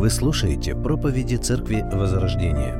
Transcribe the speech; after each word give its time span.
Вы 0.00 0.08
слушаете 0.08 0.74
проповеди 0.74 1.36
Церкви 1.36 1.84
Возрождения. 1.92 2.74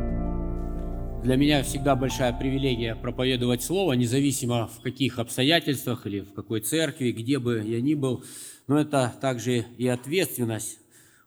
Для 1.23 1.37
меня 1.37 1.63
всегда 1.63 1.95
большая 1.95 2.33
привилегия 2.33 2.95
проповедовать 2.97 3.63
Слово, 3.63 3.93
независимо 3.93 4.67
в 4.69 4.81
каких 4.81 5.19
обстоятельствах 5.19 6.07
или 6.07 6.21
в 6.21 6.33
какой 6.33 6.63
церкви, 6.63 7.13
где 7.13 7.39
бы 7.39 7.63
я 7.63 7.83
ни 7.83 7.93
был. 7.93 8.25
Но 8.69 8.81
это 8.81 9.15
также 9.21 9.67
и 9.77 9.87
ответственность 9.87 10.79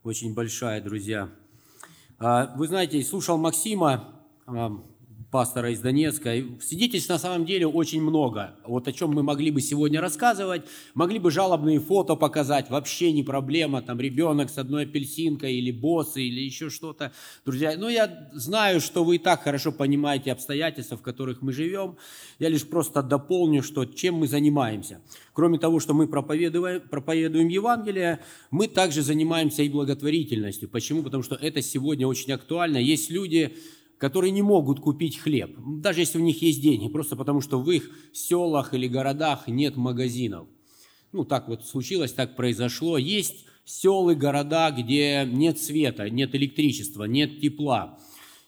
очень 0.04 0.34
большая, 0.34 0.82
друзья. 0.82 1.30
А, 2.18 2.56
вы 2.58 2.68
знаете, 2.68 3.00
слушал 3.04 3.38
Максима, 3.38 4.16
пастора 5.34 5.72
из 5.72 5.80
Донецка. 5.80 6.36
Свидетельств 6.62 7.10
на 7.10 7.18
самом 7.18 7.44
деле 7.44 7.66
очень 7.66 8.04
много. 8.04 8.54
Вот 8.68 8.88
о 8.88 8.92
чем 8.94 9.10
мы 9.14 9.24
могли 9.24 9.50
бы 9.50 9.62
сегодня 9.62 10.00
рассказывать. 10.00 10.62
Могли 10.94 11.18
бы 11.18 11.32
жалобные 11.32 11.80
фото 11.80 12.14
показать. 12.16 12.70
Вообще 12.70 13.12
не 13.12 13.24
проблема. 13.24 13.82
Там 13.82 14.00
ребенок 14.00 14.52
с 14.52 14.60
одной 14.60 14.84
апельсинкой 14.84 15.56
или 15.56 15.72
боссы 15.72 16.22
или 16.22 16.40
еще 16.40 16.70
что-то. 16.70 17.14
Друзья, 17.46 17.74
ну 17.76 17.90
я 17.90 18.30
знаю, 18.34 18.80
что 18.80 19.04
вы 19.04 19.16
и 19.16 19.18
так 19.18 19.42
хорошо 19.42 19.72
понимаете 19.72 20.32
обстоятельства, 20.32 20.98
в 20.98 21.02
которых 21.02 21.42
мы 21.42 21.52
живем. 21.52 21.98
Я 22.38 22.50
лишь 22.50 22.68
просто 22.68 23.02
дополню, 23.02 23.64
что 23.64 23.86
чем 23.86 24.18
мы 24.18 24.28
занимаемся. 24.28 25.02
Кроме 25.34 25.58
того, 25.58 25.80
что 25.80 25.96
мы 25.96 26.08
проповедуем, 26.08 26.80
проповедуем 26.80 27.48
Евангелие, 27.48 28.20
мы 28.52 28.68
также 28.68 29.02
занимаемся 29.02 29.64
и 29.64 29.70
благотворительностью. 29.70 30.70
Почему? 30.70 31.02
Потому 31.02 31.24
что 31.24 31.34
это 31.34 31.64
сегодня 31.64 32.08
очень 32.08 32.32
актуально. 32.34 32.78
Есть 32.78 33.10
люди, 33.10 33.58
которые 33.98 34.32
не 34.32 34.42
могут 34.42 34.80
купить 34.80 35.18
хлеб, 35.18 35.56
даже 35.58 36.02
если 36.02 36.18
у 36.18 36.22
них 36.22 36.42
есть 36.42 36.62
деньги, 36.62 36.88
просто 36.88 37.16
потому 37.16 37.42
что 37.42 37.60
в 37.62 37.70
их 37.72 37.90
селах 38.14 38.74
или 38.74 38.88
городах 38.88 39.48
нет 39.48 39.76
магазинов. 39.76 40.48
Ну, 41.12 41.26
так 41.26 41.48
вот 41.48 41.66
случилось, 41.66 42.12
так 42.12 42.36
произошло. 42.36 42.98
Есть 42.98 43.46
селы, 43.66 44.16
города, 44.16 44.72
где 44.72 45.26
нет 45.26 45.60
света, 45.60 46.10
нет 46.10 46.36
электричества, 46.36 47.06
нет 47.06 47.40
тепла. 47.40 48.00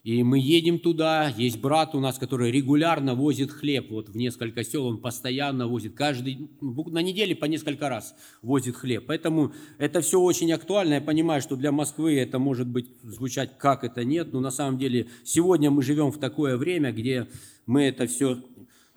И 0.05 0.21
мы 0.21 0.37
едем 0.37 0.77
туда, 0.77 1.33
есть 1.35 1.59
брат 1.59 1.95
у 1.95 1.99
нас, 1.99 2.19
который 2.19 2.51
регулярно 2.51 3.15
возит 3.15 3.49
хлеб, 3.49 3.89
вот 3.89 4.07
в 4.07 4.15
несколько 4.15 4.63
сел. 4.63 4.85
Он 4.85 4.99
постоянно 4.99 5.67
возит, 5.67 5.95
каждый, 5.95 6.47
на 6.61 7.01
неделе 7.01 7.35
по 7.35 7.45
несколько 7.45 7.89
раз 7.89 8.15
возит 8.43 8.75
хлеб. 8.75 9.05
Поэтому 9.07 9.51
это 9.79 10.01
все 10.01 10.21
очень 10.21 10.53
актуально, 10.53 10.93
я 10.93 11.01
понимаю, 11.01 11.41
что 11.41 11.55
для 11.55 11.71
Москвы 11.71 12.19
это 12.19 12.37
может 12.37 12.67
быть 12.67 12.87
звучать 13.01 13.57
как 13.57 13.83
это 13.83 14.05
нет, 14.05 14.31
но 14.31 14.41
на 14.41 14.51
самом 14.51 14.77
деле 14.77 15.07
сегодня 15.23 15.71
мы 15.71 15.81
живем 15.81 16.11
в 16.11 16.19
такое 16.19 16.55
время, 16.55 16.91
где 16.91 17.27
мы 17.65 17.81
это 17.85 18.05
все, 18.05 18.37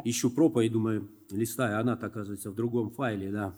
ищу 0.05 0.29
проповедь, 0.29 0.73
думаю, 0.73 1.09
листаю, 1.31 1.81
она 1.81 1.95
оказывается 1.95 2.51
в 2.51 2.55
другом 2.55 2.91
файле, 2.91 3.31
да, 3.31 3.55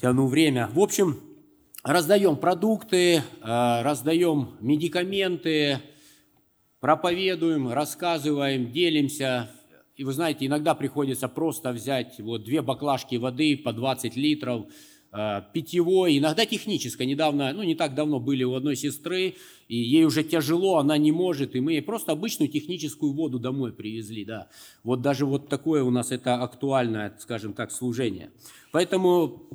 тяну 0.00 0.26
время. 0.26 0.68
В 0.72 0.80
общем, 0.80 1.16
раздаем 1.86 2.36
продукты, 2.36 3.16
э, 3.16 3.22
раздаем 3.42 4.56
медикаменты, 4.60 5.78
проповедуем, 6.80 7.72
рассказываем, 7.72 8.72
делимся. 8.72 9.50
И 9.94 10.02
вы 10.02 10.12
знаете, 10.12 10.46
иногда 10.46 10.74
приходится 10.74 11.28
просто 11.28 11.70
взять 11.70 12.18
вот 12.18 12.44
две 12.44 12.60
баклажки 12.60 13.14
воды 13.14 13.56
по 13.56 13.72
20 13.72 14.16
литров, 14.16 14.66
э, 15.12 15.42
питьевой, 15.52 16.18
иногда 16.18 16.44
технической. 16.44 17.06
Недавно, 17.06 17.52
ну 17.52 17.62
не 17.62 17.76
так 17.76 17.94
давно 17.94 18.18
были 18.18 18.42
у 18.42 18.54
одной 18.54 18.74
сестры, 18.74 19.36
и 19.68 19.76
ей 19.76 20.04
уже 20.04 20.24
тяжело, 20.24 20.78
она 20.78 20.98
не 20.98 21.12
может, 21.12 21.54
и 21.54 21.60
мы 21.60 21.74
ей 21.74 21.82
просто 21.82 22.10
обычную 22.10 22.50
техническую 22.50 23.12
воду 23.12 23.38
домой 23.38 23.72
привезли, 23.72 24.24
да. 24.24 24.48
Вот 24.82 25.02
даже 25.02 25.24
вот 25.24 25.48
такое 25.48 25.84
у 25.84 25.90
нас 25.90 26.10
это 26.10 26.34
актуальное, 26.34 27.16
скажем 27.20 27.52
так, 27.52 27.70
служение. 27.70 28.30
Поэтому 28.72 29.48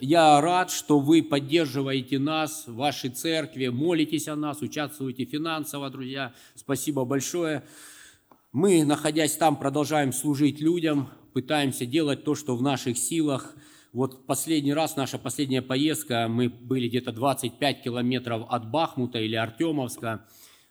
я 0.00 0.40
рад, 0.40 0.70
что 0.70 1.00
вы 1.00 1.22
поддерживаете 1.22 2.18
нас, 2.18 2.64
ваши 2.66 3.08
церкви, 3.08 3.68
молитесь 3.68 4.28
о 4.28 4.36
нас, 4.36 4.62
участвуете 4.62 5.24
финансово, 5.24 5.90
друзья. 5.90 6.32
Спасибо 6.54 7.04
большое. 7.04 7.64
Мы, 8.52 8.84
находясь 8.84 9.36
там, 9.36 9.56
продолжаем 9.56 10.12
служить 10.12 10.60
людям, 10.60 11.08
пытаемся 11.32 11.86
делать 11.86 12.24
то, 12.24 12.34
что 12.34 12.56
в 12.56 12.62
наших 12.62 12.96
силах. 12.96 13.54
Вот 13.92 14.26
последний 14.26 14.72
раз, 14.72 14.96
наша 14.96 15.18
последняя 15.18 15.62
поездка, 15.62 16.28
мы 16.28 16.48
были 16.48 16.88
где-то 16.88 17.12
25 17.12 17.82
километров 17.82 18.46
от 18.48 18.70
Бахмута 18.70 19.18
или 19.18 19.34
Артемовска. 19.34 20.26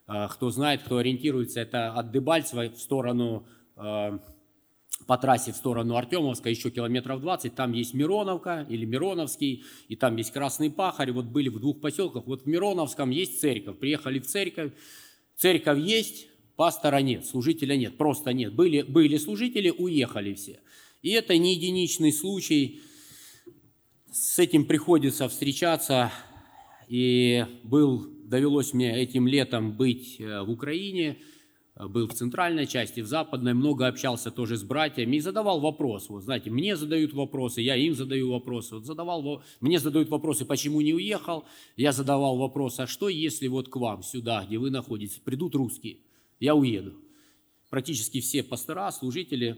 А, 0.06 0.28
кто 0.30 0.50
знает, 0.50 0.84
кто 0.84 0.98
ориентируется, 0.98 1.60
это 1.60 1.92
от 1.92 2.12
Дебальцева 2.12 2.70
в 2.70 2.80
сторону 2.80 3.46
а, 3.76 4.20
по 5.06 5.18
трассе 5.18 5.52
в 5.52 5.56
сторону 5.56 5.96
Артемовска 5.96 6.50
еще 6.50 6.70
километров 6.70 7.22
20, 7.22 7.56
там 7.56 7.72
есть 7.74 7.94
Мироновка 7.94 8.66
или 8.70 8.86
Мироновский, 8.86 9.64
и 9.88 9.96
там 9.96 10.16
есть 10.18 10.32
Красный 10.32 10.70
Пахарь, 10.70 11.12
вот 11.12 11.26
были 11.26 11.50
в 11.50 11.60
двух 11.60 11.80
поселках, 11.80 12.26
вот 12.26 12.44
в 12.44 12.46
Мироновском 12.48 13.10
есть 13.10 13.40
церковь, 13.40 13.78
приехали 13.78 14.20
в 14.20 14.28
церковь, 14.28 14.72
церковь 15.36 15.80
есть, 15.80 16.28
пастора 16.56 16.98
нет, 16.98 17.26
служителя 17.26 17.78
нет, 17.78 17.98
просто 17.98 18.34
нет, 18.34 18.54
были, 18.54 18.82
были 18.82 19.18
служители, 19.18 19.70
уехали 19.70 20.34
все. 20.34 20.60
И 21.02 21.12
это 21.12 21.38
не 21.38 21.54
единичный 21.56 22.12
случай, 22.12 22.82
с 24.12 24.40
этим 24.40 24.66
приходится 24.66 25.30
встречаться, 25.30 26.12
и 26.88 27.46
был, 27.64 28.08
довелось 28.24 28.74
мне 28.74 29.00
этим 29.00 29.28
летом 29.28 29.74
быть 29.74 30.20
э, 30.20 30.42
в 30.42 30.50
Украине, 30.50 31.18
был 31.80 32.08
в 32.08 32.14
центральной 32.14 32.66
части, 32.66 33.02
в 33.02 33.08
западной, 33.08 33.54
много 33.54 33.88
общался 33.88 34.32
тоже 34.32 34.58
с 34.58 34.64
братьями 34.64 35.18
и 35.18 35.20
задавал 35.20 35.60
вопрос. 35.60 36.10
Вот 36.10 36.24
знаете, 36.24 36.50
мне 36.50 36.76
задают 36.76 37.14
вопросы, 37.14 37.62
я 37.62 37.76
им 37.76 37.94
задаю 37.94 38.32
вопросы. 38.32 38.76
Вот 38.76 38.86
задавал, 38.86 39.44
мне 39.60 39.80
задают 39.80 40.10
вопросы, 40.10 40.46
почему 40.46 40.82
не 40.82 40.94
уехал. 40.94 41.46
Я 41.76 41.92
задавал 41.92 42.38
вопрос, 42.38 42.80
а 42.80 42.88
что 42.88 43.10
если 43.10 43.48
вот 43.48 43.70
к 43.70 43.76
вам 43.76 44.02
сюда, 44.02 44.44
где 44.46 44.58
вы 44.58 44.72
находитесь, 44.72 45.18
придут 45.18 45.56
русские, 45.56 45.98
я 46.40 46.56
уеду. 46.56 46.94
Практически 47.70 48.22
все 48.22 48.44
пастора, 48.44 48.92
служители. 48.92 49.58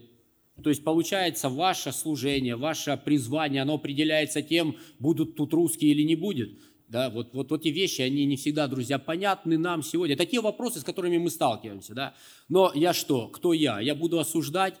То 0.62 0.68
есть 0.68 0.84
получается 0.84 1.48
ваше 1.48 1.90
служение, 1.92 2.56
ваше 2.56 3.00
призвание, 3.02 3.62
оно 3.62 3.74
определяется 3.74 4.42
тем, 4.42 4.76
будут 4.98 5.36
тут 5.36 5.54
русские 5.54 5.92
или 5.92 6.02
не 6.02 6.16
будет. 6.16 6.58
Да, 6.90 7.08
вот, 7.08 7.32
вот, 7.34 7.52
эти 7.52 7.68
вещи, 7.68 8.02
они 8.02 8.26
не 8.26 8.36
всегда, 8.36 8.66
друзья, 8.66 8.98
понятны 8.98 9.56
нам 9.56 9.80
сегодня. 9.84 10.16
Такие 10.16 10.42
вопросы, 10.42 10.80
с 10.80 10.84
которыми 10.84 11.18
мы 11.18 11.30
сталкиваемся. 11.30 11.94
Да? 11.94 12.14
Но 12.48 12.72
я 12.74 12.92
что? 12.92 13.28
Кто 13.28 13.52
я? 13.52 13.78
Я 13.78 13.94
буду 13.94 14.18
осуждать 14.18 14.74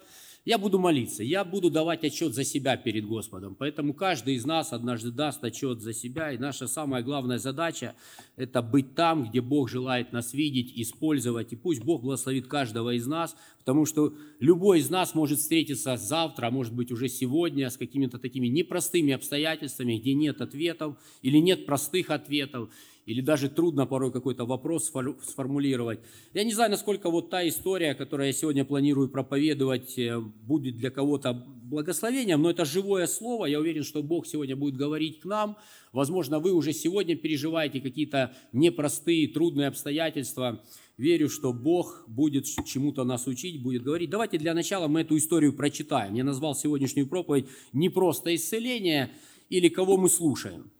я 0.46 0.56
буду 0.56 0.78
молиться, 0.78 1.22
я 1.22 1.44
буду 1.44 1.70
давать 1.70 2.02
отчет 2.02 2.34
за 2.34 2.44
себя 2.44 2.76
перед 2.78 3.04
Господом. 3.04 3.54
Поэтому 3.54 3.92
каждый 3.92 4.36
из 4.36 4.46
нас 4.46 4.72
однажды 4.72 5.10
даст 5.10 5.44
отчет 5.44 5.82
за 5.82 5.92
себя. 5.92 6.32
И 6.32 6.38
наша 6.38 6.66
самая 6.66 7.02
главная 7.02 7.38
задача– 7.38 7.94
это 8.36 8.62
быть 8.62 8.94
там, 8.94 9.28
где 9.28 9.42
Бог 9.42 9.68
желает 9.68 10.12
нас 10.12 10.32
видеть, 10.32 10.72
использовать. 10.76 11.52
И 11.52 11.56
пусть 11.56 11.84
Бог 11.84 12.02
благословит 12.02 12.46
каждого 12.46 12.94
из 12.94 13.06
нас, 13.06 13.36
потому 13.58 13.84
что 13.84 14.14
любой 14.38 14.78
из 14.78 14.88
нас 14.88 15.14
может 15.14 15.40
встретиться 15.40 15.98
завтра, 15.98 16.46
а 16.46 16.50
может 16.50 16.74
быть 16.74 16.90
уже 16.90 17.08
сегодня, 17.08 17.68
с 17.68 17.76
какими-то 17.76 18.18
такими 18.18 18.46
непростыми 18.46 19.12
обстоятельствами, 19.12 19.98
где 19.98 20.14
нет 20.14 20.40
ответов 20.40 20.96
или 21.20 21.36
нет 21.36 21.66
простых 21.66 22.08
ответов 22.08 22.70
или 23.10 23.22
даже 23.22 23.48
трудно 23.48 23.86
порой 23.86 24.12
какой-то 24.12 24.44
вопрос 24.44 24.92
сформулировать. 25.24 25.98
Я 26.32 26.44
не 26.44 26.52
знаю, 26.52 26.70
насколько 26.70 27.10
вот 27.10 27.28
та 27.28 27.48
история, 27.48 27.94
которую 27.94 28.28
я 28.28 28.32
сегодня 28.32 28.64
планирую 28.64 29.08
проповедовать, 29.08 29.98
э, 29.98 30.20
будет 30.20 30.76
для 30.76 30.90
кого-то 30.90 31.32
благословением, 31.32 32.40
но 32.40 32.50
это 32.50 32.64
живое 32.64 33.08
слово. 33.08 33.46
Я 33.46 33.58
уверен, 33.58 33.82
что 33.82 34.04
Бог 34.04 34.28
сегодня 34.28 34.54
будет 34.54 34.76
говорить 34.76 35.18
к 35.18 35.24
нам. 35.24 35.56
Возможно, 35.92 36.38
вы 36.38 36.52
уже 36.52 36.72
сегодня 36.72 37.16
переживаете 37.16 37.80
какие-то 37.80 38.32
непростые, 38.52 39.26
трудные 39.26 39.66
обстоятельства. 39.66 40.62
Верю, 40.96 41.28
что 41.28 41.52
Бог 41.52 42.04
будет 42.06 42.46
чему-то 42.64 43.02
нас 43.02 43.26
учить, 43.26 43.60
будет 43.60 43.82
говорить. 43.82 44.10
Давайте 44.10 44.38
для 44.38 44.54
начала 44.54 44.86
мы 44.86 45.00
эту 45.00 45.16
историю 45.16 45.52
прочитаем. 45.52 46.14
Я 46.14 46.22
назвал 46.22 46.54
сегодняшнюю 46.54 47.08
проповедь 47.08 47.46
«Не 47.72 47.88
просто 47.88 48.32
исцеление» 48.36 49.10
или 49.48 49.68
«Кого 49.68 49.96
мы 49.96 50.08
слушаем». 50.08 50.70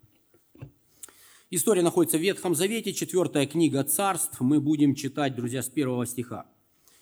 История 1.52 1.82
находится 1.82 2.16
в 2.16 2.20
Ветхом 2.20 2.54
Завете, 2.54 2.92
четвертая 2.92 3.44
книга 3.44 3.82
царств. 3.82 4.38
Мы 4.38 4.60
будем 4.60 4.94
читать, 4.94 5.34
друзья, 5.34 5.64
с 5.64 5.68
первого 5.68 6.06
стиха. 6.06 6.46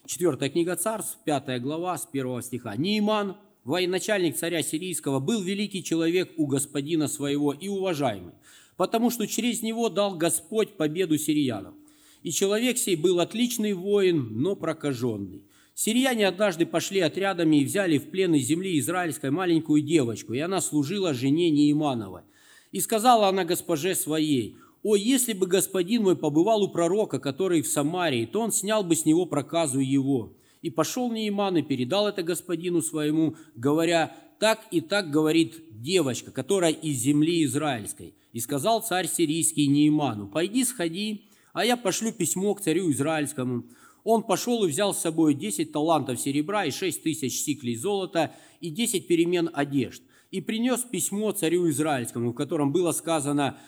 Четвертая 0.07 0.49
книга 0.49 0.75
царств, 0.75 1.19
пятая 1.27 1.61
глава, 1.61 1.99
с 1.99 2.07
первого 2.07 2.41
стиха. 2.41 2.75
Нейман, 2.75 3.37
военачальник 3.65 4.39
царя 4.39 4.63
сирийского, 4.63 5.21
был 5.21 5.43
великий 5.43 5.85
человек 5.85 6.33
у 6.39 6.47
господина 6.47 7.09
своего 7.09 7.53
и 7.53 7.69
уважаемый, 7.69 8.33
потому 8.79 9.11
что 9.11 9.27
через 9.27 9.61
него 9.61 9.91
дал 9.91 10.17
Господь 10.17 10.79
победу 10.79 11.19
сириянам. 11.19 11.75
И 12.23 12.33
человек 12.33 12.79
сей 12.79 12.97
был 12.97 13.21
отличный 13.21 13.75
воин, 13.75 14.29
но 14.41 14.57
прокаженный. 14.57 15.43
Сирияне 15.75 16.27
однажды 16.27 16.65
пошли 16.65 17.01
отрядами 17.01 17.57
и 17.57 17.67
взяли 17.67 17.99
в 17.99 18.11
плен 18.11 18.35
из 18.35 18.47
земли 18.47 18.79
израильской 18.79 19.31
маленькую 19.31 19.83
девочку, 19.83 20.33
и 20.33 20.39
она 20.39 20.63
служила 20.63 21.13
жене 21.13 21.51
Неимановой– 21.51 22.23
и 22.73 22.81
сказала 22.81 23.29
она 23.29 23.45
госпоже 23.45 23.95
своей, 23.95 24.57
«О, 24.83 24.95
если 24.95 25.33
бы 25.33 25.47
господин 25.47 26.05
мой 26.05 26.17
побывал 26.17 26.63
у 26.63 26.69
пророка, 26.69 27.19
который 27.19 27.63
в 27.63 27.69
Самарии, 27.69 28.27
то 28.27 28.41
он 28.41 28.53
снял 28.53 28.85
бы 28.85 28.95
с 28.95 29.05
него 29.05 29.27
проказу 29.27 29.81
его». 29.81 30.35
И 30.63 30.71
пошел 30.71 31.11
Нейман 31.11 31.57
и 31.57 31.63
передал 31.63 32.09
это 32.09 32.23
господину 32.23 32.83
своему, 32.83 33.37
говоря, 33.55 34.17
«Так 34.39 34.61
и 34.71 34.81
так 34.81 35.11
говорит 35.11 35.63
девочка, 35.71 36.31
которая 36.31 36.73
из 36.73 36.99
земли 36.99 37.45
израильской». 37.45 38.15
И 38.33 38.41
сказал 38.41 38.83
царь 38.83 39.09
сирийский 39.09 39.67
Неиману, 39.67 40.29
«Пойди, 40.29 40.65
сходи, 40.65 41.25
а 41.53 41.65
я 41.65 41.77
пошлю 41.77 42.13
письмо 42.13 42.55
к 42.55 42.61
царю 42.61 42.91
израильскому». 42.93 43.65
Он 44.05 44.23
пошел 44.23 44.65
и 44.65 44.69
взял 44.69 44.95
с 44.95 45.01
собой 45.01 45.35
10 45.35 45.73
талантов 45.73 46.21
серебра 46.21 46.65
и 46.65 46.71
6 46.71 47.03
тысяч 47.03 47.43
сиклей 47.43 47.77
золота 47.77 48.33
и 48.61 48.71
10 48.71 49.07
перемен 49.07 49.51
одежд. 49.53 50.03
И 50.31 50.41
принес 50.43 50.81
письмо 50.81 51.33
царю 51.33 51.71
израильскому, 51.71 52.33
в 52.33 52.35
котором 52.35 52.71
было 52.71 52.93
сказано 52.93 53.59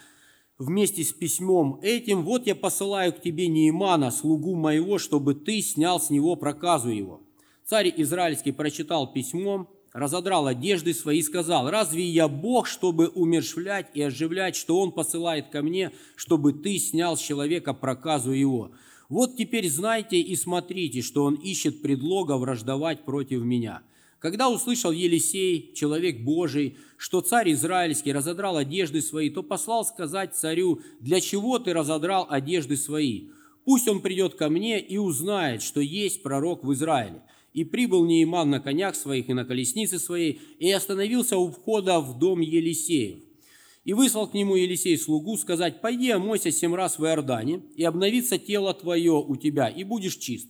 вместе 0.59 1.03
с 1.03 1.13
письмом 1.13 1.81
этим, 1.83 2.23
«Вот 2.23 2.47
я 2.47 2.55
посылаю 2.55 3.15
к 3.15 3.23
тебе 3.23 3.49
Неимана, 3.49 4.11
слугу 4.11 4.55
моего, 4.55 4.99
чтобы 4.99 5.35
ты 5.35 5.63
снял 5.63 5.99
с 5.99 6.11
него 6.11 6.37
проказу 6.37 6.91
его». 6.91 7.23
Царь 7.65 7.95
израильский 7.97 8.53
прочитал 8.53 9.11
письмо, 9.11 9.71
разодрал 9.95 10.47
одежды 10.47 10.93
свои 10.93 11.21
и 11.21 11.23
сказал, 11.23 11.71
«Разве 11.71 12.05
я 12.05 12.29
Бог, 12.29 12.67
чтобы 12.67 13.09
умершвлять 13.09 13.91
и 13.95 14.03
оживлять, 14.03 14.55
что 14.55 14.79
Он 14.81 14.93
посылает 14.93 15.49
ко 15.49 15.63
мне, 15.63 15.93
чтобы 16.15 16.53
ты 16.53 16.79
снял 16.79 17.17
с 17.17 17.21
человека 17.21 17.73
проказу 17.73 18.33
его? 18.33 18.73
Вот 19.09 19.37
теперь 19.37 19.69
знайте 19.71 20.21
и 20.21 20.37
смотрите, 20.37 21.01
что 21.01 21.25
Он 21.25 21.37
ищет 21.37 21.81
предлога 21.81 22.37
враждовать 22.37 23.07
против 23.07 23.41
меня». 23.43 23.83
Когда 24.21 24.51
услышал 24.51 24.93
Елисей, 24.93 25.73
человек 25.75 26.21
Божий, 26.21 26.77
что 26.99 27.23
царь 27.23 27.53
израильский 27.53 28.13
разодрал 28.13 28.59
одежды 28.59 29.01
свои, 29.01 29.31
то 29.31 29.43
послал 29.43 29.83
сказать 29.85 30.37
царю, 30.37 30.83
«Для 31.01 31.23
чего 31.23 31.59
ты 31.59 31.73
разодрал 31.73 32.27
одежды 32.29 32.77
свои? 32.77 33.29
Пусть 33.65 33.89
он 33.89 34.03
придет 34.03 34.35
ко 34.35 34.51
мне 34.51 34.79
и 34.79 34.99
узнает, 34.99 35.63
что 35.63 35.81
есть 35.81 36.23
пророк 36.23 36.65
в 36.65 36.73
Израиле». 36.75 37.23
И 37.55 37.65
прибыл 37.65 38.05
Неиман 38.05 38.51
на 38.51 38.61
конях 38.61 38.95
своих 38.95 39.31
и 39.31 39.33
на 39.33 39.47
колеснице 39.47 39.99
своей, 39.99 40.41
и 40.59 40.71
остановился 40.71 41.39
у 41.39 41.51
входа 41.51 41.99
в 41.99 42.19
дом 42.19 42.41
Елисеев. 42.41 43.21
И 43.85 43.95
выслал 43.95 44.29
к 44.29 44.35
нему 44.35 44.55
Елисей 44.55 44.99
слугу 44.99 45.39
сказать, 45.39 45.81
«Пойди 45.81 46.11
омойся 46.11 46.53
семь 46.53 46.75
раз 46.75 46.99
в 46.99 47.05
Иордане, 47.07 47.63
и 47.75 47.85
обновится 47.85 48.39
тело 48.39 48.75
твое 48.75 49.13
у 49.13 49.35
тебя, 49.37 49.69
и 49.69 49.83
будешь 49.83 50.19
чист». 50.19 50.49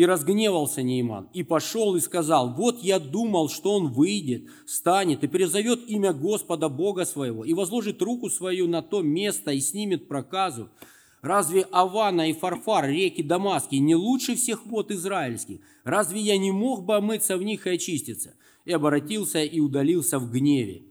И 0.00 0.06
разгневался 0.06 0.82
Нейман, 0.82 1.28
и 1.34 1.42
пошел 1.42 1.94
и 1.94 2.00
сказал, 2.00 2.54
«Вот 2.54 2.82
я 2.82 2.98
думал, 2.98 3.50
что 3.50 3.74
он 3.74 3.88
выйдет, 3.88 4.46
станет 4.64 5.22
и 5.24 5.28
призовет 5.28 5.90
имя 5.90 6.14
Господа 6.14 6.70
Бога 6.70 7.04
своего, 7.04 7.44
и 7.44 7.52
возложит 7.52 8.00
руку 8.00 8.30
свою 8.30 8.66
на 8.66 8.80
то 8.80 9.02
место 9.02 9.50
и 9.50 9.60
снимет 9.60 10.08
проказу, 10.08 10.70
Разве 11.20 11.66
Авана 11.70 12.30
и 12.30 12.32
Фарфар, 12.32 12.88
реки 12.88 13.22
Дамаски, 13.22 13.74
не 13.74 13.94
лучше 13.94 14.36
всех 14.36 14.64
вод 14.64 14.90
израильских? 14.90 15.60
Разве 15.84 16.18
я 16.18 16.38
не 16.38 16.50
мог 16.50 16.86
бы 16.86 16.96
омыться 16.96 17.36
в 17.36 17.42
них 17.42 17.66
и 17.66 17.70
очиститься?» 17.70 18.32
И 18.64 18.72
обратился 18.72 19.42
и 19.42 19.60
удалился 19.60 20.18
в 20.18 20.32
гневе. 20.32 20.84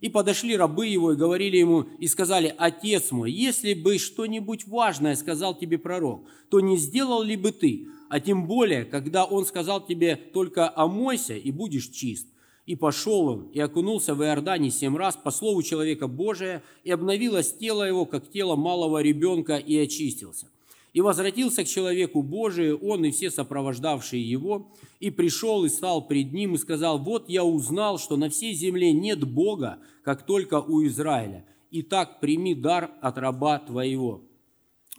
И 0.00 0.08
подошли 0.08 0.56
рабы 0.56 0.86
его 0.86 1.12
и 1.12 1.16
говорили 1.16 1.56
ему, 1.56 1.86
и 1.98 2.06
сказали, 2.06 2.54
«Отец 2.56 3.10
мой, 3.10 3.32
если 3.32 3.74
бы 3.74 3.98
что-нибудь 3.98 4.68
важное 4.68 5.16
сказал 5.16 5.58
тебе 5.58 5.78
пророк, 5.78 6.28
то 6.48 6.60
не 6.60 6.76
сделал 6.76 7.22
ли 7.24 7.34
бы 7.34 7.50
ты? 7.50 7.88
А 8.12 8.20
тем 8.20 8.46
более, 8.46 8.84
когда 8.84 9.24
он 9.24 9.46
сказал 9.46 9.86
тебе, 9.86 10.16
только 10.16 10.68
омойся 10.68 11.34
и 11.34 11.50
будешь 11.50 11.88
чист». 11.88 12.28
И 12.66 12.76
пошел 12.76 13.26
он, 13.26 13.48
и 13.54 13.58
окунулся 13.58 14.14
в 14.14 14.22
Иордане 14.22 14.70
семь 14.70 14.98
раз 14.98 15.16
по 15.16 15.30
слову 15.30 15.62
человека 15.62 16.08
Божия, 16.08 16.62
и 16.84 16.90
обновилось 16.90 17.56
тело 17.56 17.84
его, 17.84 18.04
как 18.04 18.30
тело 18.30 18.54
малого 18.54 19.00
ребенка, 19.00 19.56
и 19.56 19.78
очистился. 19.78 20.50
И 20.92 21.00
возвратился 21.00 21.64
к 21.64 21.68
человеку 21.68 22.22
Божию 22.22 22.78
он 22.82 23.02
и 23.06 23.12
все 23.12 23.30
сопровождавшие 23.30 24.22
его, 24.22 24.70
и 25.00 25.08
пришел 25.08 25.64
и 25.64 25.70
стал 25.70 26.06
пред 26.06 26.34
ним 26.34 26.56
и 26.56 26.58
сказал, 26.58 26.98
«Вот 26.98 27.30
я 27.30 27.44
узнал, 27.44 27.98
что 27.98 28.18
на 28.18 28.28
всей 28.28 28.52
земле 28.52 28.92
нет 28.92 29.24
Бога, 29.24 29.78
как 30.04 30.26
только 30.26 30.60
у 30.60 30.84
Израиля. 30.84 31.46
Итак, 31.70 32.20
прими 32.20 32.54
дар 32.54 32.90
от 33.00 33.16
раба 33.16 33.58
твоего». 33.58 34.20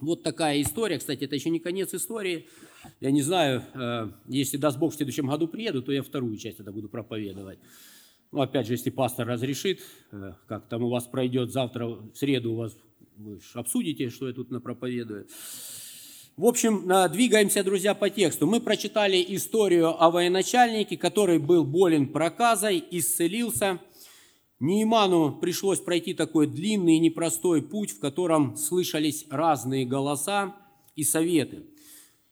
Вот 0.00 0.24
такая 0.24 0.60
история. 0.60 0.98
Кстати, 0.98 1.24
это 1.24 1.36
еще 1.36 1.50
не 1.50 1.60
конец 1.60 1.94
истории. 1.94 2.48
Я 3.00 3.10
не 3.10 3.22
знаю, 3.22 3.62
э, 3.74 4.10
если 4.28 4.56
даст 4.56 4.78
Бог 4.78 4.92
в 4.92 4.96
следующем 4.96 5.26
году 5.26 5.48
приеду, 5.48 5.82
то 5.82 5.92
я 5.92 6.02
вторую 6.02 6.36
часть 6.36 6.60
это 6.60 6.72
буду 6.72 6.88
проповедовать. 6.88 7.58
Ну, 8.32 8.40
опять 8.40 8.66
же, 8.66 8.74
если 8.74 8.90
пастор 8.90 9.26
разрешит, 9.26 9.80
э, 10.12 10.32
как 10.46 10.68
там 10.68 10.82
у 10.82 10.88
вас 10.88 11.04
пройдет 11.04 11.52
завтра, 11.52 11.86
в 11.86 12.14
среду 12.14 12.52
у 12.52 12.56
вас, 12.56 12.76
вы 13.16 13.38
обсудите, 13.54 14.10
что 14.10 14.28
я 14.28 14.34
тут 14.34 14.50
напроповедую. 14.50 15.26
В 16.36 16.46
общем, 16.46 16.90
двигаемся, 17.12 17.62
друзья, 17.62 17.94
по 17.94 18.10
тексту. 18.10 18.48
Мы 18.48 18.60
прочитали 18.60 19.24
историю 19.28 20.02
о 20.02 20.10
военачальнике, 20.10 20.96
который 20.96 21.38
был 21.38 21.64
болен 21.64 22.08
проказой, 22.08 22.82
исцелился. 22.90 23.78
Нейману 24.58 25.38
пришлось 25.40 25.78
пройти 25.78 26.12
такой 26.12 26.48
длинный 26.48 26.96
и 26.96 26.98
непростой 26.98 27.62
путь, 27.62 27.92
в 27.92 28.00
котором 28.00 28.56
слышались 28.56 29.26
разные 29.30 29.86
голоса 29.86 30.56
и 30.96 31.04
советы. 31.04 31.66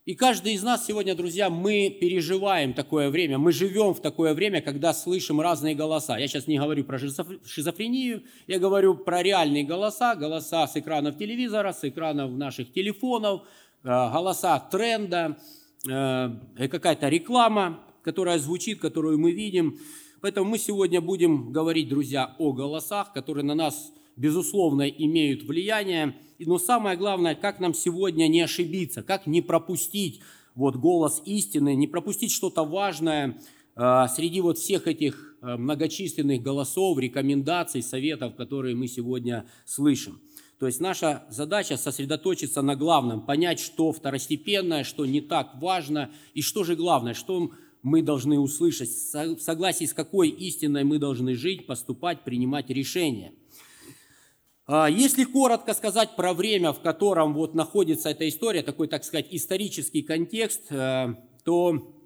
И 0.04 0.16
каждый 0.16 0.54
из 0.54 0.64
нас 0.64 0.84
сегодня, 0.84 1.14
друзья, 1.14 1.48
мы 1.48 1.88
переживаем 1.88 2.74
такое 2.74 3.08
время, 3.08 3.38
мы 3.38 3.52
живем 3.52 3.94
в 3.94 4.00
такое 4.00 4.34
время, 4.34 4.60
когда 4.60 4.92
слышим 4.92 5.40
разные 5.40 5.76
голоса. 5.76 6.18
Я 6.18 6.26
сейчас 6.26 6.48
не 6.48 6.58
говорю 6.58 6.82
про 6.82 6.98
шизофрению, 6.98 8.24
я 8.48 8.58
говорю 8.58 8.96
про 8.96 9.22
реальные 9.22 9.62
голоса, 9.62 10.16
голоса 10.16 10.66
с 10.66 10.76
экранов 10.76 11.18
телевизора, 11.18 11.72
с 11.72 11.84
экранов 11.84 12.32
наших 12.32 12.72
телефонов, 12.72 13.42
э, 13.84 13.88
голоса 13.88 14.58
тренда, 14.58 15.38
э, 15.88 16.30
какая-то 16.68 17.08
реклама, 17.08 17.78
которая 18.02 18.40
звучит, 18.40 18.80
которую 18.80 19.20
мы 19.20 19.30
видим. 19.30 19.78
Поэтому 20.20 20.50
мы 20.50 20.58
сегодня 20.58 21.00
будем 21.00 21.52
говорить, 21.52 21.88
друзья, 21.88 22.34
о 22.40 22.52
голосах, 22.52 23.12
которые 23.12 23.44
на 23.44 23.54
нас 23.54 23.92
безусловно, 24.16 24.82
имеют 24.88 25.42
влияние. 25.42 26.16
Но 26.38 26.58
самое 26.58 26.96
главное, 26.96 27.34
как 27.34 27.60
нам 27.60 27.74
сегодня 27.74 28.26
не 28.28 28.40
ошибиться, 28.40 29.02
как 29.02 29.26
не 29.26 29.42
пропустить 29.42 30.20
вот 30.54 30.76
голос 30.76 31.22
истины, 31.24 31.74
не 31.74 31.86
пропустить 31.86 32.32
что-то 32.32 32.64
важное 32.64 33.40
э, 33.76 34.04
среди 34.14 34.40
вот 34.40 34.58
всех 34.58 34.86
этих 34.86 35.36
э, 35.40 35.56
многочисленных 35.56 36.42
голосов, 36.42 36.98
рекомендаций, 36.98 37.82
советов, 37.82 38.34
которые 38.34 38.74
мы 38.74 38.88
сегодня 38.88 39.46
слышим. 39.64 40.20
То 40.58 40.66
есть 40.66 40.80
наша 40.80 41.24
задача 41.28 41.76
сосредоточиться 41.76 42.62
на 42.62 42.76
главном, 42.76 43.22
понять, 43.22 43.58
что 43.58 43.92
второстепенное, 43.92 44.84
что 44.84 45.06
не 45.06 45.20
так 45.20 45.56
важно, 45.60 46.12
и 46.34 46.42
что 46.42 46.62
же 46.62 46.76
главное, 46.76 47.14
что 47.14 47.50
мы 47.82 48.02
должны 48.02 48.38
услышать, 48.38 48.90
в 49.12 49.40
согласии 49.40 49.86
с 49.86 49.92
какой 49.94 50.28
истиной 50.28 50.84
мы 50.84 50.98
должны 50.98 51.34
жить, 51.34 51.66
поступать, 51.66 52.24
принимать 52.24 52.68
решения– 52.68 53.32
если 54.68 55.24
коротко 55.24 55.74
сказать 55.74 56.16
про 56.16 56.32
время, 56.34 56.72
в 56.72 56.80
котором 56.80 57.34
вот 57.34 57.54
находится 57.54 58.10
эта 58.10 58.28
история, 58.28 58.62
такой, 58.62 58.88
так 58.88 59.04
сказать, 59.04 59.26
исторический 59.30 60.02
контекст, 60.02 60.70
э, 60.70 61.14
то 61.44 61.98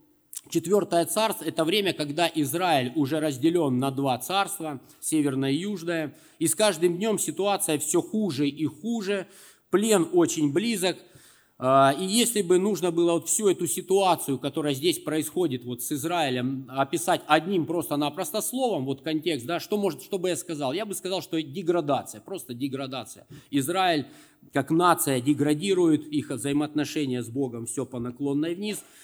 Четвертое 0.48 1.04
царство– 1.06 1.44
это 1.46 1.64
время, 1.64 1.92
когда 1.92 2.30
Израиль 2.32 2.92
уже 2.94 3.18
разделен 3.18 3.78
на 3.78 3.90
два 3.90 4.16
царства, 4.18 4.80
северное 5.00 5.50
и 5.50 5.56
южное, 5.56 6.14
и 6.38 6.46
с 6.46 6.54
каждым 6.54 6.98
днем 6.98 7.18
ситуация 7.18 7.78
все 7.80 8.00
хуже 8.00 8.48
и 8.48 8.64
хуже, 8.66 9.26
плен 9.70 10.08
очень 10.12 10.52
близок– 10.52 10.98
а, 11.06 11.15
и 11.58 12.04
если 12.04 12.42
бы 12.42 12.58
нужно 12.58 12.90
было 12.90 13.12
вот 13.12 13.28
всю 13.28 13.48
эту 13.48 13.66
ситуацию, 13.66 14.38
которая 14.38 14.74
здесь 14.74 14.98
происходит 14.98 15.64
вот 15.64 15.82
с 15.82 15.90
Израилем, 15.92 16.66
описать 16.68 17.22
одним 17.26 17.64
просто-напросто 17.64 18.42
словом, 18.42 18.84
вот 18.84 19.00
контекст, 19.00 19.46
да, 19.46 19.58
что, 19.58 19.78
может, 19.78 20.02
что 20.02 20.18
бы 20.18 20.28
я 20.28 20.36
сказал? 20.36 20.74
Я 20.74 20.84
бы 20.84 20.94
сказал, 20.94 21.22
что 21.22 21.40
деградация, 21.40 22.20
просто 22.20 22.52
деградация. 22.52 23.26
Израиль 23.50 24.06
как 24.52 24.70
нация 24.70 25.20
деградирует, 25.20 26.06
их 26.06 26.30
взаимоотношения 26.30 27.22
с 27.22 27.28
Богом 27.28 27.66
все 27.66 27.86
по 27.86 27.98
наклонной 27.98 28.54
вниз– 28.54 28.82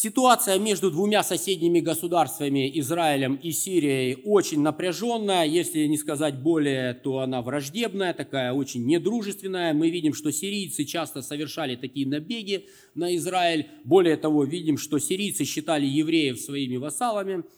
Ситуация 0.00 0.60
между 0.60 0.92
двумя 0.92 1.24
соседними 1.24 1.80
государствами, 1.80 2.70
Израилем 2.78 3.34
и 3.34 3.50
Сирией, 3.50 4.22
очень 4.24 4.60
напряженная, 4.60 5.44
если 5.44 5.86
не 5.86 5.98
сказать 5.98 6.40
более, 6.40 6.94
то 6.94 7.18
она 7.18 7.42
враждебная, 7.42 8.14
такая 8.14 8.52
очень 8.52 8.86
недружественная. 8.86 9.74
Мы 9.74 9.90
видим, 9.90 10.14
что 10.14 10.30
сирийцы 10.30 10.84
часто 10.84 11.20
совершали 11.20 11.74
такие 11.74 12.06
набеги 12.06 12.66
на 12.94 13.16
Израиль. 13.16 13.66
Более 13.82 14.16
того, 14.16 14.44
видим, 14.44 14.78
что 14.78 15.00
сирийцы 15.00 15.44
считали 15.44 15.84
евреев 15.84 16.38
своими 16.38 16.76
вассалами– 16.76 17.42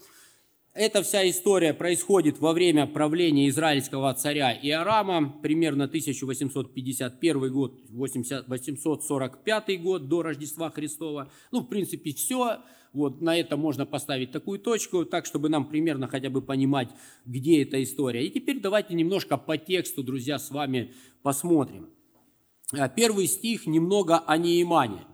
эта 0.72 1.02
вся 1.02 1.28
история 1.28 1.74
происходит 1.74 2.38
во 2.38 2.52
время 2.52 2.86
правления 2.86 3.48
израильского 3.48 4.14
царя 4.14 4.52
Иорама, 4.52 5.40
примерно 5.42 5.84
1851 5.84 7.52
год, 7.52 7.80
845 7.88 9.82
год 9.82 10.08
до 10.08 10.22
Рождества 10.22 10.70
Христова. 10.70 11.30
Ну, 11.50 11.60
в 11.60 11.66
принципе, 11.66 12.12
все. 12.12 12.58
Вот 12.92 13.20
на 13.20 13.36
это 13.36 13.56
можно 13.56 13.86
поставить 13.86 14.32
такую 14.32 14.58
точку, 14.58 15.04
так, 15.04 15.26
чтобы 15.26 15.48
нам 15.48 15.68
примерно 15.68 16.08
хотя 16.08 16.30
бы 16.30 16.42
понимать, 16.42 16.88
где 17.24 17.62
эта 17.62 17.82
история. 17.82 18.26
И 18.26 18.30
теперь 18.30 18.60
давайте 18.60 18.94
немножко 18.94 19.36
по 19.36 19.58
тексту, 19.58 20.02
друзья, 20.02 20.38
с 20.38 20.50
вами 20.50 20.92
посмотрим. 21.22 21.90
А, 22.72 22.88
первый 22.88 23.26
стих 23.26 23.66
немного 23.66 24.18
о 24.18 24.36
Неимане. 24.36 25.04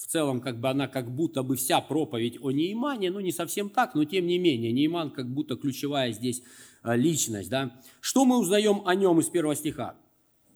В 0.00 0.06
целом 0.06 0.40
как 0.40 0.58
бы 0.58 0.70
она 0.70 0.88
как 0.88 1.14
будто 1.14 1.42
бы 1.42 1.56
вся 1.56 1.80
проповедь 1.80 2.38
о 2.40 2.50
Неймане, 2.50 3.10
ну 3.10 3.20
не 3.20 3.32
совсем 3.32 3.68
так, 3.68 3.94
но 3.94 4.04
тем 4.04 4.26
не 4.26 4.38
менее, 4.38 4.72
Нейман 4.72 5.10
как 5.10 5.28
будто 5.28 5.56
ключевая 5.56 6.12
здесь 6.12 6.42
э, 6.82 6.96
личность. 6.96 7.50
Да? 7.50 7.78
Что 8.00 8.24
мы 8.24 8.38
узнаем 8.38 8.82
о 8.86 8.94
нем 8.94 9.20
из 9.20 9.28
первого 9.28 9.54
стиха? 9.54 9.96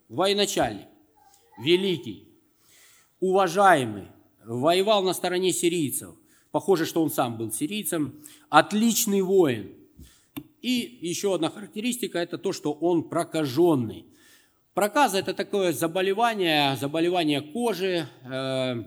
Военачальник, 0.08 0.86
великий, 1.58 2.26
уважаемый, 3.20 4.08
воевал 4.46 5.02
на 5.02 5.12
стороне 5.12 5.52
сирийцев. 5.52 6.14
Похоже, 6.50 6.86
что 6.86 7.02
он 7.02 7.10
сам 7.10 7.36
был 7.36 7.52
сирийцем. 7.52 8.22
Отличный 8.48 9.20
воин. 9.20 9.72
И 10.62 10.98
еще 11.02 11.34
одна 11.34 11.50
характеристика– 11.50 12.18
это 12.20 12.38
то, 12.38 12.52
что 12.52 12.72
он 12.72 13.08
прокаженный. 13.10 14.06
Проказа– 14.72 15.18
это 15.18 15.34
такое 15.34 15.72
заболевание, 15.72 16.76
заболевание 16.76 17.42
кожи. 17.42 18.08
Э, 18.24 18.84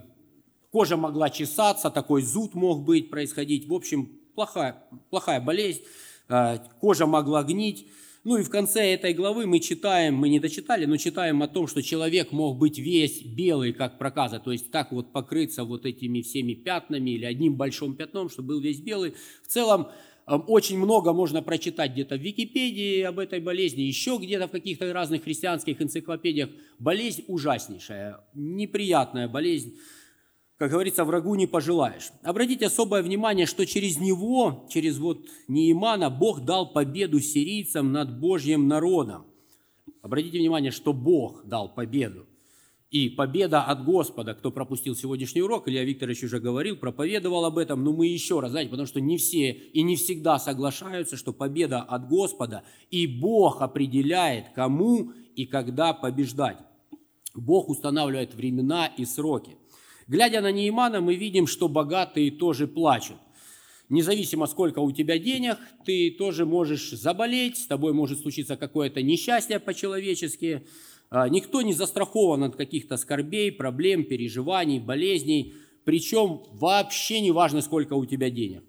кожа 0.70 0.96
могла 0.96 1.30
чесаться, 1.30 1.90
такой 1.90 2.22
зуд 2.22 2.54
мог 2.54 2.84
быть, 2.84 3.10
происходить. 3.10 3.68
В 3.68 3.74
общем, 3.74 4.10
плохая, 4.34 4.84
плохая 5.10 5.40
болезнь. 5.40 5.82
Э, 6.28 6.58
кожа 6.80 7.06
могла 7.06 7.42
гнить. 7.42 7.88
Ну 8.24 8.36
и 8.36 8.42
в 8.42 8.50
конце 8.50 8.92
этой 8.92 9.14
главы 9.14 9.46
мы 9.46 9.60
читаем, 9.60 10.14
мы 10.14 10.28
не 10.28 10.40
дочитали, 10.40 10.84
но 10.84 10.96
читаем 10.96 11.42
о 11.42 11.48
том, 11.48 11.66
что 11.66 11.82
человек 11.82 12.32
мог 12.32 12.58
быть 12.58 12.78
весь 12.78 13.22
белый, 13.22 13.72
как 13.72 13.96
проказа, 13.96 14.38
то 14.40 14.52
есть 14.52 14.70
так 14.70 14.92
вот 14.92 15.12
покрыться 15.12 15.64
вот 15.64 15.86
этими 15.86 16.20
всеми 16.20 16.54
пятнами 16.54 17.10
или 17.10 17.24
одним 17.24 17.54
большим 17.54 17.94
пятном, 17.94 18.28
чтобы 18.28 18.48
был 18.48 18.60
весь 18.60 18.80
белый. 18.80 19.14
В 19.42 19.48
целом 19.48 19.88
эм, 20.26 20.44
очень 20.48 20.78
много 20.78 21.12
можно 21.12 21.42
прочитать 21.42 21.92
где-то 21.92 22.16
в 22.16 22.20
Википедии 22.20 23.02
об 23.02 23.18
этой 23.20 23.40
болезни, 23.40 23.82
еще 23.82 24.18
где-то 24.20 24.48
в 24.48 24.50
каких-то 24.50 24.92
разных 24.92 25.22
христианских 25.22 25.80
энциклопедиях. 25.80 26.50
Болезнь 26.78 27.24
ужаснейшая, 27.28 28.20
неприятная 28.34 29.28
болезнь 29.28 29.78
как 30.58 30.72
говорится, 30.72 31.04
врагу 31.04 31.36
не 31.36 31.46
пожелаешь. 31.46 32.10
Обратите 32.22 32.66
особое 32.66 33.02
внимание, 33.02 33.46
что 33.46 33.64
через 33.64 33.98
него, 34.00 34.66
через 34.68 34.98
вот 34.98 35.20
Неимана, 35.46 36.10
Бог 36.10 36.44
дал 36.44 36.72
победу 36.72 37.20
сирийцам 37.20 37.92
над 37.92 38.18
Божьим 38.18 38.66
народом. 38.66 39.24
Обратите 40.02 40.38
внимание, 40.38 40.72
что 40.72 40.92
Бог 40.92 41.46
дал 41.46 41.72
победу. 41.72 42.26
И 42.90 43.08
победа 43.10 43.62
от 43.62 43.84
Господа, 43.84 44.34
кто 44.34 44.50
пропустил 44.50 44.96
сегодняшний 44.96 45.42
урок, 45.42 45.68
Илья 45.68 45.84
Викторович 45.84 46.24
уже 46.24 46.40
говорил, 46.40 46.76
проповедовал 46.76 47.44
об 47.44 47.58
этом, 47.58 47.84
но 47.84 47.92
мы 47.92 48.06
еще 48.06 48.40
раз, 48.40 48.50
знаете, 48.50 48.70
потому 48.70 48.86
что 48.86 49.00
не 49.00 49.18
все 49.18 49.50
и 49.50 49.82
не 49.82 49.94
всегда 49.94 50.38
соглашаются, 50.38 51.16
что 51.16 51.32
победа 51.32 51.82
от 51.82 52.08
Господа, 52.08 52.64
и 52.90 53.06
Бог 53.06 53.60
определяет, 53.60 54.46
кому 54.54 55.12
и 55.36 55.46
когда 55.46 55.92
побеждать. 55.92 56.58
Бог 57.34 57.68
устанавливает 57.68 58.34
времена 58.34 58.86
и 58.86 59.04
сроки. 59.04 59.56
Глядя 60.08 60.40
на 60.40 60.50
Неймана, 60.50 61.02
мы 61.02 61.16
видим, 61.16 61.46
что 61.46 61.68
богатые 61.68 62.30
тоже 62.30 62.66
плачут. 62.66 63.18
Независимо, 63.90 64.46
сколько 64.46 64.78
у 64.80 64.90
тебя 64.90 65.18
денег, 65.18 65.58
ты 65.84 66.10
тоже 66.10 66.46
можешь 66.46 66.90
заболеть, 66.90 67.58
с 67.58 67.66
тобой 67.66 67.92
может 67.92 68.20
случиться 68.20 68.56
какое-то 68.56 69.02
несчастье 69.02 69.60
по-человечески. 69.60 70.66
А, 71.10 71.28
никто 71.28 71.60
не 71.60 71.74
застрахован 71.74 72.44
от 72.44 72.56
каких-то 72.56 72.96
скорбей, 72.96 73.52
проблем, 73.52 74.04
переживаний, 74.04 74.78
болезней. 74.78 75.54
Причем 75.84 76.42
вообще 76.52 77.20
не 77.20 77.30
важно, 77.30 77.60
сколько 77.60 77.92
у 77.94 78.06
тебя 78.06 78.30
денег. 78.30 78.62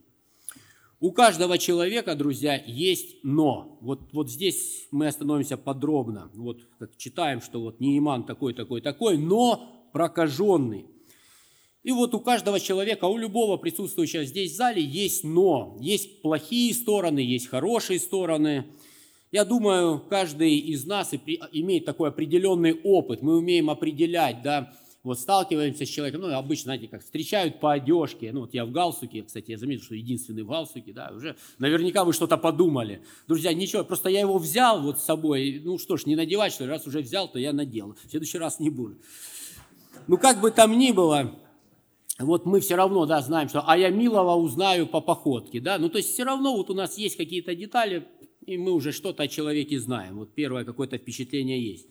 У 1.02 1.14
каждого 1.14 1.58
человека, 1.58 2.16
друзья, 2.16 2.62
есть 2.66 3.24
«но». 3.24 3.78
Вот, 3.80 4.12
вот 4.12 4.30
здесь 4.30 4.88
мы 4.92 5.08
остановимся 5.08 5.56
подробно. 5.56 6.30
Вот 6.34 6.60
как 6.80 6.98
читаем, 6.98 7.42
что 7.42 7.62
вот 7.62 7.80
Нейман 7.80 8.26
такой, 8.26 8.54
такой, 8.54 8.82
такой, 8.82 9.18
но 9.18 9.90
прокаженный– 9.94 10.86
и 11.84 11.92
вот 11.92 12.14
у 12.14 12.20
каждого 12.20 12.60
человека, 12.60 13.06
у 13.06 13.18
любого 13.18 13.58
присутствующего 13.58 14.26
здесь 14.26 14.52
в 14.52 14.56
зале 14.56 14.84
есть 14.84 15.24
«но». 15.24 15.78
Есть 15.80 16.22
плохие 16.22 16.74
стороны, 16.74 17.20
есть 17.20 17.48
хорошие 17.48 18.00
стороны. 18.00 18.66
Я 19.32 19.46
думаю, 19.46 20.00
каждый 20.10 20.58
из 20.58 20.86
нас 20.86 21.14
имеет 21.52 21.86
такой 21.86 22.10
определенный 22.10 22.74
опыт. 22.84 23.22
Мы 23.22 23.38
умеем 23.38 23.70
определять, 23.70 24.42
да, 24.42 24.74
вот 25.04 25.20
сталкиваемся 25.20 25.86
с 25.86 25.90
человеком, 25.90 26.22
ну, 26.22 26.36
обычно, 26.36 26.66
знаете, 26.66 26.90
как 26.90 27.02
встречают 27.02 27.62
по 27.62 27.72
одежке, 27.72 28.34
ну, 28.34 28.42
вот 28.42 28.54
я 28.54 28.66
в 28.66 28.72
галстуке, 28.72 29.24
кстати, 29.24 29.52
я 29.52 29.58
заметил, 29.58 29.84
что 29.84 29.96
единственный 29.96 30.44
в 30.44 30.48
галстуке, 30.48 30.92
да, 30.92 31.12
уже 31.16 31.38
наверняка 31.58 32.04
вы 32.04 32.12
что-то 32.12 32.36
подумали. 32.38 33.02
Друзья, 33.26 33.54
ничего, 33.54 33.86
просто 33.86 34.10
я 34.10 34.20
его 34.20 34.38
взял 34.38 34.82
вот 34.82 35.00
с 35.00 35.04
собой, 35.04 35.62
ну, 35.64 35.78
что 35.78 35.96
ж, 35.96 36.06
не 36.06 36.18
надевать, 36.18 36.52
что 36.52 36.66
ли, 36.66 36.70
раз 36.70 36.86
уже 36.86 37.00
взял, 37.00 37.32
то 37.32 37.40
я 37.40 37.54
надел, 37.54 37.96
в 38.06 38.10
следующий 38.10 38.40
раз 38.40 38.60
не 38.60 38.70
буду. 38.70 38.98
Ну, 40.08 40.18
как 40.18 40.42
бы 40.42 40.52
там 40.52 40.78
ни 40.78 40.92
было, 40.92 41.40
вот 42.20 42.46
мы 42.46 42.60
все 42.60 42.76
равно, 42.76 43.06
да, 43.06 43.22
знаем, 43.22 43.50
что 43.50 43.64
«а 43.66 43.78
я 43.78 43.90
милого 43.90 44.36
узнаю 44.36 44.88
по 44.88 45.02
походке», 45.02 45.60
да, 45.60 45.78
ну 45.78 45.90
то 45.90 45.98
есть 45.98 46.14
все 46.14 46.24
равно 46.24 46.56
вот 46.56 46.70
у 46.70 46.74
нас 46.74 46.98
есть 46.98 47.16
какие-то 47.16 47.56
детали, 47.56 48.08
и 48.46 48.58
мы 48.58 48.72
уже 48.72 48.92
что-то 48.92 49.24
о 49.24 49.28
человеке 49.28 49.80
знаем, 49.80 50.18
вот 50.18 50.34
первое 50.34 50.66
какое-то 50.66 50.98
впечатление 50.98 51.62
есть. 51.62 51.88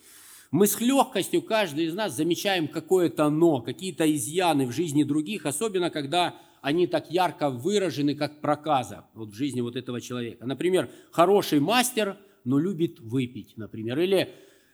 Мы 0.50 0.66
с 0.66 0.80
легкостью, 0.80 1.42
каждый 1.42 1.86
из 1.86 1.94
нас, 1.94 2.14
замечаем 2.14 2.68
какое-то 2.68 3.28
«но», 3.30 3.60
какие-то 3.60 4.10
изъяны 4.14 4.66
в 4.66 4.72
жизни 4.72 5.02
других, 5.02 5.46
особенно 5.46 5.90
когда 5.90 6.36
они 6.60 6.86
так 6.86 7.10
ярко 7.10 7.50
выражены, 7.50 8.14
как 8.14 8.40
проказа 8.40 9.06
вот 9.14 9.30
в 9.30 9.34
жизни 9.34 9.60
вот 9.60 9.76
этого 9.76 10.00
человека. 10.00 10.46
Например, 10.46 10.90
хороший 11.10 11.60
мастер, 11.60 12.16
но 12.44 12.58
любит 12.58 12.98
выпить, 13.00 13.56
например, 13.56 13.98
или 13.98 14.30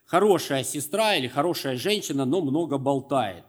хорошая 0.07 0.65
сестра 0.65 1.17
или 1.17 1.29
хорошая 1.29 1.77
женщина, 1.77 2.25
но 2.25 2.41
много 2.41 2.79
болтает. 2.79 3.45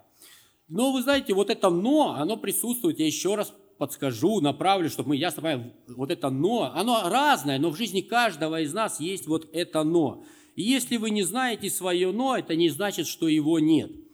Но 0.67 0.91
вы 0.91 1.01
знаете, 1.01 1.34
вот 1.34 1.50
это 1.50 1.69
«но», 1.69 2.15
оно 2.17 2.38
присутствует, 2.38 3.00
я 3.00 3.05
еще 3.05 3.36
раз 3.36 3.53
подскажу, 3.77 4.41
направлю, 4.41 4.89
чтобы 4.89 5.10
мы 5.10 5.17
ясно 5.17 5.41
поняли, 5.41 5.74
вот 5.88 6.12
это 6.12 6.29
«но», 6.29 6.72
оно 6.74 7.10
разное, 7.10 7.60
но 7.60 7.69
в 7.69 7.77
жизни 7.77 8.01
каждого 8.01 8.62
из 8.62 8.74
нас 8.74 9.00
есть 9.00 9.27
вот 9.27 9.48
это 9.53 9.84
«но». 9.84 10.24
И 10.55 10.63
если 10.63 10.98
вы 10.98 11.10
не 11.10 11.24
знаете 11.24 11.69
свое 11.69 12.12
«но», 12.12 12.38
это 12.38 12.55
не 12.55 12.69
значит, 12.69 13.07
что 13.07 13.27
его 13.27 13.60
нет– 13.60 13.91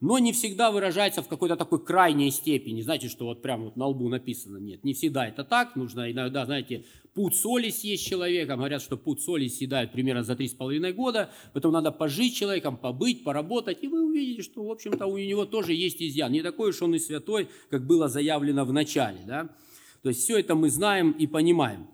но 0.00 0.18
не 0.18 0.32
всегда 0.32 0.70
выражается 0.70 1.22
в 1.22 1.28
какой-то 1.28 1.56
такой 1.56 1.82
крайней 1.82 2.30
степени. 2.30 2.82
Знаете, 2.82 3.08
что 3.08 3.24
вот 3.26 3.40
прямо 3.40 3.64
вот 3.66 3.76
на 3.76 3.86
лбу 3.86 4.08
написано. 4.08 4.58
Нет, 4.58 4.84
не 4.84 4.92
всегда 4.92 5.26
это 5.26 5.42
так. 5.42 5.74
Нужно 5.74 6.10
иногда, 6.12 6.44
знаете, 6.44 6.84
пуд 7.14 7.34
соли 7.34 7.70
съесть 7.70 8.06
человеком. 8.06 8.58
Говорят, 8.58 8.82
что 8.82 8.98
пуд 8.98 9.22
соли 9.22 9.48
съедают 9.48 9.92
примерно 9.92 10.22
за 10.22 10.36
три 10.36 10.48
с 10.48 10.54
половиной 10.54 10.92
года. 10.92 11.30
Поэтому 11.54 11.72
надо 11.72 11.92
пожить 11.92 12.36
человеком, 12.36 12.76
побыть, 12.76 13.24
поработать. 13.24 13.82
И 13.82 13.88
вы 13.88 14.04
увидите, 14.04 14.42
что, 14.42 14.64
в 14.64 14.70
общем-то, 14.70 15.06
у 15.06 15.16
него 15.16 15.46
тоже 15.46 15.72
есть 15.72 16.02
изъян. 16.02 16.30
Не 16.30 16.42
такой 16.42 16.70
уж 16.70 16.82
он 16.82 16.94
и 16.94 16.98
святой, 16.98 17.48
как 17.70 17.86
было 17.86 18.08
заявлено 18.08 18.66
в 18.66 18.72
начале. 18.72 19.20
Да? 19.26 19.48
То 20.02 20.10
есть 20.10 20.22
все 20.22 20.38
это 20.38 20.54
мы 20.54 20.68
знаем 20.68 21.12
и 21.12 21.26
понимаем. 21.26 21.86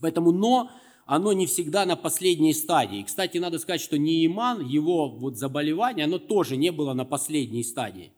Поэтому 0.00 0.30
«но» 0.30 0.70
оно 1.06 1.32
не 1.32 1.46
всегда 1.46 1.84
на 1.84 1.96
последней 1.96 2.54
стадии. 2.54 3.02
Кстати, 3.02 3.38
надо 3.38 3.58
сказать, 3.58 3.80
что 3.80 3.98
Неиман, 3.98 4.66
его 4.66 5.08
вот 5.08 5.36
заболевание, 5.36 6.04
оно 6.04 6.18
тоже 6.18 6.56
не 6.56 6.72
было 6.72 6.94
на 6.94 7.04
последней 7.04 7.62
стадии. 7.62 8.12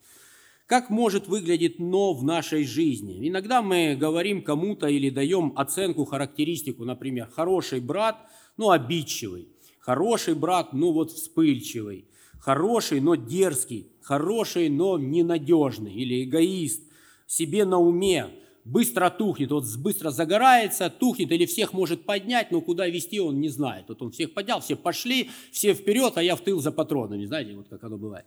Как 0.67 0.91
может 0.91 1.29
выглядеть 1.29 1.79
«но» 1.79 2.13
в 2.13 2.25
нашей 2.25 2.65
жизни? 2.65 3.29
Иногда 3.29 3.63
мы 3.63 3.95
говорим 3.95 4.43
кому-то 4.43 4.89
или 4.89 5.11
даем 5.11 5.53
оценку, 5.55 6.05
характеристику, 6.05 6.85
например, 6.85 7.29
хороший 7.31 7.81
брат, 7.81 8.17
ну, 8.57 8.71
обидчивый, 8.71 9.49
хороший 9.79 10.35
брат, 10.35 10.73
ну, 10.73 10.91
вот 10.91 11.13
вспыльчивый, 11.13 12.07
хороший, 12.41 13.01
но 13.01 13.15
дерзкий, 13.15 13.93
хороший, 14.03 14.69
но 14.69 14.99
ненадежный 14.99 15.93
или 15.93 16.25
эгоист, 16.25 16.83
себе 17.29 17.65
на 17.65 17.79
уме, 17.79 18.31
быстро 18.67 19.11
тухнет, 19.11 19.53
вот 19.53 19.65
быстро 19.79 20.11
загорается, 20.11 20.91
тухнет 20.91 21.31
или 21.31 21.47
всех 21.47 21.73
может 21.73 22.05
поднять, 22.05 22.51
но 22.51 22.61
куда 22.61 22.89
вести 22.89 23.21
он 23.21 23.41
не 23.41 23.49
знает. 23.49 23.85
Вот 23.89 24.03
он 24.03 24.11
всех 24.11 24.35
поднял, 24.35 24.61
все 24.61 24.75
пошли, 24.77 25.31
все 25.53 25.73
вперед, 25.73 26.13
а 26.17 26.23
я 26.23 26.35
в 26.35 26.41
тыл 26.41 26.61
за 26.61 26.73
патронами, 26.73 27.25
знаете, 27.25 27.55
вот 27.55 27.69
как 27.69 27.83
оно 27.85 27.97
бывает. 27.97 28.27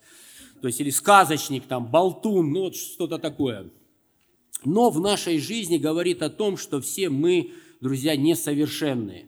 То 0.61 0.67
есть 0.67 0.79
или 0.79 0.89
сказочник, 0.89 1.65
там, 1.65 1.91
болтун, 1.91 2.51
ну 2.51 2.61
вот 2.61 2.75
что-то 2.75 3.17
такое. 3.17 3.69
Но 4.63 4.89
в 4.89 4.99
нашей 4.99 5.39
жизни 5.39 5.77
говорит 5.77 6.21
о 6.21 6.29
том, 6.29 6.57
что 6.57 6.81
все 6.81 7.09
мы, 7.09 7.51
друзья, 7.81 8.15
несовершенные. 8.15 9.27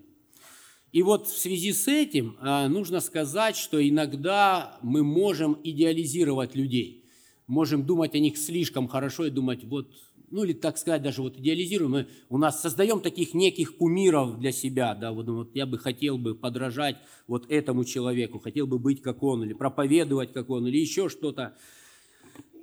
И 0.91 1.03
вот 1.03 1.27
в 1.27 1.37
связи 1.37 1.71
с 1.71 1.87
этим 1.87 2.35
а, 2.39 2.67
нужно 2.67 2.99
сказать, 2.99 3.55
что 3.55 3.85
иногда 3.85 4.77
мы 4.81 5.03
можем 5.03 5.57
идеализировать 5.63 6.55
людей. 6.55 7.05
Можем 7.47 7.85
думать 7.85 8.13
о 8.13 8.19
них 8.19 8.37
слишком 8.37 8.87
хорошо 8.87 9.25
и 9.25 9.29
думать, 9.29 9.63
вот 9.63 9.89
ну 10.31 10.43
или, 10.43 10.53
так 10.53 10.77
сказать, 10.77 11.01
даже 11.01 11.21
вот 11.21 11.37
идеализируем, 11.37 11.91
мы 11.91 12.07
у 12.29 12.37
нас 12.37 12.61
создаем 12.61 13.01
таких 13.01 13.33
неких 13.33 13.77
кумиров 13.77 14.39
для 14.39 14.51
себя, 14.51 14.95
да, 14.95 15.11
вот, 15.11 15.27
вот 15.27 15.55
я 15.55 15.65
бы 15.65 15.77
хотел 15.77 16.17
бы 16.17 16.35
подражать 16.35 16.97
вот 17.27 17.49
этому 17.51 17.83
человеку, 17.83 18.39
хотел 18.39 18.67
бы 18.67 18.79
быть 18.79 19.01
как 19.01 19.21
он, 19.23 19.43
или 19.43 19.53
проповедовать 19.53 20.33
как 20.33 20.49
он, 20.49 20.67
или 20.67 20.77
еще 20.77 21.09
что-то. 21.09 21.55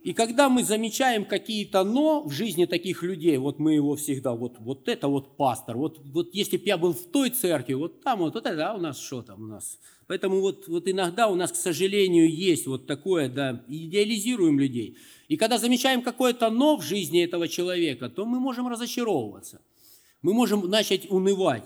И 0.04 0.12
когда 0.12 0.48
мы 0.48 0.62
замечаем 0.62 1.24
какие-то 1.24 1.82
«но» 1.82 2.22
в 2.22 2.30
жизни 2.30 2.66
таких 2.66 3.02
людей, 3.02 3.36
вот 3.36 3.58
мы 3.58 3.74
его 3.74 3.96
всегда, 3.96 4.32
вот, 4.32 4.56
вот 4.58 4.88
это 4.88 5.08
вот 5.08 5.36
пастор, 5.36 5.76
вот, 5.76 5.98
вот 6.12 6.34
если 6.34 6.56
бы 6.56 6.62
я 6.66 6.78
был 6.78 6.92
в 6.92 7.04
той 7.06 7.30
церкви, 7.30 7.74
вот 7.74 8.02
там 8.02 8.20
вот, 8.20 8.34
вот 8.34 8.46
это, 8.46 8.70
а 8.70 8.74
у 8.74 8.80
нас 8.80 9.00
что 9.00 9.22
там 9.22 9.42
у 9.42 9.46
нас? 9.46 9.78
Поэтому 10.06 10.40
вот, 10.40 10.68
вот 10.68 10.88
иногда 10.88 11.28
у 11.28 11.34
нас, 11.34 11.52
к 11.52 11.56
сожалению, 11.56 12.32
есть 12.32 12.66
вот 12.66 12.86
такое, 12.86 13.28
да, 13.28 13.64
идеализируем 13.68 14.58
людей. 14.58 14.96
И 15.26 15.36
когда 15.36 15.58
замечаем 15.58 16.02
какое-то 16.02 16.48
«но» 16.48 16.76
в 16.76 16.82
жизни 16.82 17.22
этого 17.22 17.48
человека, 17.48 18.08
то 18.08 18.24
мы 18.24 18.40
можем 18.40 18.68
разочаровываться. 18.68 19.60
Мы 20.22 20.32
можем 20.32 20.68
начать 20.70 21.10
унывать. 21.10 21.64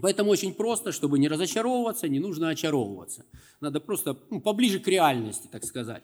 Поэтому 0.00 0.30
очень 0.30 0.54
просто, 0.54 0.92
чтобы 0.92 1.18
не 1.18 1.28
разочаровываться, 1.28 2.08
не 2.08 2.20
нужно 2.20 2.48
очаровываться. 2.48 3.26
Надо 3.60 3.80
просто 3.80 4.16
ну, 4.30 4.40
поближе 4.40 4.78
к 4.78 4.88
реальности, 4.88 5.48
так 5.50 5.64
сказать. 5.64 6.02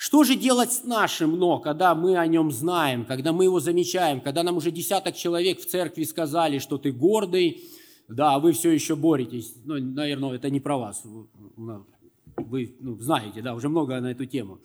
Что 0.00 0.22
же 0.22 0.36
делать 0.36 0.72
с 0.72 0.84
нашим 0.84 1.36
«но», 1.40 1.58
когда 1.58 1.92
мы 1.96 2.16
о 2.16 2.26
нем 2.28 2.52
знаем, 2.52 3.04
когда 3.04 3.32
мы 3.32 3.42
его 3.42 3.58
замечаем, 3.58 4.20
когда 4.20 4.44
нам 4.44 4.56
уже 4.56 4.70
десяток 4.70 5.16
человек 5.16 5.58
в 5.58 5.66
церкви 5.66 6.04
сказали, 6.04 6.60
что 6.60 6.78
ты 6.78 6.92
гордый, 6.92 7.64
да, 8.06 8.36
а 8.36 8.38
вы 8.38 8.52
все 8.52 8.70
еще 8.70 8.94
боретесь. 8.94 9.54
Ну, 9.64 9.74
наверное, 9.80 10.36
это 10.36 10.50
не 10.50 10.60
про 10.60 10.78
вас. 10.78 11.02
Вы 12.36 12.76
ну, 12.78 12.96
знаете, 13.00 13.42
да, 13.42 13.56
уже 13.56 13.68
много 13.68 14.00
на 14.00 14.12
эту 14.12 14.24
тему. 14.24 14.60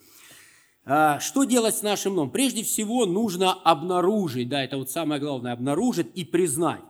А, 0.85 1.19
что 1.19 1.45
делать 1.45 1.77
с 1.77 1.81
нашим 1.81 2.13
«но»? 2.13 2.27
Прежде 2.27 2.61
всего 2.61 3.07
нужно 3.07 3.53
обнаружить, 3.53 4.49
да, 4.49 4.63
это 4.63 4.77
вот 4.77 4.91
самое 4.91 5.19
главное, 5.19 5.53
обнаружить 5.53 6.09
и 6.13 6.25
признать. 6.25 6.81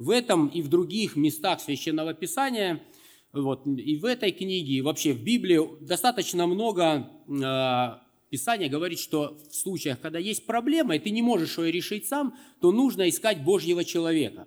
В 0.00 0.10
этом 0.10 0.48
и 0.48 0.60
в 0.60 0.68
других 0.68 1.14
местах 1.14 1.60
Священного 1.60 2.14
Писания– 2.14 2.82
вот, 3.32 3.66
и 3.66 3.96
в 3.96 4.04
этой 4.04 4.32
книге, 4.32 4.74
и 4.74 4.82
вообще 4.82 5.12
в 5.12 5.22
Библии 5.22 5.60
достаточно 5.80 6.46
много 6.46 7.08
э, 7.28 7.98
Писания 8.30 8.68
говорит, 8.68 8.98
что 8.98 9.38
в 9.50 9.54
случаях, 9.54 10.00
когда 10.00 10.18
есть 10.18 10.46
проблема, 10.46 10.96
и 10.96 10.98
ты 10.98 11.10
не 11.10 11.22
можешь 11.22 11.58
ее 11.58 11.72
решить 11.72 12.06
сам, 12.06 12.34
то 12.60 12.72
нужно 12.72 13.08
искать 13.08 13.42
Божьего 13.42 13.84
человека 13.84 14.46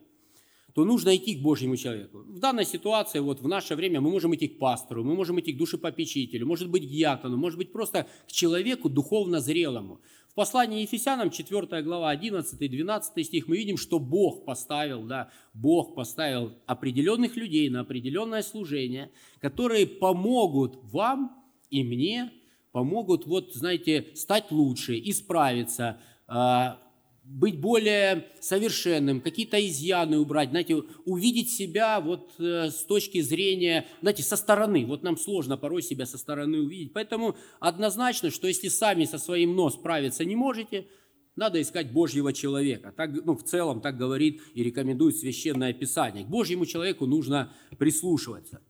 то 0.76 0.84
нужно 0.84 1.16
идти 1.16 1.36
к 1.36 1.42
Божьему 1.42 1.78
человеку. 1.78 2.18
В 2.28 2.40
данной 2.40 2.66
ситуации, 2.66 3.20
вот 3.20 3.40
в 3.40 3.48
наше 3.48 3.76
время, 3.76 4.02
мы 4.02 4.10
можем 4.10 4.36
идти 4.36 4.50
к 4.50 4.60
пастору, 4.60 5.06
мы 5.06 5.16
можем 5.16 5.40
идти 5.40 5.54
к 5.54 5.58
душепопечителю, 5.58 6.46
может 6.46 6.70
быть, 6.70 6.86
к 6.86 6.92
диакону, 6.92 7.38
может 7.38 7.58
быть, 7.58 7.72
просто 7.72 8.08
к 8.28 8.32
человеку 8.32 8.90
духовно 8.90 9.40
зрелому. 9.40 10.02
Послании 10.36 10.82
Ефесянам, 10.82 11.32
4 11.32 11.82
глава, 11.82 12.14
11-12 12.14 13.24
стих, 13.24 13.48
мы 13.48 13.56
видим, 13.56 13.78
что 13.78 14.00
Бог 14.00 14.44
поставил, 14.44 15.04
да, 15.04 15.32
Бог 15.54 15.96
поставил 15.96 16.52
определенных 16.66 17.38
людей 17.38 17.70
на 17.70 17.80
определенное 17.80 18.42
служение, 18.42 19.12
которые 19.40 19.88
помогут 19.88 20.78
вам 20.92 21.42
и 21.70 21.86
мне, 21.86 22.34
помогут, 22.74 23.26
вот, 23.26 23.54
знаете, 23.54 24.08
стать 24.16 24.52
лучше, 24.52 25.00
исправиться, 25.00 26.02
а, 26.28 26.82
быть 27.28 27.60
более 27.60 28.28
совершенным, 28.40 29.20
какие-то 29.20 29.58
изъяны 29.66 30.20
убрать, 30.20 30.50
знаете, 30.52 30.76
увидеть 31.06 31.50
себя 31.50 32.00
вот 32.00 32.32
э, 32.40 32.70
с 32.70 32.86
точки 32.86 33.22
зрения, 33.22 33.88
знаете, 34.02 34.24
со 34.24 34.36
стороны. 34.36 34.86
Вот 34.86 35.04
нам 35.04 35.18
сложно 35.18 35.58
порой 35.58 35.82
себя 35.82 36.06
со 36.06 36.18
стороны 36.18 36.60
увидеть. 36.60 36.94
Поэтому 36.94 37.36
однозначно, 37.60 38.30
что 38.30 38.48
если 38.48 38.68
сами 38.68 39.06
со 39.06 39.18
своим 39.18 39.56
нос 39.56 39.74
справиться 39.74 40.24
не 40.24 40.36
можете, 40.36 40.88
надо 41.36 41.62
искать 41.62 41.92
Божьего 41.92 42.32
человека. 42.32 42.94
Так, 42.96 43.12
ну, 43.26 43.36
в 43.36 43.44
целом 43.44 43.82
так 43.82 43.98
говорит 43.98 44.42
и 44.54 44.64
рекомендует 44.64 45.18
Священное 45.18 45.74
Писание. 45.74 46.24
К 46.24 46.30
Божьему 46.30 46.66
человеку 46.66 47.06
нужно 47.06 47.52
прислушиваться. 47.78 48.62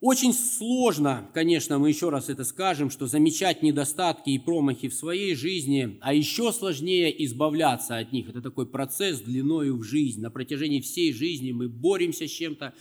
Очень 0.00 0.32
сложно, 0.32 1.30
конечно, 1.34 1.78
мы 1.78 1.90
еще 1.90 2.08
раз 2.08 2.30
это 2.30 2.44
скажем, 2.44 2.88
что 2.88 3.06
замечать 3.06 3.62
недостатки 3.62 4.30
и 4.30 4.38
промахи 4.38 4.88
в 4.88 4.94
своей 4.94 5.34
жизни, 5.34 5.98
а 6.00 6.14
еще 6.14 6.52
сложнее 6.52 7.22
избавляться 7.26 7.98
от 7.98 8.10
них. 8.10 8.30
Это 8.30 8.40
такой 8.40 8.66
процесс 8.66 9.20
длиною 9.20 9.76
в 9.76 9.82
жизнь. 9.82 10.22
На 10.22 10.30
протяжении 10.30 10.80
всей 10.80 11.12
жизни 11.12 11.52
мы 11.52 11.68
боремся 11.68 12.26
с 12.26 12.30
чем-то, 12.30 12.72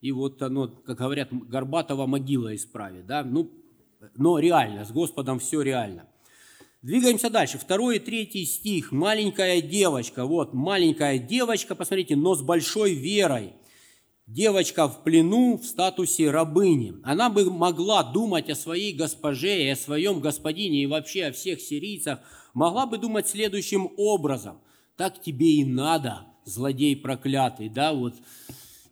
и 0.00 0.12
вот 0.12 0.40
оно, 0.42 0.68
как 0.68 0.98
говорят, 0.98 1.30
Горбатова 1.32 2.06
могила 2.06 2.54
исправит. 2.54 3.04
Да? 3.04 3.24
Ну, 3.24 3.50
но 4.16 4.38
реально, 4.38 4.84
с 4.84 4.92
Господом 4.92 5.40
все 5.40 5.62
реально. 5.62 6.06
Двигаемся 6.82 7.30
дальше. 7.30 7.58
Второй 7.58 7.96
и 7.96 7.98
третий 7.98 8.44
стих. 8.44 8.92
Маленькая 8.92 9.60
девочка. 9.60 10.24
Вот, 10.24 10.54
маленькая 10.54 11.18
девочка, 11.18 11.74
посмотрите, 11.74 12.14
но 12.14 12.36
с 12.36 12.42
большой 12.42 12.94
верой– 12.94 13.54
девочка 14.30 14.88
в 14.88 15.02
плену 15.02 15.58
в 15.58 15.64
статусе 15.64 16.30
рабыни. 16.30 16.94
Она 17.02 17.28
бы 17.30 17.50
могла 17.50 18.02
думать 18.04 18.48
о 18.48 18.54
своей 18.54 18.92
госпоже 18.92 19.64
и 19.64 19.68
о 19.68 19.76
своем 19.76 20.20
господине 20.20 20.82
и 20.82 20.86
вообще 20.86 21.26
о 21.26 21.32
всех 21.32 21.60
сирийцах, 21.60 22.20
могла 22.54 22.86
бы 22.86 22.98
думать 22.98 23.28
следующим 23.28 23.90
образом. 23.96 24.60
Так 24.96 25.20
тебе 25.20 25.54
и 25.54 25.64
надо, 25.64 26.26
злодей 26.44 26.96
проклятый, 26.96 27.68
да, 27.68 27.92
вот, 27.92 28.14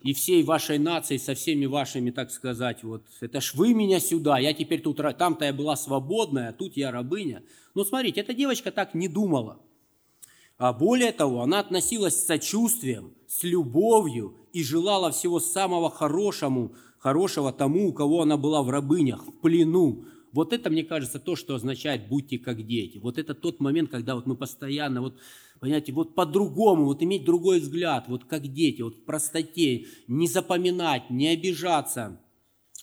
и 0.03 0.12
всей 0.12 0.42
вашей 0.42 0.79
нации, 0.79 1.18
со 1.18 1.35
всеми 1.35 1.66
вашими, 1.66 2.11
так 2.11 2.31
сказать, 2.31 2.83
вот, 2.83 3.05
это 3.20 3.40
ж 3.40 3.55
вы 3.55 3.74
меня 3.74 4.01
сюда, 4.01 4.38
я 4.38 4.55
теперь 4.55 4.81
тут, 4.81 5.01
там-то 5.18 5.44
я 5.44 5.53
была 5.53 5.77
свободная, 5.77 6.51
а 6.51 6.53
тут 6.53 6.77
я 6.77 6.90
рабыня. 6.90 7.42
Но 7.74 7.85
смотрите, 7.85 8.20
эта 8.20 8.33
девочка 8.33 8.70
так 8.70 8.94
не 8.94 9.07
думала. 9.07 9.61
А 10.57 10.72
более 10.72 11.12
того, 11.12 11.42
она 11.42 11.61
относилась 11.61 12.16
с 12.16 12.27
сочувствием, 12.27 13.14
с 13.29 13.44
любовью 13.44 14.38
и 14.52 14.62
желала 14.62 15.11
всего 15.11 15.40
самого 15.40 15.90
хорошему, 15.90 16.74
хорошего 16.98 17.52
тому, 17.52 17.88
у 17.88 17.92
кого 17.92 18.22
она 18.22 18.37
была 18.37 18.62
в 18.62 18.70
рабынях, 18.70 19.26
в 19.26 19.32
плену. 19.40 20.04
Вот 20.32 20.52
это, 20.52 20.70
мне 20.70 20.84
кажется, 20.84 21.18
то, 21.18 21.37
что 21.37 21.54
означает 21.54 22.08
«будьте 22.08 22.38
как 22.38 22.66
дети». 22.66 22.98
Вот 22.98 23.18
это 23.18 23.34
тот 23.34 23.61
момент, 23.61 23.90
когда 23.90 24.14
вот 24.14 24.26
мы 24.26 24.37
постоянно, 24.37 25.00
вот, 25.00 25.18
понимаете, 25.61 25.92
вот 25.92 26.14
по-другому, 26.14 26.84
вот 26.84 27.02
иметь 27.02 27.24
другой 27.24 27.61
взгляд, 27.61 28.06
вот 28.08 28.24
как 28.24 28.46
дети, 28.46 28.82
вот 28.82 28.96
в 28.96 29.04
простоте, 29.04 29.87
не 30.06 30.28
запоминать, 30.28 31.08
не 31.11 31.28
обижаться. 31.28 32.20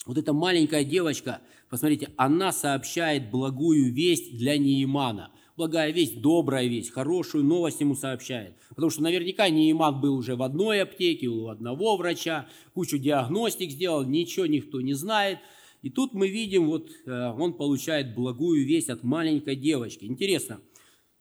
Вот 0.06 0.18
эта 0.18 0.34
маленькая 0.34 0.84
девочка, 0.84 1.42
посмотрите, 1.70 2.10
она 2.18 2.52
сообщает 2.52 3.30
благую 3.30 3.94
весть 3.94 4.38
для 4.38 4.58
Неимана 4.58 5.32
благая 5.56 5.92
весть, 5.92 6.22
добрая 6.22 6.68
весть, 6.68 6.92
хорошую 6.92 7.44
новость 7.44 7.82
ему 7.82 7.96
сообщает. 7.96 8.56
Потому 8.70 8.90
что 8.90 9.04
наверняка 9.04 9.50
Нейман 9.50 10.02
был 10.02 10.16
уже 10.16 10.36
в 10.36 10.44
одной 10.44 10.82
аптеке, 10.82 11.28
у 11.28 11.48
одного 11.48 11.98
врача, 11.98 12.48
кучу 12.74 12.98
диагностик 12.98 13.72
сделал, 13.72 14.04
ничего 14.04 14.46
никто 14.46 14.82
не 14.82 14.94
знает. 14.94 15.40
И 15.82 15.90
тут 15.90 16.14
мы 16.14 16.28
видим, 16.28 16.68
вот 16.68 16.90
э, 17.06 17.32
он 17.38 17.54
получает 17.54 18.16
благую 18.16 18.66
весть 18.66 18.90
от 18.90 19.04
маленькой 19.04 19.56
девочки. 19.56 20.06
Интересно, 20.06 20.60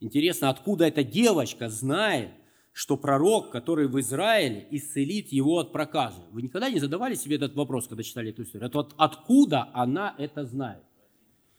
интересно, 0.00 0.50
откуда 0.50 0.86
эта 0.86 1.04
девочка 1.04 1.68
знает, 1.68 2.30
что 2.72 2.96
пророк, 2.96 3.52
который 3.52 3.86
в 3.86 4.00
Израиле, 4.00 4.66
исцелит 4.72 5.30
его 5.30 5.58
от 5.58 5.72
проказа. 5.72 6.24
Вы 6.32 6.42
никогда 6.42 6.68
не 6.70 6.80
задавали 6.80 7.14
себе 7.14 7.36
этот 7.36 7.54
вопрос, 7.54 7.86
когда 7.86 8.02
читали 8.02 8.30
эту 8.30 8.42
историю? 8.42 8.68
Вот 8.74 8.94
откуда 8.96 9.70
она 9.72 10.14
это 10.18 10.44
знает? 10.44 10.82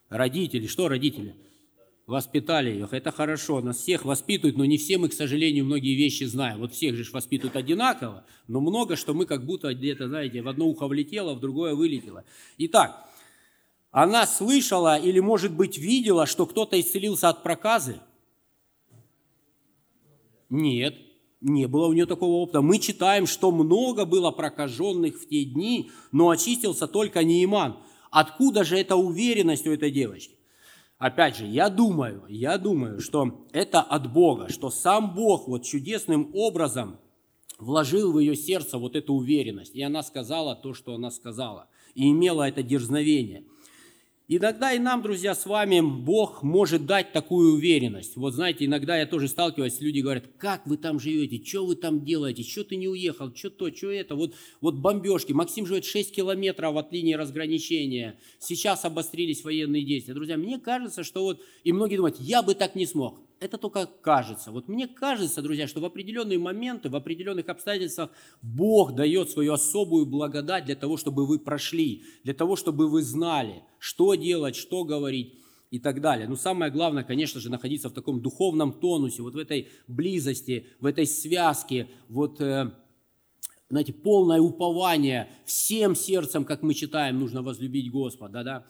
Родители, 0.09 0.67
что 0.67 0.89
родители? 0.89 1.35
Воспитали 2.07 2.79
их. 2.79 2.93
Это 2.93 3.11
хорошо, 3.11 3.61
нас 3.61 3.77
всех 3.77 4.05
воспитывают, 4.05 4.57
но 4.57 4.65
не 4.65 4.77
все 4.77 4.97
мы, 4.97 5.09
к 5.09 5.13
сожалению, 5.13 5.65
многие 5.65 5.95
вещи 5.95 6.23
знаем. 6.25 6.59
Вот 6.59 6.73
всех 6.73 6.95
же 6.95 7.09
воспитывают 7.11 7.55
одинаково, 7.55 8.25
но 8.47 8.61
много, 8.61 8.95
что 8.95 9.13
мы 9.13 9.25
как 9.25 9.45
будто 9.45 9.73
где-то, 9.73 10.07
знаете, 10.07 10.41
в 10.41 10.47
одно 10.47 10.67
ухо 10.67 10.87
влетело, 10.87 11.33
в 11.33 11.39
другое 11.39 11.73
вылетело. 11.73 12.23
Итак, 12.57 13.09
она 13.91 14.27
слышала 14.27 14.97
или, 14.97 15.19
может 15.19 15.53
быть, 15.53 15.77
видела, 15.77 16.25
что 16.25 16.45
кто-то 16.45 16.79
исцелился 16.79 17.29
от 17.29 17.43
проказы? 17.43 17.99
Нет, 20.49 20.95
не 21.41 21.67
было 21.67 21.87
у 21.87 21.93
нее 21.93 22.05
такого 22.05 22.33
опыта. 22.33 22.61
Мы 22.61 22.77
читаем, 22.79 23.25
что 23.25 23.51
много 23.51 24.05
было 24.05 24.31
прокаженных 24.31 25.19
в 25.19 25.27
те 25.27 25.43
дни, 25.43 25.89
но 26.11 26.29
очистился 26.29 26.87
только 26.87 27.23
Неиман. 27.23 27.77
Откуда 28.11 28.63
же 28.63 28.77
эта 28.77 28.95
уверенность 28.95 29.65
у 29.65 29.71
этой 29.71 29.91
девочки? 29.91 30.34
Опять 31.05 31.37
же, 31.37 31.45
я 31.45 31.69
думаю, 31.69 32.23
я 32.27 32.57
думаю, 32.57 32.99
что 32.99 33.45
это 33.51 33.79
от 33.79 34.11
Бога, 34.11 34.49
что 34.49 34.71
сам 34.71 35.13
Бог 35.13 35.47
вот 35.47 35.63
чудесным 35.63 36.31
образом 36.33 36.97
вложил 37.59 38.11
в 38.11 38.17
ее 38.17 38.35
сердце 38.35 38.79
вот 38.79 38.95
эту 38.95 39.13
уверенность. 39.13 39.75
И 39.75 39.83
она 39.83 40.01
сказала 40.01 40.55
то, 40.55 40.73
что 40.73 40.95
она 40.95 41.11
сказала. 41.11 41.67
И 41.93 42.09
имела 42.09 42.49
это 42.49 42.63
дерзновение– 42.63 43.45
Иногда 44.27 44.73
и 44.73 44.79
нам, 44.79 45.03
друзья, 45.03 45.35
с 45.35 45.45
вами 45.45 45.81
Бог 45.81 46.41
может 46.41 46.87
дать 46.87 47.11
такую 47.11 47.53
уверенность. 47.53 48.15
Вот 48.15 48.33
знаете, 48.33 48.65
иногда 48.65 48.97
я 48.97 49.05
тоже 49.05 49.27
сталкиваюсь, 49.27 49.79
люди 49.81 49.99
говорят, 49.99 50.23
как 50.39 50.65
вы 50.65 50.77
там 50.77 50.99
живете, 50.99 51.45
что 51.45 51.63
вы 51.63 51.75
там 51.75 52.03
делаете, 52.03 52.41
что 52.41 52.63
ты 52.63 52.75
не 52.75 52.87
уехал, 52.87 53.31
что 53.35 53.51
то, 53.51 53.71
что 53.71 53.91
это. 53.91 54.15
Вот, 54.15 54.33
вот 54.61 54.75
бомбежки. 54.77 55.31
Максим 55.31 55.67
живет 55.67 55.85
6 55.85 56.15
километров 56.15 56.75
от 56.75 56.91
линии 56.91 57.13
разграничения. 57.13 58.17
Сейчас 58.39 58.83
обострились 58.83 59.43
военные 59.43 59.83
действия. 59.83 60.15
Друзья, 60.15 60.37
мне 60.37 60.57
кажется, 60.57 61.03
что 61.03 61.21
вот, 61.21 61.43
и 61.63 61.71
многие 61.71 61.97
думают, 61.97 62.19
я 62.19 62.41
бы 62.41 62.55
так 62.55 62.73
не 62.73 62.87
смог 62.87 63.24
это 63.39 63.57
только 63.57 63.85
кажется. 63.85 64.51
Вот 64.51 64.67
мне 64.67 64.87
кажется, 64.87 65.41
друзья, 65.41 65.67
что 65.67 65.81
в 65.81 65.85
определенные 65.85 66.39
моменты, 66.39 66.89
в 66.89 66.95
определенных 66.95 67.49
обстоятельствах 67.49 68.09
Бог 68.41 68.95
дает 68.95 69.29
свою 69.29 69.53
особую 69.53 70.05
благодать 70.05 70.65
для 70.65 70.75
того, 70.75 70.97
чтобы 70.97 71.25
вы 71.25 71.39
прошли, 71.39 72.03
для 72.23 72.33
того, 72.33 72.55
чтобы 72.55 72.87
вы 72.89 73.01
знали, 73.03 73.63
что 73.79 74.15
делать, 74.15 74.55
что 74.55 74.83
говорить. 74.83 75.33
и 75.71 75.79
так 75.79 75.99
далее. 75.99 76.27
Но 76.27 76.35
самое 76.35 76.71
главное, 76.71 77.03
конечно 77.03 77.41
же, 77.41 77.49
находиться 77.49 77.89
в 77.89 77.93
таком 77.93 78.21
духовном 78.21 78.71
тонусе, 78.71 79.21
вот 79.21 79.33
в 79.33 79.37
этой 79.37 79.67
близости, 79.87 80.67
в 80.79 80.85
этой 80.85 81.05
связке, 81.05 81.89
вот, 82.07 82.39
э, 82.39 82.71
знаете, 83.69 83.91
полное 83.91 84.39
упование 84.39 85.27
всем 85.45 85.95
сердцем, 85.95 86.45
как 86.45 86.61
мы 86.61 86.73
читаем, 86.73 87.19
нужно 87.19 87.41
возлюбить 87.41 87.91
Господа, 87.91 88.43
да. 88.43 88.65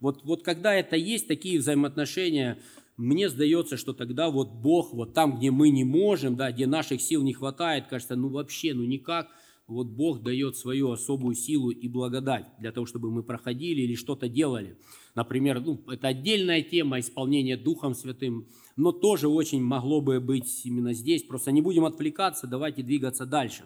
Вот, 0.00 0.24
вот 0.24 0.42
когда 0.42 0.74
это 0.74 0.96
есть, 0.96 1.28
такие 1.28 1.58
взаимоотношения, 1.58 2.58
мне 2.98 3.28
сдается, 3.28 3.76
что 3.76 3.92
тогда 3.92 4.28
вот 4.28 4.50
Бог, 4.50 4.92
вот 4.92 5.14
там, 5.14 5.38
где 5.38 5.52
мы 5.52 5.70
не 5.70 5.84
можем, 5.84 6.34
да, 6.36 6.50
где 6.50 6.66
наших 6.66 7.00
сил 7.00 7.22
не 7.22 7.32
хватает, 7.32 7.86
кажется, 7.86 8.16
ну 8.16 8.28
вообще, 8.28 8.74
ну 8.74 8.84
никак, 8.84 9.28
вот 9.68 9.86
Бог 9.86 10.22
дает 10.22 10.56
свою 10.56 10.90
особую 10.90 11.36
силу 11.36 11.70
и 11.70 11.88
благодать 11.88 12.46
для 12.58 12.72
того, 12.72 12.86
чтобы 12.86 13.10
мы 13.12 13.22
проходили 13.22 13.82
или 13.82 13.94
что-то 13.94 14.28
делали. 14.28 14.78
Например, 15.14 15.60
ну, 15.60 15.80
это 15.88 16.08
отдельная 16.08 16.62
тема 16.62 16.98
исполнения 16.98 17.56
Духом 17.56 17.94
Святым, 17.94 18.48
но 18.76 18.90
тоже 18.90 19.28
очень 19.28 19.62
могло 19.62 20.00
бы 20.00 20.20
быть 20.20 20.66
именно 20.66 20.92
здесь. 20.92 21.22
Просто 21.22 21.52
не 21.52 21.62
будем 21.62 21.84
отвлекаться, 21.84 22.48
давайте 22.48 22.82
двигаться 22.82 23.26
дальше. 23.26 23.64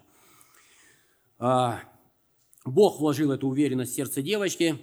А, 1.39 1.81
Бог 2.67 3.01
вложил 3.01 3.31
эту 3.31 3.49
уверенность 3.49 3.93
в 3.93 3.97
сердце 3.97 4.21
девочки, 4.21 4.77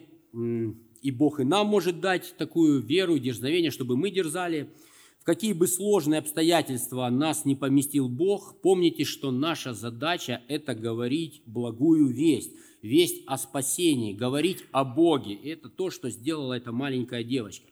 и 1.01 1.11
Бог 1.11 1.39
и 1.39 1.43
нам 1.43 1.67
может 1.67 1.99
дать 1.99 2.35
такую 2.37 2.81
веру 2.81 3.15
и 3.15 3.19
дерзновение, 3.19 3.71
чтобы 3.71 3.97
мы 3.97 4.11
дерзали. 4.11 4.69
В 5.19 5.25
какие 5.25 5.53
бы 5.53 5.67
сложные 5.67 6.19
обстоятельства 6.19 7.09
нас 7.09 7.45
не 7.45 7.55
поместил 7.55 8.07
Бог, 8.07 8.61
помните, 8.61 9.03
что 9.03 9.31
наша 9.31 9.73
задача– 9.73 10.41
это 10.47 10.73
говорить 10.75 11.41
благую 11.45 12.07
весть, 12.07 12.51
весть 12.81 13.23
о 13.27 13.37
спасении, 13.37 14.13
говорить 14.13 14.63
о 14.71 14.85
Боге. 14.85 15.33
И 15.33 15.49
это 15.49 15.69
то, 15.69 15.91
что 15.91 16.09
сделала 16.09 16.53
эта 16.53 16.71
маленькая 16.71 17.23
девочка. 17.23 17.67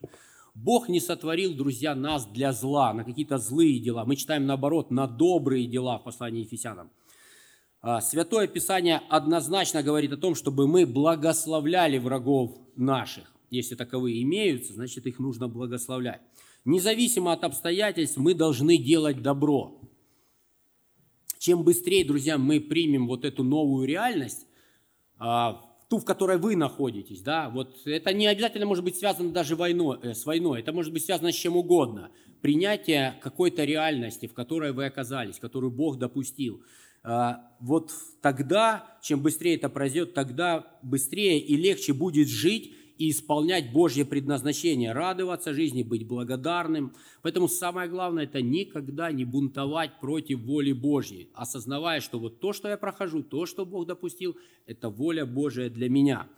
Бог 0.54 0.88
не 0.88 1.00
сотворил, 1.00 1.54
друзья, 1.54 1.94
нас 1.94 2.26
для 2.26 2.52
зла, 2.52 2.92
на 2.92 3.04
какие-то 3.04 3.38
злые 3.38 3.78
дела. 3.78 4.04
Мы 4.04 4.16
читаем, 4.16 4.46
наоборот, 4.46 4.90
на 4.90 5.06
добрые 5.06 5.66
дела 5.66 5.98
в 5.98 6.04
послании 6.04 6.42
Ефесянам. 6.42 6.90
А, 7.80 8.00
Святое 8.00 8.48
Писание 8.48 9.02
однозначно 9.08 9.82
говорит 9.82 10.12
о 10.12 10.16
том, 10.16 10.34
чтобы 10.34 10.66
мы 10.66 10.84
благословляли 10.84 11.98
врагов 11.98 12.58
наших. 12.74 13.32
Если 13.50 13.76
таковые 13.76 14.22
имеются, 14.22 14.72
значит 14.72 15.06
их 15.06 15.18
нужно 15.20 15.48
благословлять. 15.48 16.20
Независимо 16.64 17.32
от 17.32 17.44
обстоятельств, 17.44 18.16
мы 18.16 18.34
должны 18.34 18.76
делать 18.78 19.22
добро. 19.22 19.80
Чем 21.38 21.62
быстрее, 21.62 22.04
друзья, 22.04 22.36
мы 22.36 22.60
примем 22.60 23.06
вот 23.06 23.24
эту 23.24 23.44
новую 23.44 23.86
реальность, 23.86 24.46
а, 25.16 25.64
ту, 25.88 25.98
в 25.98 26.04
которой 26.04 26.36
вы 26.36 26.56
находитесь, 26.56 27.22
да, 27.22 27.48
вот 27.48 27.86
это 27.86 28.12
не 28.12 28.26
обязательно 28.26 28.66
может 28.66 28.82
быть 28.82 28.96
связано 28.96 29.30
даже 29.30 29.54
войной, 29.54 29.98
э, 30.02 30.14
с 30.14 30.26
войной, 30.26 30.60
это 30.60 30.72
может 30.72 30.92
быть 30.92 31.04
связано 31.04 31.30
с 31.30 31.36
чем 31.36 31.56
угодно. 31.56 32.10
Принятие 32.42 33.18
какой-то 33.22 33.64
реальности, 33.64 34.26
в 34.26 34.34
которой 34.34 34.72
вы 34.72 34.86
оказались, 34.86 35.38
которую 35.38 35.70
Бог 35.70 35.96
допустил– 35.96 36.60
вот 37.60 37.92
тогда, 38.20 38.98
чем 39.02 39.22
быстрее 39.22 39.56
это 39.56 39.68
произойдет, 39.68 40.14
тогда 40.14 40.66
быстрее 40.82 41.38
и 41.38 41.56
легче 41.56 41.92
будет 41.92 42.28
жить 42.28 42.74
и 42.98 43.10
исполнять 43.10 43.72
Божье 43.72 44.04
предназначение, 44.04 44.92
радоваться 44.92 45.54
жизни, 45.54 45.82
быть 45.82 46.06
благодарным. 46.06 46.92
Поэтому 47.22 47.48
самое 47.48 47.88
главное– 47.88 48.24
это 48.24 48.42
никогда 48.42 49.12
не 49.12 49.24
бунтовать 49.24 50.00
против 50.00 50.40
воли 50.40 50.72
Божьей, 50.72 51.30
осознавая, 51.34 52.00
что 52.00 52.18
вот 52.18 52.40
то, 52.40 52.52
что 52.52 52.68
я 52.68 52.76
прохожу, 52.76 53.22
то, 53.22 53.46
что 53.46 53.64
Бог 53.64 53.86
допустил, 53.86 54.36
это 54.66 54.90
воля 54.90 55.24
Божия 55.24 55.70
для 55.70 55.88
меня– 55.88 56.28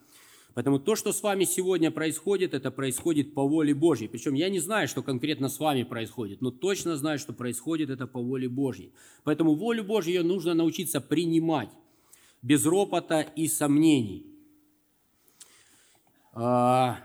Поэтому 0.54 0.78
то, 0.78 0.96
что 0.96 1.12
с 1.12 1.22
вами 1.22 1.44
сегодня 1.44 1.90
происходит, 1.90 2.54
это 2.54 2.70
происходит 2.70 3.34
по 3.34 3.46
воле 3.46 3.74
Божьей. 3.74 4.08
Причем 4.08 4.34
я 4.34 4.48
не 4.48 4.58
знаю, 4.58 4.88
что 4.88 5.02
конкретно 5.02 5.48
с 5.48 5.60
вами 5.60 5.84
происходит, 5.84 6.40
но 6.40 6.50
точно 6.50 6.96
знаю, 6.96 7.18
что 7.18 7.32
происходит 7.32 7.90
это 7.90 8.06
по 8.06 8.20
воле 8.20 8.48
Божьей. 8.48 8.92
Поэтому 9.22 9.54
волю 9.54 9.84
Божью 9.84 10.14
ее 10.14 10.22
нужно 10.22 10.54
научиться 10.54 11.00
принимать 11.00 11.70
без 12.42 12.64
ропота 12.66 13.20
и 13.20 13.46
сомнений. 13.46 14.26
А, 16.32 16.98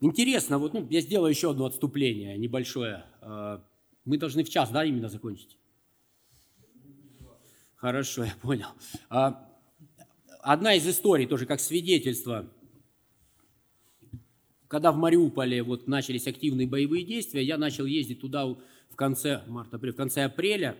интересно, 0.00 0.58
вот 0.58 0.72
ну, 0.74 0.86
я 0.90 1.00
сделаю 1.00 1.30
еще 1.30 1.50
одно 1.50 1.66
отступление 1.66 2.36
небольшое. 2.38 3.04
А, 3.20 3.64
мы 4.04 4.18
должны 4.18 4.42
в 4.44 4.50
час, 4.50 4.70
да, 4.70 4.84
именно 4.84 5.08
закончить? 5.08 5.56
Хорошо, 7.76 8.24
я 8.24 8.34
понял. 8.40 8.68
Одна 10.42 10.74
из 10.74 10.88
историй, 10.88 11.26
тоже 11.26 11.46
как 11.46 11.60
свидетельство, 11.60 12.50
когда 14.66 14.90
в 14.90 14.96
Мариуполе 14.96 15.62
вот 15.62 15.86
начались 15.86 16.26
активные 16.26 16.66
боевые 16.66 17.04
действия, 17.04 17.44
я 17.44 17.56
начал 17.56 17.86
ездить 17.86 18.20
туда 18.20 18.46
в 18.46 18.96
конце 18.96 19.42
марта, 19.46 19.78
в 19.78 19.92
конце 19.92 20.24
апреля. 20.24 20.76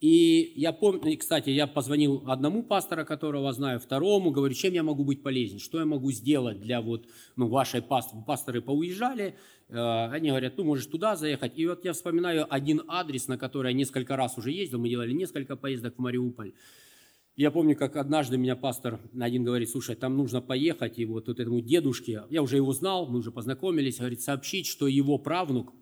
И 0.00 0.54
я 0.56 0.72
помню, 0.72 1.18
кстати, 1.18 1.50
я 1.50 1.66
позвонил 1.66 2.22
одному 2.26 2.62
пастору, 2.62 3.04
которого 3.04 3.52
знаю, 3.52 3.78
второму, 3.78 4.30
говорю, 4.30 4.54
чем 4.54 4.72
я 4.72 4.82
могу 4.82 5.04
быть 5.04 5.22
полезен, 5.22 5.58
что 5.58 5.80
я 5.80 5.84
могу 5.84 6.10
сделать 6.10 6.62
для 6.62 6.80
вот, 6.80 7.06
ну, 7.36 7.48
вашей 7.48 7.82
пасторы. 7.82 8.22
Пасторы 8.26 8.62
поуезжали, 8.62 9.36
э, 9.68 10.06
они 10.12 10.30
говорят, 10.30 10.56
ну, 10.56 10.64
можешь 10.64 10.86
туда 10.86 11.16
заехать. 11.16 11.52
И 11.56 11.66
вот 11.66 11.84
я 11.84 11.92
вспоминаю 11.92 12.46
один 12.48 12.80
адрес, 12.88 13.28
на 13.28 13.36
который 13.36 13.72
я 13.72 13.76
несколько 13.76 14.16
раз 14.16 14.38
уже 14.38 14.50
ездил, 14.50 14.78
мы 14.78 14.88
делали 14.88 15.12
несколько 15.12 15.56
поездок 15.56 15.96
в 15.96 15.98
Мариуполь. 16.00 16.54
Я 17.36 17.50
помню, 17.50 17.74
как 17.74 17.96
однажды 17.96 18.38
меня 18.38 18.54
пастор 18.54 19.00
один 19.18 19.42
говорит, 19.42 19.68
слушай, 19.68 19.96
там 19.96 20.16
нужно 20.16 20.40
поехать, 20.40 21.00
и 21.00 21.04
вот, 21.04 21.26
вот 21.26 21.40
этому 21.40 21.60
дедушке, 21.60 22.22
я 22.30 22.42
уже 22.42 22.56
его 22.56 22.72
знал, 22.72 23.08
мы 23.08 23.18
уже 23.18 23.32
познакомились, 23.32 23.98
говорит, 23.98 24.22
сообщить, 24.22 24.66
что 24.66 24.86
его 24.86 25.18
правнук, 25.18 25.72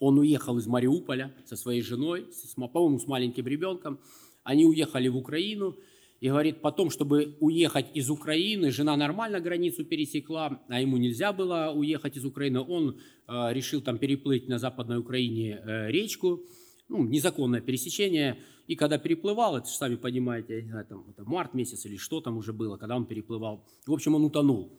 он 0.00 0.18
уехал 0.18 0.58
из 0.58 0.66
Мариуполя 0.66 1.32
со 1.44 1.54
своей 1.54 1.80
женой, 1.80 2.26
с, 2.32 2.54
по-моему, 2.54 2.98
с 2.98 3.06
маленьким 3.06 3.46
ребенком, 3.46 4.00
они 4.42 4.66
уехали 4.66 5.06
в 5.06 5.16
Украину, 5.16 5.76
и 6.18 6.28
говорит, 6.28 6.60
потом, 6.60 6.90
чтобы 6.90 7.36
уехать 7.38 7.86
из 7.94 8.10
Украины, 8.10 8.72
жена 8.72 8.96
нормально 8.96 9.38
границу 9.38 9.84
пересекла, 9.84 10.60
а 10.68 10.80
ему 10.80 10.96
нельзя 10.96 11.32
было 11.32 11.72
уехать 11.72 12.16
из 12.16 12.24
Украины, 12.24 12.58
он 12.58 12.98
э, 13.28 13.52
решил 13.52 13.80
там 13.80 13.98
переплыть 13.98 14.48
на 14.48 14.58
Западной 14.58 14.98
Украине 14.98 15.60
э, 15.64 15.92
речку, 15.92 16.42
ну, 16.88 17.04
незаконное 17.04 17.60
пересечение, 17.60 18.38
и 18.66 18.76
когда 18.76 18.98
переплывал, 18.98 19.56
это 19.56 19.68
сами 19.68 19.96
понимаете, 19.96 20.62
там, 20.88 21.04
это 21.08 21.24
март 21.24 21.54
месяц 21.54 21.84
или 21.86 21.96
что 21.96 22.20
там 22.20 22.36
уже 22.36 22.52
было, 22.52 22.76
когда 22.76 22.96
он 22.96 23.06
переплывал, 23.06 23.64
в 23.86 23.92
общем, 23.92 24.14
он 24.14 24.24
утонул. 24.24 24.72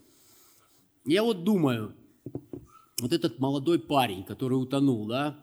Я 1.05 1.23
вот 1.23 1.43
думаю, 1.43 1.95
вот 2.99 3.13
этот 3.13 3.39
молодой 3.39 3.79
парень, 3.79 4.23
который 4.23 4.53
утонул, 4.53 5.07
да, 5.07 5.39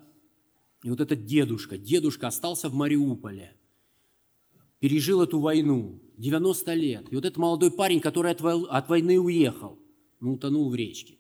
и 0.82 0.90
вот 0.90 1.00
этот 1.00 1.24
дедушка, 1.24 1.78
дедушка 1.78 2.28
остался 2.28 2.68
в 2.68 2.74
Мариуполе, 2.74 3.56
пережил 4.78 5.22
эту 5.22 5.40
войну, 5.40 6.00
90 6.18 6.74
лет, 6.74 7.06
и 7.10 7.14
вот 7.14 7.24
этот 7.24 7.38
молодой 7.38 7.70
парень, 7.70 8.00
который 8.00 8.32
от, 8.32 8.40
от 8.42 8.88
войны 8.88 9.18
уехал, 9.18 9.78
ну, 10.20 10.34
утонул 10.34 10.70
в 10.70 10.74
речке. 10.74 11.15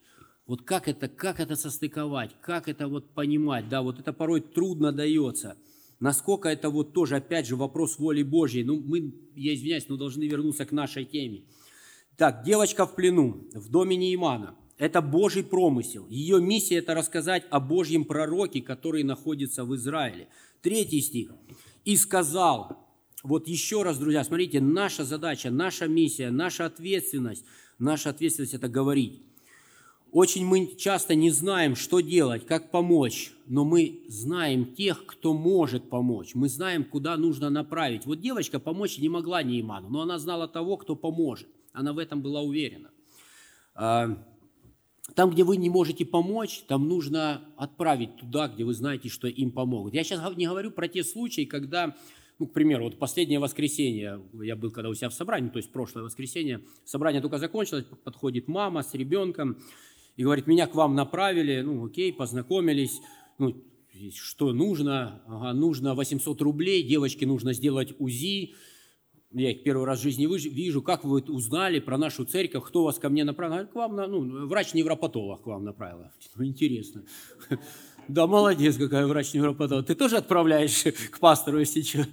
Вот 0.46 0.62
как 0.62 0.86
это, 0.86 1.08
как 1.08 1.40
это 1.40 1.56
состыковать, 1.56 2.30
как 2.40 2.68
это 2.68 2.86
вот 2.86 3.14
понимать, 3.14 3.68
да, 3.68 3.82
вот 3.82 3.98
это 3.98 4.12
порой 4.12 4.40
трудно 4.40 4.92
дается. 4.92 5.56
Насколько 5.98 6.48
это 6.48 6.70
вот 6.70 6.92
тоже, 6.92 7.16
опять 7.16 7.46
же, 7.46 7.56
вопрос 7.56 7.98
воли 7.98 8.22
Божьей. 8.22 8.62
Ну, 8.62 8.80
мы, 8.80 9.12
я 9.34 9.54
извиняюсь, 9.54 9.88
но 9.88 9.96
должны 9.96 10.24
вернуться 10.24 10.64
к 10.64 10.72
нашей 10.72 11.04
теме. 11.04 11.44
Так, 12.16 12.44
девочка 12.44 12.86
в 12.86 12.94
плену, 12.94 13.48
в 13.54 13.68
доме 13.70 13.96
Неимана. 13.96 14.54
Это 14.78 15.00
Божий 15.00 15.42
промысел. 15.42 16.06
Ее 16.08 16.40
миссия– 16.40 16.76
это 16.76 16.94
рассказать 16.94 17.44
о 17.50 17.60
Божьем 17.60 18.04
пророке, 18.04 18.60
который 18.60 19.04
находится 19.04 19.64
в 19.64 19.74
Израиле. 19.74 20.28
Третий 20.60 21.00
стих. 21.00 21.32
«И 21.84 21.96
сказал». 21.96 22.86
Вот 23.22 23.48
еще 23.48 23.82
раз, 23.82 23.98
друзья, 23.98 24.22
смотрите, 24.22 24.60
наша 24.60 25.04
задача, 25.04 25.50
наша 25.50 25.88
миссия, 25.88 26.30
наша 26.30 26.66
ответственность, 26.66 27.44
наша 27.78 28.10
ответственность– 28.10 28.54
это 28.54 28.68
говорить. 28.68 29.25
Очень 30.16 30.46
мы 30.46 30.74
часто 30.78 31.14
не 31.14 31.28
знаем, 31.28 31.76
что 31.76 32.00
делать, 32.00 32.46
как 32.46 32.70
помочь, 32.70 33.32
но 33.44 33.66
мы 33.66 34.00
знаем 34.08 34.64
тех, 34.64 35.04
кто 35.04 35.34
может 35.34 35.90
помочь. 35.90 36.34
Мы 36.34 36.48
знаем, 36.48 36.84
куда 36.84 37.18
нужно 37.18 37.50
направить. 37.50 38.06
Вот 38.06 38.18
девочка 38.18 38.58
помочь 38.58 38.96
не 38.96 39.10
могла 39.10 39.42
Нейману, 39.42 39.90
но 39.90 40.00
она 40.00 40.18
знала 40.18 40.48
того, 40.48 40.78
кто 40.78 40.96
поможет. 40.96 41.48
Она 41.74 41.92
в 41.92 41.98
этом 41.98 42.22
была 42.22 42.40
уверена. 42.40 42.88
А, 43.74 44.16
там, 45.14 45.32
где 45.32 45.44
вы 45.44 45.58
не 45.58 45.68
можете 45.68 46.06
помочь, 46.06 46.62
там 46.66 46.88
нужно 46.88 47.42
отправить 47.58 48.16
туда, 48.16 48.48
где 48.48 48.64
вы 48.64 48.72
знаете, 48.72 49.10
что 49.10 49.28
им 49.28 49.52
помогут. 49.52 49.92
Я 49.92 50.02
сейчас 50.02 50.34
не 50.34 50.46
говорю 50.46 50.70
про 50.70 50.88
те 50.88 51.04
случаи, 51.04 51.44
когда, 51.44 51.94
ну, 52.38 52.46
к 52.46 52.54
примеру, 52.54 52.84
вот 52.84 52.98
последнее 52.98 53.38
воскресенье, 53.38 54.22
я 54.32 54.56
был 54.56 54.70
когда 54.70 54.88
у 54.88 54.94
себя 54.94 55.10
в 55.10 55.14
собрании, 55.14 55.50
то 55.50 55.58
есть 55.58 55.70
прошлое 55.70 56.04
воскресенье, 56.04 56.62
собрание 56.86 57.20
только 57.20 57.36
закончилось, 57.36 57.84
подходит 58.02 58.48
мама 58.48 58.82
с 58.82 58.94
ребенком, 58.94 59.58
и 60.16 60.22
говорит, 60.22 60.46
меня 60.46 60.66
к 60.66 60.74
вам 60.74 60.94
направили, 60.94 61.60
ну 61.60 61.84
окей, 61.84 62.12
познакомились, 62.12 63.00
ну, 63.38 63.62
что 64.14 64.52
нужно? 64.52 65.22
Ага, 65.26 65.52
нужно 65.52 65.94
800 65.94 66.40
рублей, 66.42 66.82
девочке 66.82 67.26
нужно 67.26 67.52
сделать 67.52 67.94
УЗИ, 67.98 68.54
я 69.32 69.50
их 69.50 69.64
первый 69.64 69.84
раз 69.84 69.98
в 69.98 70.02
жизни 70.02 70.26
вижу, 70.26 70.82
как 70.82 71.04
вы 71.04 71.20
узнали 71.20 71.78
про 71.80 71.98
нашу 71.98 72.24
церковь, 72.24 72.64
кто 72.64 72.84
вас 72.84 72.98
ко 72.98 73.08
мне 73.08 73.24
направил? 73.24 73.66
К 73.66 73.74
вам, 73.74 73.96
ну, 73.96 74.46
врач-невропатолог 74.46 75.42
к 75.42 75.46
вам 75.46 75.64
направил. 75.64 76.10
Ну, 76.36 76.44
интересно. 76.44 77.04
Да, 78.08 78.28
молодец, 78.28 78.76
какая 78.76 79.04
врач-невропатолог. 79.04 79.84
Ты 79.84 79.96
тоже 79.96 80.18
отправляешь 80.18 80.84
к 81.10 81.18
пастору, 81.18 81.58
если 81.58 81.82
что? 81.82 82.06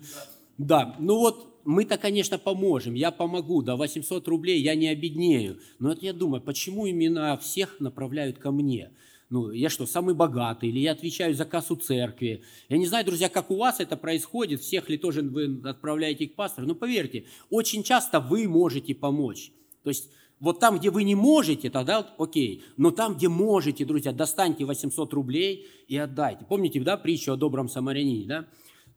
Да, 0.58 0.96
ну 0.98 1.20
вот 1.20 1.53
мы-то, 1.66 1.98
конечно, 1.98 2.38
поможем, 2.38 2.94
я 2.94 3.12
помогу, 3.12 3.62
да, 3.62 3.76
800 3.76 4.28
рублей 4.28 4.62
я 4.62 4.76
не 4.76 4.88
обеднею. 4.88 5.60
Но 5.80 5.92
это 5.92 6.06
я 6.06 6.14
думаю, 6.14 6.42
почему 6.42 6.86
именно 6.86 7.38
всех 7.38 7.80
направляют 7.80 8.38
ко 8.38 8.52
мне? 8.52 8.92
Ну, 9.30 9.52
я 9.52 9.70
что, 9.70 9.88
самый 9.88 10.14
богатый, 10.14 10.70
или 10.70 10.80
я 10.80 10.92
отвечаю 10.92 11.34
за 11.34 11.46
кассу 11.46 11.76
церкви? 11.76 12.44
Я 12.70 12.78
не 12.78 12.86
знаю, 12.86 13.06
друзья, 13.06 13.30
как 13.30 13.50
у 13.50 13.56
вас 13.56 13.80
это 13.80 13.98
происходит, 13.98 14.62
всех 14.62 14.90
ли 14.90 14.98
тоже 14.98 15.22
вы 15.24 15.60
отправляете 15.64 16.28
к 16.28 16.36
пастору, 16.36 16.68
но 16.68 16.76
поверьте, 16.76 17.26
очень 17.50 17.84
часто 17.84 18.20
вы 18.20 18.48
можете 18.48 18.94
помочь. 18.94 19.52
То 19.84 19.90
есть 19.90 20.12
вот 20.40 20.60
там, 20.60 20.78
где 20.78 20.90
вы 20.90 21.04
не 21.04 21.16
можете, 21.16 21.70
тогда 21.70 22.14
окей. 22.18 22.64
Но 22.76 22.92
там, 22.92 23.16
где 23.16 23.30
можете, 23.30 23.86
друзья, 23.86 24.12
достаньте 24.12 24.66
800 24.66 25.14
рублей 25.14 25.68
и 25.88 25.98
отдайте. 25.98 26.46
Помните, 26.48 26.82
да, 26.82 26.98
притчу 26.98 27.32
о 27.32 27.38
добром 27.38 27.70
самарянине, 27.70 28.28
да? 28.28 28.48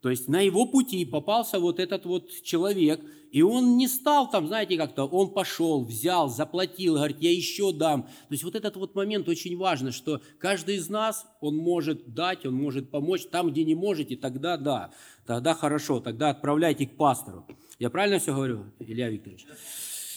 То 0.07 0.11
есть 0.11 0.29
на 0.29 0.41
его 0.41 0.67
пути 0.67 1.05
попался 1.05 1.59
вот 1.59 1.81
этот 1.81 2.07
вот 2.07 2.31
человек, 2.45 3.01
и 3.33 3.43
он 3.43 3.77
не 3.77 3.89
стал 3.89 4.31
там, 4.31 4.47
знаете, 4.47 4.77
как-то, 4.77 5.05
он 5.05 5.31
пошел, 5.31 5.85
взял, 5.85 6.29
заплатил, 6.29 6.95
говорит, 6.95 7.17
я 7.19 7.33
еще 7.33 7.73
дам. 7.73 8.05
То 8.05 8.11
есть 8.31 8.45
вот 8.45 8.55
этот 8.55 8.77
вот 8.77 8.95
момент 8.95 9.29
очень 9.29 9.57
важно, 9.57 9.91
что 9.91 10.21
каждый 10.39 10.77
из 10.77 10.89
нас, 10.89 11.27
он 11.41 11.57
может 11.57 12.15
дать, 12.15 12.47
он 12.47 12.55
может 12.55 12.89
помочь, 12.89 13.27
там, 13.27 13.51
где 13.51 13.65
не 13.65 13.75
можете, 13.75 14.15
тогда 14.15 14.57
да, 14.57 14.93
тогда 15.27 15.55
хорошо, 15.55 15.99
тогда 15.99 16.31
отправляйте 16.31 16.87
к 16.87 16.97
пастору. 16.97 17.45
Я 17.81 17.91
правильно 17.91 18.21
все 18.21 18.33
говорю, 18.33 18.67
Илья 18.79 19.11
Викторович? 19.11 19.45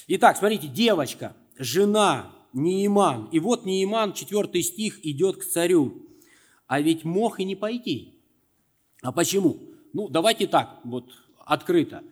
Итак, 0.06 0.38
смотрите, 0.38 0.68
девочка, 0.68 1.36
жена, 1.58 2.32
Неиман. 2.54 3.28
И 3.32 3.40
вот 3.40 3.66
Неиман, 3.66 4.14
четвертый 4.14 4.62
стих, 4.62 5.04
идет 5.04 5.38
к 5.38 5.46
царю. 5.46 6.06
А 6.68 6.80
ведь 6.80 7.06
мог 7.06 7.40
и 7.40 7.44
не 7.44 7.56
пойти. 7.56 8.20
А 9.02 9.12
почему? 9.12 9.69
Ну, 9.94 10.08
давайте 10.08 10.48
так, 10.48 10.80
вот 10.84 11.12
открыто. 11.40 12.04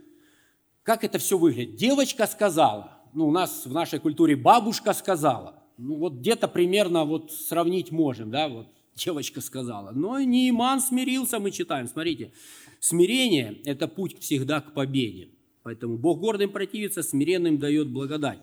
Как 0.83 1.03
это 1.03 1.17
все 1.19 1.37
выглядит? 1.37 1.75
Девочка 1.75 2.27
сказала, 2.27 2.97
ну, 3.13 3.27
у 3.27 3.31
нас 3.31 3.65
в 3.65 3.73
нашей 3.73 3.99
культуре 3.99 4.35
бабушка 4.35 4.93
сказала. 4.93 5.63
Ну, 5.77 5.95
вот 5.95 6.13
где-то 6.13 6.47
примерно 6.47 7.03
вот 7.03 7.31
сравнить 7.31 7.91
можем, 7.91 8.31
да, 8.31 8.47
вот 8.47 8.67
девочка 8.95 9.41
сказала. 9.41 9.91
Но 9.91 10.19
не 10.19 10.49
Иман 10.49 10.81
смирился, 10.81 11.39
мы 11.39 11.51
читаем, 11.51 11.87
смотрите. 11.87 12.31
Смирение– 12.79 13.59
это 13.65 13.87
путь 13.87 14.19
всегда 14.19 14.61
к 14.61 14.73
победе. 14.73 15.29
Поэтому 15.63 15.97
Бог 15.97 16.19
гордым 16.19 16.51
противится, 16.51 17.03
смиренным 17.03 17.57
дает 17.57 17.89
благодать. 17.89 18.39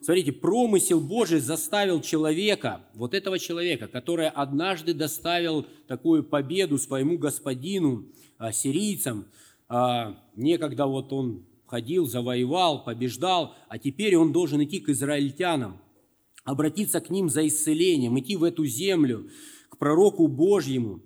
Смотрите, 0.00 0.32
промысел 0.32 1.00
Божий 1.00 1.40
заставил 1.40 2.00
человека, 2.00 2.82
вот 2.94 3.14
этого 3.14 3.38
человека, 3.38 3.88
который 3.88 4.28
однажды 4.28 4.94
доставил 4.94 5.66
такую 5.88 6.22
победу 6.22 6.78
своему 6.78 7.18
господину, 7.18 8.06
а, 8.38 8.52
сирийцам. 8.52 9.26
А, 9.68 10.18
некогда 10.36 10.86
вот 10.86 11.12
он 11.12 11.46
ходил, 11.66 12.06
завоевал, 12.06 12.84
побеждал, 12.84 13.54
а 13.68 13.78
теперь 13.78 14.16
он 14.16 14.32
должен 14.32 14.62
идти 14.62 14.80
к 14.80 14.90
израильтянам, 14.90 15.80
обратиться 16.44 17.00
к 17.00 17.10
ним 17.10 17.28
за 17.28 17.46
исцелением, 17.46 18.18
идти 18.18 18.36
в 18.36 18.44
эту 18.44 18.66
землю, 18.66 19.28
к 19.68 19.78
пророку 19.78 20.28
Божьему. 20.28 21.00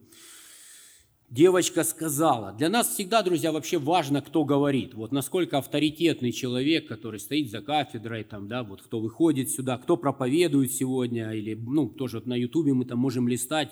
Девочка 1.30 1.84
сказала. 1.84 2.52
Для 2.52 2.68
нас 2.68 2.88
всегда, 2.88 3.22
друзья, 3.22 3.52
вообще 3.52 3.78
важно, 3.78 4.20
кто 4.20 4.44
говорит. 4.44 4.94
Вот 4.94 5.12
насколько 5.12 5.58
авторитетный 5.58 6.32
человек, 6.32 6.88
который 6.88 7.20
стоит 7.20 7.50
за 7.50 7.62
кафедрой, 7.62 8.24
там, 8.24 8.48
да, 8.48 8.64
вот 8.64 8.82
кто 8.82 8.98
выходит 8.98 9.48
сюда, 9.48 9.78
кто 9.78 9.96
проповедует 9.96 10.72
сегодня, 10.72 11.30
или, 11.30 11.54
ну, 11.54 11.88
тоже 11.88 12.16
вот 12.16 12.26
на 12.26 12.34
ютубе 12.34 12.74
мы 12.74 12.84
там 12.84 12.98
можем 12.98 13.28
листать 13.28 13.70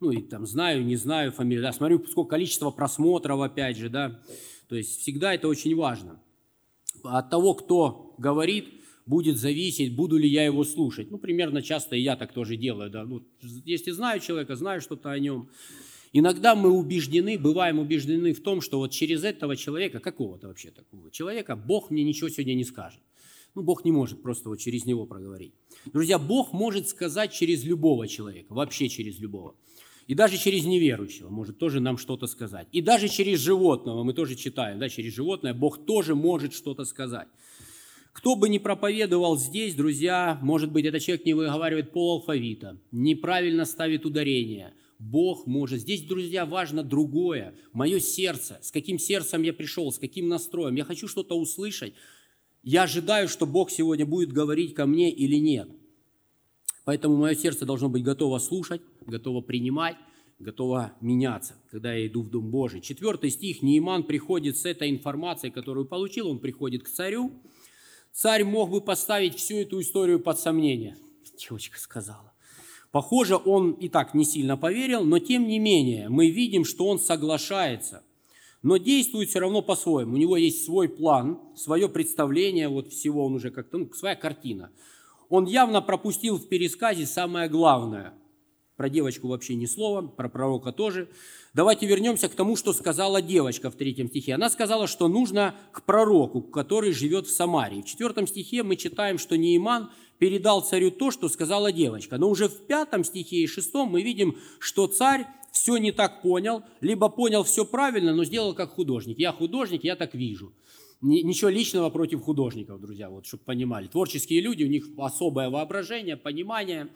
ну 0.00 0.10
и 0.10 0.20
там 0.20 0.46
знаю, 0.46 0.84
не 0.84 0.96
знаю 0.96 1.32
фамилию, 1.32 1.62
да, 1.62 1.72
смотрю, 1.72 2.04
сколько 2.06 2.30
количество 2.30 2.70
просмотров, 2.70 3.40
опять 3.40 3.78
же, 3.78 3.88
да, 3.88 4.20
то 4.68 4.76
есть 4.76 5.00
всегда 5.00 5.32
это 5.34 5.48
очень 5.48 5.74
важно. 5.74 6.20
От 7.02 7.30
того, 7.30 7.54
кто 7.54 8.14
говорит, 8.18 8.68
будет 9.06 9.38
зависеть, 9.38 9.94
буду 9.94 10.18
ли 10.18 10.28
я 10.28 10.44
его 10.44 10.64
слушать. 10.64 11.10
Ну, 11.10 11.18
примерно 11.18 11.62
часто 11.62 11.96
и 11.96 12.00
я 12.00 12.16
так 12.16 12.32
тоже 12.32 12.56
делаю, 12.56 12.90
да, 12.90 13.04
ну, 13.04 13.22
если 13.64 13.92
знаю 13.92 14.20
человека, 14.20 14.56
знаю 14.56 14.80
что-то 14.80 15.10
о 15.10 15.18
нем. 15.18 15.48
Иногда 16.12 16.54
мы 16.54 16.70
убеждены, 16.70 17.38
бываем 17.38 17.78
убеждены 17.78 18.32
в 18.32 18.42
том, 18.42 18.60
что 18.60 18.78
вот 18.78 18.90
через 18.90 19.24
этого 19.24 19.56
человека, 19.56 20.00
какого-то 20.00 20.48
вообще 20.48 20.70
такого 20.70 21.10
человека, 21.10 21.56
Бог 21.56 21.90
мне 21.90 22.04
ничего 22.04 22.28
сегодня 22.28 22.54
не 22.54 22.64
скажет. 22.64 23.00
Ну, 23.54 23.62
Бог 23.62 23.84
не 23.84 23.92
может 23.92 24.22
просто 24.22 24.48
вот 24.48 24.58
через 24.58 24.84
него 24.84 25.06
проговорить. 25.06 25.54
Друзья, 25.86 26.18
Бог 26.18 26.52
может 26.52 26.88
сказать 26.88 27.32
через 27.32 27.64
любого 27.64 28.06
человека, 28.06 28.52
вообще 28.52 28.88
через 28.88 29.18
любого. 29.18 29.54
И 30.06 30.14
даже 30.14 30.38
через 30.38 30.64
неверующего 30.64 31.30
может 31.30 31.58
тоже 31.58 31.80
нам 31.80 31.98
что-то 31.98 32.26
сказать. 32.26 32.68
И 32.70 32.80
даже 32.80 33.08
через 33.08 33.40
животного, 33.40 34.04
мы 34.04 34.12
тоже 34.12 34.36
читаем, 34.36 34.78
да, 34.78 34.88
через 34.88 35.14
животное 35.14 35.52
Бог 35.52 35.84
тоже 35.84 36.14
может 36.14 36.54
что-то 36.54 36.84
сказать. 36.84 37.28
Кто 38.12 38.36
бы 38.36 38.48
ни 38.48 38.58
проповедовал 38.58 39.36
здесь, 39.36 39.74
друзья, 39.74 40.38
может 40.42 40.70
быть, 40.70 40.86
этот 40.86 41.02
человек 41.02 41.26
не 41.26 41.34
выговаривает 41.34 41.92
пол 41.92 42.18
алфавита, 42.18 42.78
неправильно 42.92 43.64
ставит 43.64 44.06
ударение. 44.06 44.74
Бог 44.98 45.46
может. 45.46 45.80
Здесь, 45.80 46.02
друзья, 46.02 46.46
важно 46.46 46.82
другое. 46.82 47.54
Мое 47.72 48.00
сердце. 48.00 48.58
С 48.62 48.70
каким 48.70 48.98
сердцем 48.98 49.42
я 49.42 49.52
пришел, 49.52 49.92
с 49.92 49.98
каким 49.98 50.28
настроем. 50.28 50.74
Я 50.74 50.84
хочу 50.84 51.08
что-то 51.08 51.38
услышать. 51.38 51.94
Я 52.62 52.84
ожидаю, 52.84 53.28
что 53.28 53.46
Бог 53.46 53.70
сегодня 53.70 54.06
будет 54.06 54.32
говорить 54.32 54.74
ко 54.74 54.86
мне 54.86 55.10
или 55.10 55.36
нет. 55.36 55.68
Поэтому 56.84 57.16
мое 57.16 57.34
сердце 57.34 57.66
должно 57.66 57.88
быть 57.88 58.02
готово 58.02 58.38
слушать, 58.38 58.80
готово 59.06 59.40
принимать, 59.40 59.96
готово 60.38 60.92
меняться, 61.00 61.54
когда 61.70 61.94
я 61.94 62.06
иду 62.06 62.22
в 62.22 62.30
Дом 62.30 62.50
Божий. 62.50 62.80
Четвертый 62.80 63.30
стих. 63.30 63.62
Неиман 63.62 64.04
приходит 64.04 64.56
с 64.56 64.64
этой 64.64 64.90
информацией, 64.90 65.52
которую 65.52 65.86
получил, 65.86 66.28
он 66.28 66.38
приходит 66.38 66.84
к 66.84 66.88
царю. 66.88 67.32
Царь 68.12 68.44
мог 68.44 68.70
бы 68.70 68.80
поставить 68.80 69.36
всю 69.36 69.56
эту 69.56 69.80
историю 69.80 70.20
под 70.20 70.38
сомнение. 70.38 70.96
Девочка 71.38 71.78
сказала. 71.78 72.32
Похоже, 72.92 73.36
он 73.36 73.72
и 73.72 73.88
так 73.88 74.14
не 74.14 74.24
сильно 74.24 74.56
поверил, 74.56 75.04
но 75.04 75.18
тем 75.18 75.46
не 75.46 75.58
менее 75.58 76.08
мы 76.08 76.30
видим, 76.30 76.64
что 76.64 76.86
он 76.86 76.98
соглашается, 76.98 78.02
но 78.62 78.76
действует 78.76 79.28
все 79.28 79.40
равно 79.40 79.62
по-своему. 79.62 80.14
У 80.14 80.16
него 80.16 80.36
есть 80.36 80.64
свой 80.64 80.88
план, 80.88 81.40
свое 81.56 81.88
представление 81.88 82.68
вот 82.68 82.92
всего, 82.92 83.24
он 83.26 83.34
уже 83.34 83.50
как-то, 83.50 83.78
ну, 83.78 83.92
своя 83.92 84.14
картина– 84.16 84.70
он 85.28 85.46
явно 85.46 85.82
пропустил 85.82 86.38
в 86.38 86.48
пересказе 86.48 87.06
самое 87.06 87.48
главное. 87.48 88.14
Про 88.76 88.90
девочку 88.90 89.28
вообще 89.28 89.54
ни 89.54 89.64
слова, 89.64 90.06
про 90.06 90.28
пророка 90.28 90.70
тоже. 90.70 91.08
Давайте 91.54 91.86
вернемся 91.86 92.28
к 92.28 92.34
тому, 92.34 92.56
что 92.56 92.74
сказала 92.74 93.22
девочка 93.22 93.70
в 93.70 93.74
третьем 93.74 94.08
стихе. 94.08 94.34
Она 94.34 94.50
сказала, 94.50 94.86
что 94.86 95.08
нужно 95.08 95.54
к 95.72 95.82
пророку, 95.82 96.42
который 96.42 96.92
живет 96.92 97.26
в 97.26 97.34
Самарии. 97.34 97.80
В 97.80 97.86
четвертом 97.86 98.26
стихе 98.26 98.62
мы 98.62 98.76
читаем, 98.76 99.16
что 99.16 99.38
Неиман 99.38 99.90
передал 100.18 100.62
царю 100.62 100.90
то, 100.90 101.10
что 101.10 101.28
сказала 101.28 101.72
девочка. 101.72 102.18
Но 102.18 102.28
уже 102.28 102.48
в 102.48 102.66
пятом 102.66 103.04
стихе 103.04 103.36
и 103.36 103.46
шестом 103.46 103.90
мы 103.90 104.02
видим, 104.02 104.36
что 104.58 104.86
царь 104.86 105.26
все 105.52 105.78
не 105.78 105.92
так 105.92 106.22
понял, 106.22 106.62
либо 106.80 107.08
понял 107.08 107.42
все 107.42 107.64
правильно, 107.64 108.14
но 108.14 108.24
сделал 108.24 108.54
как 108.54 108.70
художник. 108.70 109.18
Я 109.18 109.32
художник, 109.32 109.84
я 109.84 109.96
так 109.96 110.14
вижу. 110.14 110.52
Ничего 111.00 111.50
личного 111.50 111.90
против 111.90 112.22
художников, 112.22 112.80
друзья, 112.80 113.10
вот, 113.10 113.26
чтобы 113.26 113.44
понимали. 113.44 113.86
Творческие 113.86 114.40
люди, 114.40 114.64
у 114.64 114.68
них 114.68 114.88
особое 114.96 115.50
воображение, 115.50 116.16
понимание, 116.16 116.88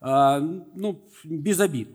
э, 0.00 0.38
ну, 0.74 1.02
без 1.24 1.60
обид. 1.60 1.88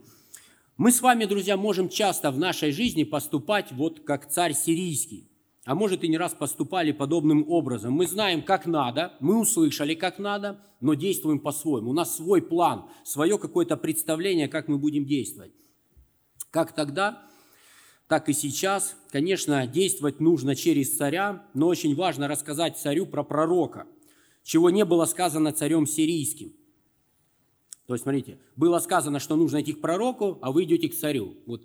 Мы 0.78 0.92
с 0.92 1.02
вами, 1.02 1.26
друзья, 1.26 1.58
можем 1.58 1.90
часто 1.90 2.32
в 2.32 2.38
нашей 2.38 2.72
жизни 2.72 3.04
поступать 3.04 3.72
вот 3.72 4.02
как 4.02 4.30
царь 4.30 4.54
сирийский. 4.54 5.28
А 5.68 5.76
может 5.76 6.04
и 6.04 6.08
не 6.08 6.18
раз 6.18 6.34
поступали 6.34 6.94
подобным 6.94 7.44
образом. 7.50 7.94
Мы 7.94 8.08
знаем, 8.08 8.42
как 8.42 8.66
надо, 8.66 9.14
мы 9.20 9.38
услышали, 9.38 9.96
как 9.96 10.18
надо, 10.18 10.60
но 10.80 10.94
действуем 10.94 11.40
по-своему. 11.40 11.90
У 11.90 11.94
нас 11.94 12.16
свой 12.16 12.42
план, 12.42 12.90
свое 13.04 13.38
какое-то 13.38 13.76
представление, 13.76 14.48
как 14.48 14.70
мы 14.70 14.78
будем 14.78 15.06
действовать. 15.06 15.52
Как 16.52 16.74
тогда? 16.74 17.28
так 18.08 18.30
и 18.30 18.34
сейчас. 18.34 18.96
Конечно, 19.12 19.68
действовать 19.68 20.20
нужно 20.20 20.56
через 20.56 20.96
царя, 20.96 21.46
но 21.54 21.68
очень 21.68 21.96
важно 21.96 22.28
рассказать 22.28 22.78
царю 22.78 23.06
про 23.06 23.24
пророка, 23.24 23.86
чего 24.44 24.70
не 24.70 24.86
было 24.86 25.06
сказано 25.06 25.52
царем 25.52 25.86
сирийским. 25.86 26.54
То 27.86 27.94
есть, 27.94 28.04
смотрите, 28.04 28.38
было 28.56 28.80
сказано, 28.80 29.20
что 29.20 29.36
нужно 29.36 29.62
идти 29.62 29.74
к 29.74 29.82
пророку, 29.82 30.40
а 30.42 30.52
вы 30.52 30.64
идете 30.64 30.90
к 30.90 30.96
царю. 30.96 31.36
Вот 31.46 31.62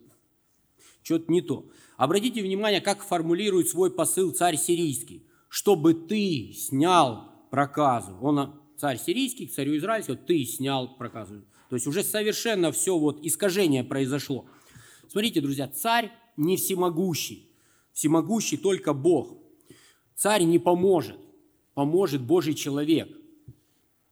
что-то 1.02 1.30
не 1.32 1.40
то. 1.42 1.66
Обратите 2.02 2.42
внимание, 2.42 2.80
как 2.80 3.04
формулирует 3.04 3.68
свой 3.68 3.88
посыл 3.88 4.32
царь 4.32 4.56
сирийский. 4.56 5.24
Чтобы 5.48 5.94
ты 5.94 6.52
снял 6.52 7.30
проказу. 7.48 8.18
Он, 8.20 8.60
царь 8.76 8.98
сирийский, 8.98 9.46
к 9.46 9.52
царю 9.52 9.76
израильскому, 9.76 10.18
ты 10.18 10.44
снял 10.44 10.96
проказу. 10.96 11.44
То 11.68 11.76
есть 11.76 11.86
уже 11.86 12.02
совершенно 12.02 12.72
все 12.72 12.98
вот 12.98 13.24
искажение 13.24 13.84
произошло. 13.84 14.46
Смотрите, 15.06 15.40
друзья, 15.40 15.68
царь 15.68 16.10
не 16.36 16.56
всемогущий. 16.56 17.48
Всемогущий 17.92 18.56
только 18.56 18.94
Бог. 18.94 19.38
Царь 20.16 20.42
не 20.42 20.58
поможет, 20.58 21.20
поможет 21.74 22.20
Божий 22.22 22.54
человек. 22.54 23.16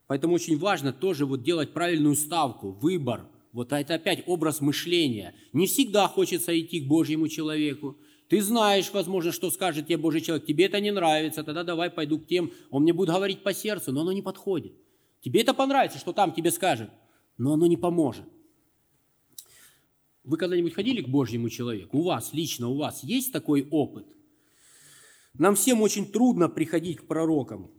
Поэтому 0.07 0.35
очень 0.35 0.57
важно 0.61 0.92
тоже 0.92 1.26
вот 1.26 1.42
делать 1.42 1.72
правильную 1.72 2.14
ставку, 2.14 2.70
выбор. 2.70 3.26
Вот 3.53 3.73
это 3.73 3.95
опять 3.95 4.23
образ 4.27 4.61
мышления. 4.61 5.35
Не 5.53 5.67
всегда 5.67 6.07
хочется 6.07 6.59
идти 6.59 6.81
к 6.81 6.87
Божьему 6.87 7.29
человеку. 7.29 7.97
Ты 8.29 8.43
знаешь, 8.43 8.91
возможно, 8.93 9.33
что 9.33 9.51
скажет 9.51 9.87
тебе 9.87 9.97
Божий 9.97 10.21
человек. 10.21 10.47
Тебе 10.47 10.67
это 10.67 10.81
не 10.81 10.93
нравится, 10.93 11.43
тогда 11.43 11.65
давай 11.65 11.91
пойду 11.91 12.21
к 12.21 12.27
тем. 12.27 12.53
Он 12.71 12.83
мне 12.85 12.93
будет 12.93 13.09
говорить 13.09 13.43
по 13.43 13.53
сердцу, 13.53 13.93
но 13.93 14.03
оно 14.03 14.13
не 14.13 14.23
подходит. 14.23 14.73
Тебе 15.21 15.41
это 15.41 15.53
понравится, 15.53 15.99
что 15.99 16.13
там 16.13 16.33
тебе 16.33 16.53
скажет, 16.53 16.91
но 17.39 17.55
оно 17.55 17.67
не 17.67 17.77
поможет. 17.77 18.25
Вы 20.23 20.37
когда-нибудь 20.37 20.75
ходили 20.75 21.03
к 21.03 21.09
Божьему 21.09 21.49
человеку? 21.49 21.99
У 21.99 22.03
вас, 22.03 22.33
лично 22.33 22.69
у 22.69 22.77
вас 22.77 23.03
есть 23.03 23.33
такой 23.33 23.67
опыт? 23.69 24.07
Нам 25.35 25.57
всем 25.57 25.81
очень 25.83 26.07
трудно 26.11 26.49
приходить 26.49 26.99
к 26.99 27.07
пророкам, 27.07 27.71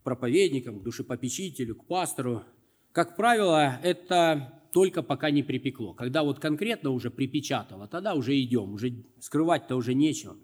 к 0.00 0.02
проповедникам, 0.02 0.80
к 0.80 0.82
душепопечителю, 0.82 1.76
к 1.76 1.86
пастору. 1.86 2.44
Как 2.92 3.16
правило, 3.16 3.80
это 3.82 4.60
только 4.74 5.04
пока 5.04 5.30
не 5.30 5.44
припекло. 5.44 5.94
Когда 5.94 6.24
вот 6.24 6.40
конкретно 6.40 6.90
уже 6.90 7.08
припечатало, 7.08 7.86
тогда 7.86 8.14
уже 8.14 8.36
идем, 8.40 8.72
уже 8.74 9.04
скрывать-то 9.20 9.76
уже 9.76 9.94
нечего. 9.94 10.36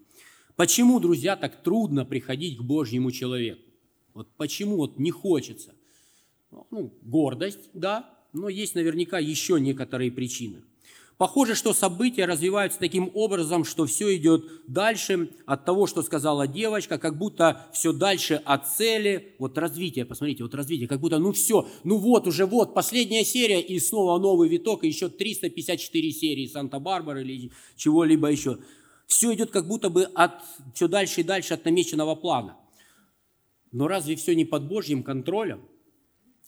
Почему, 0.55 1.01
друзья, 1.01 1.35
так 1.35 1.61
трудно 1.63 2.05
приходить 2.05 2.57
к 2.57 2.61
Божьему 2.61 3.11
человеку? 3.11 3.61
Вот 4.13 4.29
почему 4.37 4.77
вот 4.77 4.97
не 4.97 5.11
хочется? 5.11 5.75
Ну, 6.49 6.97
гордость, 7.01 7.71
да, 7.73 8.09
но 8.31 8.47
есть 8.47 8.73
наверняка 8.73 9.19
еще 9.19 9.59
некоторые 9.59 10.13
причины. 10.13 10.63
Похоже, 11.21 11.53
что 11.53 11.71
события 11.71 12.25
развиваются 12.25 12.79
таким 12.79 13.11
образом, 13.13 13.63
что 13.63 13.85
все 13.85 14.15
идет 14.15 14.43
дальше 14.65 15.29
от 15.45 15.65
того, 15.65 15.85
что 15.85 16.01
сказала 16.01 16.47
девочка, 16.47 16.97
как 16.97 17.19
будто 17.19 17.67
все 17.73 17.93
дальше 17.93 18.41
от 18.43 18.67
цели. 18.67 19.35
Вот 19.37 19.55
развитие, 19.55 20.03
посмотрите, 20.03 20.41
вот 20.41 20.55
развитие, 20.55 20.87
как 20.87 20.99
будто 20.99 21.19
ну 21.19 21.31
все, 21.31 21.67
ну 21.83 21.97
вот 21.97 22.25
уже 22.25 22.47
вот, 22.47 22.73
последняя 22.73 23.23
серия 23.23 23.61
и 23.61 23.79
снова 23.79 24.17
новый 24.17 24.49
виток, 24.49 24.83
и 24.83 24.87
еще 24.87 25.09
354 25.09 26.11
серии 26.11 26.47
Санта-Барбары 26.47 27.21
или 27.21 27.51
чего-либо 27.75 28.31
еще. 28.31 28.57
Все 29.05 29.31
идет 29.35 29.51
как 29.51 29.67
будто 29.67 29.91
бы 29.91 30.05
от, 30.15 30.41
все 30.73 30.87
дальше 30.87 31.21
и 31.21 31.23
дальше 31.23 31.53
от 31.53 31.63
намеченного 31.65 32.15
плана. 32.15 32.57
Но 33.71 33.87
разве 33.87 34.15
все 34.15 34.33
не 34.33 34.45
под 34.45 34.67
Божьим 34.67 35.03
контролем? 35.03 35.61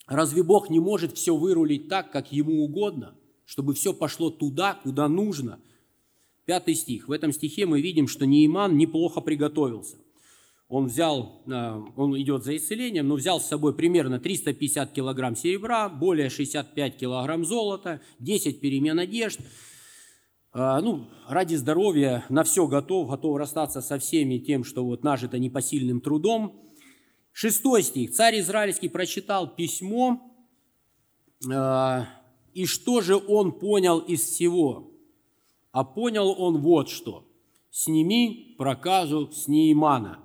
Разве 0.08 0.42
Бог 0.42 0.68
не 0.68 0.80
может 0.80 1.16
все 1.16 1.36
вырулить 1.36 1.88
так, 1.88 2.10
как 2.10 2.32
Ему 2.32 2.64
угодно– 2.64 3.16
чтобы 3.44 3.74
все 3.74 3.92
пошло 3.92 4.30
туда, 4.30 4.74
куда 4.82 5.08
нужно. 5.08 5.60
Пятый 6.44 6.74
стих. 6.74 7.08
В 7.08 7.12
этом 7.12 7.32
стихе 7.32 7.66
мы 7.66 7.80
видим, 7.80 8.06
что 8.06 8.26
Нейман 8.26 8.76
неплохо 8.76 9.20
приготовился. 9.20 9.96
Он 10.68 10.86
взял, 10.86 11.42
э, 11.46 11.82
он 11.96 12.20
идет 12.20 12.42
за 12.42 12.56
исцелением, 12.56 13.08
но 13.08 13.14
взял 13.16 13.40
с 13.40 13.46
собой 13.46 13.74
примерно 13.74 14.18
350 14.18 14.92
килограмм 14.92 15.36
серебра, 15.36 15.88
более 15.88 16.30
65 16.30 16.96
килограмм 16.96 17.44
золота, 17.44 18.00
10 18.18 18.60
перемен 18.60 18.98
одежд. 18.98 19.40
Э, 20.54 20.80
ну, 20.82 21.08
ради 21.28 21.54
здоровья 21.54 22.24
на 22.28 22.44
все 22.44 22.66
готов, 22.66 23.08
готов 23.08 23.36
расстаться 23.36 23.82
со 23.82 23.98
всеми 23.98 24.38
тем, 24.38 24.64
что 24.64 24.84
вот 24.84 25.04
нажито 25.04 25.38
непосильным 25.38 26.00
трудом. 26.00 26.60
Шестой 27.32 27.82
стих. 27.82 28.12
Царь 28.12 28.40
Израильский 28.40 28.88
прочитал 28.88 29.54
письмо, 29.54 30.20
э, 31.46 32.04
и 32.54 32.66
что 32.66 33.00
же 33.00 33.16
он 33.16 33.52
понял 33.52 33.98
из 33.98 34.22
всего? 34.22 34.92
А 35.72 35.84
понял 35.84 36.34
он 36.38 36.58
вот 36.58 36.88
что. 36.88 37.26
Сними 37.70 38.54
проказу 38.56 39.30
с 39.32 39.48
Неймана. 39.48 40.20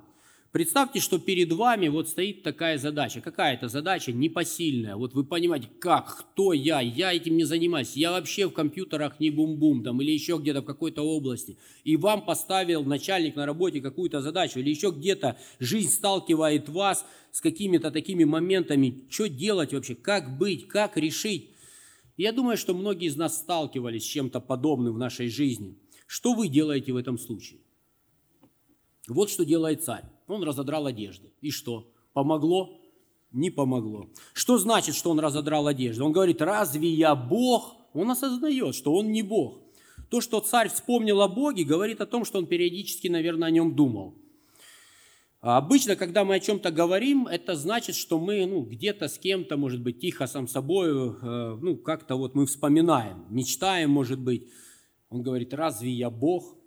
Представьте, 0.51 0.99
что 0.99 1.19
перед 1.19 1.51
вами 1.51 1.89
вот 1.89 2.09
стоит 2.09 2.41
такая 2.41 2.79
задача. 2.79 3.21
Какая 3.21 3.53
это 3.53 3.67
задача? 3.67 4.11
Непосильная. 4.11 4.95
Вот 4.95 5.13
вы 5.13 5.23
понимаете, 5.23 5.69
как, 5.79 6.17
кто 6.17 6.53
я, 6.53 6.81
я 6.81 7.13
этим 7.13 7.37
не 7.37 7.43
занимаюсь, 7.43 7.95
я 7.95 8.11
вообще 8.11 8.47
в 8.47 8.53
компьютерах 8.53 9.19
не 9.19 9.29
бум-бум 9.29 9.83
там 9.83 10.01
или 10.01 10.11
еще 10.11 10.37
где-то 10.37 10.61
в 10.61 10.65
какой-то 10.65 11.03
области. 11.03 11.57
И 11.83 11.97
вам 11.97 12.25
поставил 12.25 12.83
начальник 12.83 13.35
на 13.35 13.45
работе 13.45 13.79
какую-то 13.79 14.21
задачу 14.21 14.59
или 14.59 14.71
еще 14.71 14.89
где-то 14.89 15.37
жизнь 15.59 15.91
сталкивает 15.91 16.67
вас 16.67 17.05
с 17.31 17.41
какими-то 17.41 17.91
такими 17.91 18.23
моментами. 18.23 19.03
Что 19.09 19.29
делать 19.29 19.73
вообще, 19.73 19.93
как 19.93 20.35
быть, 20.39 20.67
как 20.67 20.97
решить? 20.97 21.51
Я 22.23 22.33
думаю, 22.33 22.57
что 22.57 22.73
многие 22.73 23.07
из 23.07 23.15
нас 23.15 23.37
сталкивались 23.37 24.03
с 24.03 24.07
чем-то 24.07 24.41
подобным 24.41 24.93
в 24.93 24.97
нашей 24.97 25.29
жизни. 25.29 25.77
Что 26.05 26.33
вы 26.33 26.49
делаете 26.49 26.91
в 26.91 26.97
этом 26.97 27.17
случае? 27.17 27.61
Вот 29.07 29.29
что 29.29 29.45
делает 29.45 29.85
царь. 29.85 30.03
Он 30.27 30.43
разодрал 30.43 30.85
одежды. 30.85 31.31
И 31.39 31.49
что? 31.49 31.89
Помогло? 32.11 32.81
Не 33.31 33.49
помогло. 33.49 34.09
Что 34.33 34.57
значит, 34.57 34.95
что 34.95 35.11
он 35.11 35.19
разодрал 35.21 35.67
одежды? 35.67 36.03
Он 36.03 36.11
говорит, 36.11 36.41
разве 36.41 36.89
я 36.89 37.15
Бог? 37.15 37.77
Он 37.93 38.11
осознает, 38.11 38.75
что 38.75 38.93
он 38.93 39.13
не 39.13 39.23
Бог. 39.23 39.61
То, 40.09 40.19
что 40.19 40.41
царь 40.41 40.67
вспомнил 40.67 41.21
о 41.21 41.29
Боге, 41.29 41.63
говорит 41.63 42.01
о 42.01 42.05
том, 42.05 42.25
что 42.25 42.39
он 42.39 42.47
периодически, 42.47 43.07
наверное, 43.07 43.47
о 43.47 43.51
нем 43.51 43.75
думал. 43.75 44.15
А 45.41 45.57
обычно, 45.57 45.95
когда 45.95 46.25
мы 46.25 46.35
о 46.35 46.39
чем-то 46.39 46.69
говорим, 46.69 47.25
это 47.25 47.55
значит, 47.55 47.95
что 47.95 48.19
мы 48.19 48.45
ну, 48.45 48.63
где-то 48.63 49.07
с 49.07 49.17
кем-то, 49.17 49.55
может 49.55 49.81
быть, 49.81 49.99
тихо 49.99 50.27
сам 50.27 50.49
собой, 50.49 50.89
э, 50.89 51.57
ну, 51.61 51.77
как-то 51.77 52.15
вот 52.15 52.35
мы 52.35 52.45
вспоминаем, 52.45 53.25
мечтаем, 53.29 53.89
может 53.89 54.19
быть. 54.19 54.49
Он 55.09 55.21
говорит, 55.23 55.53
разве 55.53 55.91
я 55.91 56.09
Бог? 56.09 56.57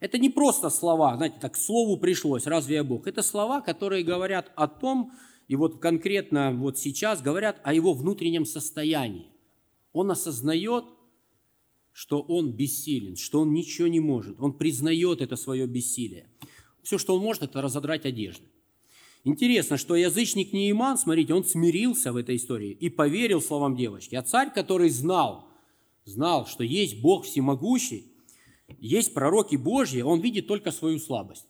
Это 0.00 0.18
не 0.18 0.30
просто 0.30 0.70
слова, 0.70 1.14
знаете, 1.16 1.36
так 1.40 1.52
к 1.52 1.56
слову 1.56 1.98
пришлось, 1.98 2.46
разве 2.46 2.76
я 2.76 2.84
Бог? 2.84 3.06
Это 3.06 3.22
слова, 3.22 3.60
которые 3.60 4.02
говорят 4.02 4.50
о 4.56 4.66
том, 4.66 5.12
и 5.46 5.54
вот 5.54 5.80
конкретно 5.80 6.52
вот 6.52 6.78
сейчас 6.78 7.20
говорят 7.20 7.60
о 7.64 7.74
его 7.74 7.92
внутреннем 7.92 8.46
состоянии. 8.46 9.28
Он 9.92 10.10
осознает, 10.10 10.86
что 11.92 12.22
он 12.22 12.52
бессилен, 12.52 13.16
что 13.16 13.42
он 13.42 13.52
ничего 13.52 13.88
не 13.88 14.00
может. 14.00 14.40
Он 14.40 14.54
признает 14.54 15.20
это 15.20 15.36
свое 15.36 15.66
бессилие. 15.66 16.26
Все, 16.82 16.98
что 16.98 17.14
он 17.16 17.22
может, 17.22 17.44
это 17.44 17.62
разодрать 17.62 18.04
одежды. 18.04 18.44
Интересно, 19.24 19.76
что 19.76 19.94
язычник 19.94 20.52
Неиман, 20.52 20.98
смотрите, 20.98 21.32
он 21.32 21.44
смирился 21.44 22.12
в 22.12 22.16
этой 22.16 22.36
истории 22.36 22.72
и 22.72 22.90
поверил 22.90 23.40
словам 23.40 23.76
девочки. 23.76 24.16
А 24.16 24.22
царь, 24.22 24.52
который 24.52 24.90
знал, 24.90 25.46
знал, 26.04 26.46
что 26.46 26.64
есть 26.64 27.00
Бог 27.00 27.24
всемогущий, 27.24 28.12
есть 28.80 29.14
пророки 29.14 29.54
Божьи, 29.54 30.00
он 30.00 30.20
видит 30.20 30.48
только 30.48 30.72
свою 30.72 30.98
слабость. 30.98 31.46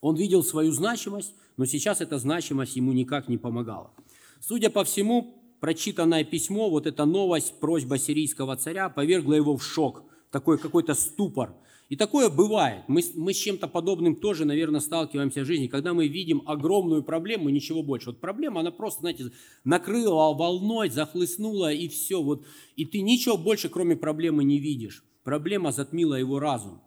Он 0.00 0.16
видел 0.16 0.42
свою 0.42 0.72
значимость, 0.72 1.34
но 1.56 1.64
сейчас 1.64 2.00
эта 2.00 2.18
значимость 2.18 2.74
ему 2.74 2.92
никак 2.92 3.28
не 3.28 3.38
помогала. 3.38 3.92
Судя 4.40 4.68
по 4.68 4.82
всему, 4.82 5.42
прочитанное 5.60 6.24
письмо, 6.24 6.68
вот 6.68 6.86
эта 6.86 7.04
новость, 7.04 7.60
просьба 7.60 7.98
сирийского 7.98 8.56
царя 8.56 8.88
повергла 8.88 9.34
его 9.34 9.56
в 9.56 9.64
шок, 9.64 10.02
такой 10.32 10.58
какой-то 10.58 10.94
ступор– 10.94 11.54
и 11.88 11.96
такое 11.96 12.30
бывает. 12.30 12.84
Мы, 12.88 13.02
мы 13.14 13.34
с 13.34 13.36
чем-то 13.36 13.68
подобным 13.68 14.16
тоже, 14.16 14.44
наверное, 14.44 14.80
сталкиваемся 14.80 15.42
в 15.42 15.46
жизни, 15.46 15.66
когда 15.66 15.92
мы 15.92 16.08
видим 16.08 16.42
огромную 16.46 17.02
проблему, 17.02 17.50
ничего 17.50 17.82
больше. 17.82 18.10
Вот 18.10 18.20
проблема, 18.20 18.60
она 18.60 18.70
просто, 18.70 19.00
знаете, 19.00 19.32
накрыла 19.64 20.32
волной, 20.32 20.88
захлестнула, 20.88 21.72
и 21.72 21.88
все. 21.88 22.22
Вот, 22.22 22.46
и 22.76 22.86
ты 22.86 23.02
ничего 23.02 23.36
больше, 23.36 23.68
кроме 23.68 23.96
проблемы, 23.96 24.44
не 24.44 24.58
видишь. 24.58 25.04
Проблема 25.24 25.72
затмила 25.72 26.14
его 26.14 26.38
разум. 26.38 26.80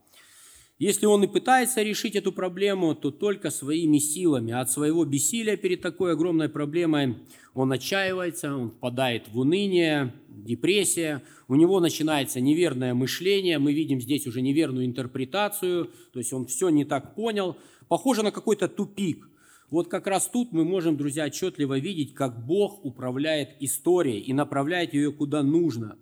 Если 0.80 1.08
он 1.08 1.24
и 1.24 1.28
пытается 1.28 1.82
решить 1.82 2.16
эту 2.16 2.32
проблему, 2.32 2.94
то 2.94 3.10
только 3.10 3.50
своими 3.50 3.98
силами. 3.98 4.54
От 4.54 4.70
своего 4.70 5.06
бессилия 5.06 5.58
перед 5.58 5.82
такой 5.82 6.12
огромной 6.12 6.50
проблемой 6.50 7.16
он 7.56 7.72
отчаивается, 7.72 8.56
он 8.56 8.70
впадает 8.70 9.28
в 9.30 9.40
уныние, 9.40 10.14
депрессия, 10.30 11.24
у 11.48 11.56
него 11.56 11.80
начинается 11.80 12.40
неверное 12.42 12.94
мышление, 12.94 13.58
мы 13.58 13.74
видим 13.74 14.00
здесь 14.00 14.28
уже 14.28 14.42
неверную 14.42 14.86
интерпретацию, 14.86 15.90
то 16.14 16.20
есть 16.20 16.32
он 16.32 16.46
все 16.46 16.70
не 16.70 16.86
так 16.86 17.16
понял, 17.16 17.58
похоже 17.88 18.22
на 18.22 18.32
какой-то 18.32 18.68
тупик. 18.68 19.28
Вот 19.72 19.88
как 19.88 20.06
раз 20.06 20.28
тут 20.28 20.52
мы 20.52 20.64
можем, 20.64 20.96
друзья, 20.96 21.26
отчетливо 21.26 21.80
видеть, 21.80 22.14
как 22.14 22.46
Бог 22.46 22.86
управляет 22.86 23.50
историей 23.60 24.20
и 24.20 24.32
направляет 24.32 24.94
ее 24.94 25.12
куда 25.12 25.42
нужно. 25.42 25.98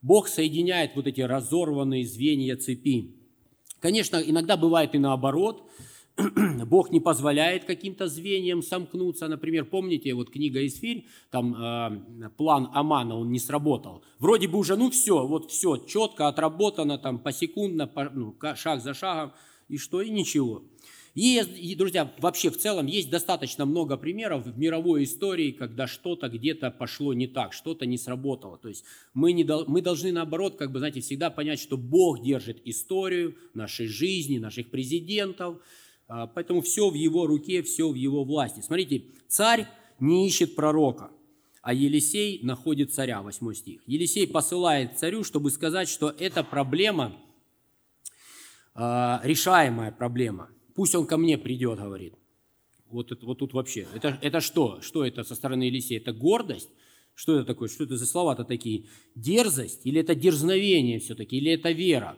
Бог 0.00 0.28
соединяет 0.28 0.92
вот 0.96 1.06
эти 1.06 1.20
разорванные 1.20 2.06
звенья 2.06 2.56
цепи. 2.56 3.14
Конечно, 3.84 4.16
иногда 4.16 4.56
бывает 4.56 4.94
и 4.94 4.98
наоборот. 4.98 5.68
Бог 6.66 6.90
не 6.90 7.00
позволяет 7.00 7.66
каким-то 7.66 8.08
звеньям 8.08 8.62
сомкнуться. 8.62 9.28
Например, 9.28 9.66
помните, 9.66 10.14
вот 10.14 10.30
книга 10.30 10.66
Исфирь, 10.66 11.06
там 11.30 11.54
э, 11.54 12.30
план 12.38 12.70
Амана, 12.72 13.14
он 13.14 13.30
не 13.30 13.38
сработал. 13.38 14.02
Вроде 14.18 14.48
бы 14.48 14.56
уже, 14.56 14.76
ну 14.76 14.90
все, 14.90 15.26
вот 15.26 15.50
все, 15.50 15.76
четко 15.76 16.28
отработано, 16.28 16.96
там 16.96 17.18
посекундно, 17.18 17.86
по, 17.86 18.08
ну, 18.08 18.34
шаг 18.54 18.80
за 18.80 18.94
шагом, 18.94 19.34
и 19.68 19.76
что, 19.76 20.00
и 20.00 20.08
ничего. 20.08 20.62
И, 21.14 21.76
друзья, 21.78 22.12
вообще 22.18 22.50
в 22.50 22.58
целом 22.58 22.86
есть 22.86 23.08
достаточно 23.08 23.64
много 23.64 23.96
примеров 23.96 24.46
в 24.46 24.58
мировой 24.58 25.04
истории, 25.04 25.52
когда 25.52 25.86
что-то 25.86 26.28
где-то 26.28 26.72
пошло 26.72 27.14
не 27.14 27.28
так, 27.28 27.52
что-то 27.52 27.86
не 27.86 27.98
сработало. 27.98 28.58
То 28.58 28.68
есть 28.68 28.84
мы, 29.14 29.32
не, 29.32 29.44
мы 29.68 29.80
должны, 29.80 30.10
наоборот, 30.10 30.56
как 30.56 30.72
бы, 30.72 30.80
знаете, 30.80 31.00
всегда 31.00 31.30
понять, 31.30 31.60
что 31.60 31.76
Бог 31.76 32.20
держит 32.20 32.60
историю 32.64 33.36
нашей 33.54 33.86
жизни, 33.86 34.38
наших 34.38 34.70
президентов, 34.70 35.58
А, 36.06 36.26
поэтому 36.26 36.60
все 36.60 36.90
в 36.90 36.94
его 36.94 37.26
руке, 37.26 37.62
все 37.62 37.88
в 37.88 37.94
его 37.94 38.24
власти. 38.24 38.60
Смотрите, 38.60 39.04
царь 39.28 39.66
не 40.00 40.26
ищет 40.26 40.54
пророка, 40.54 41.10
а 41.62 41.72
Елисей 41.72 42.40
находит 42.42 42.92
царя, 42.92 43.22
8 43.22 43.54
стих. 43.54 43.80
Елисей 43.86 44.26
посылает 44.26 44.98
царю, 44.98 45.24
чтобы 45.24 45.50
сказать, 45.50 45.88
что 45.88 46.14
эта 46.18 46.44
проблема, 46.44 47.16
а, 48.74 49.20
решаемая 49.24 49.92
проблема. 49.92 50.50
Пусть 50.74 50.94
он 50.94 51.06
ко 51.06 51.16
мне 51.16 51.38
придет, 51.38 51.78
говорит. 51.78 52.14
Вот, 52.90 53.12
это, 53.12 53.24
вот 53.24 53.38
тут 53.38 53.52
вообще. 53.54 53.86
Это, 53.94 54.18
это 54.20 54.40
что? 54.40 54.80
Что 54.80 55.04
это 55.04 55.24
со 55.24 55.34
стороны 55.34 55.64
Елисея? 55.64 56.00
Это 56.00 56.12
гордость? 56.12 56.70
Что 57.14 57.36
это 57.36 57.44
такое? 57.44 57.68
Что 57.68 57.84
это 57.84 57.96
за 57.96 58.06
слова-то 58.06 58.44
такие? 58.44 58.86
Дерзость? 59.14 59.80
Или 59.84 60.00
это 60.00 60.14
дерзновение 60.14 60.98
все-таки? 60.98 61.36
Или 61.36 61.52
это 61.52 61.70
вера? 61.70 62.16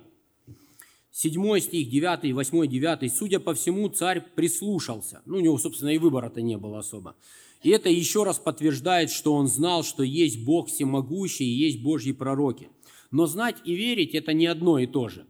Седьмой 1.10 1.60
стих, 1.60 1.88
девятый, 1.88 2.32
восьмой, 2.32 2.68
девятый. 2.68 3.08
Судя 3.08 3.40
по 3.40 3.54
всему, 3.54 3.88
царь 3.88 4.22
прислушался. 4.34 5.22
Ну, 5.24 5.38
у 5.38 5.40
него, 5.40 5.56
собственно, 5.58 5.90
и 5.90 5.98
выбора-то 5.98 6.42
не 6.42 6.58
было 6.58 6.78
особо. 6.78 7.14
И 7.62 7.70
это 7.70 7.88
еще 7.88 8.24
раз 8.24 8.38
подтверждает, 8.38 9.10
что 9.10 9.34
он 9.34 9.48
знал, 9.48 9.82
что 9.82 10.02
есть 10.02 10.44
Бог 10.44 10.68
всемогущий 10.68 11.46
и 11.46 11.58
есть 11.58 11.82
Божьи 11.82 12.12
пророки. 12.12 12.68
Но 13.10 13.26
знать 13.26 13.56
и 13.64 13.74
верить– 13.74 14.14
это 14.14 14.32
не 14.34 14.46
одно 14.46 14.78
и 14.78 14.86
то 14.86 15.08
же. 15.08 15.26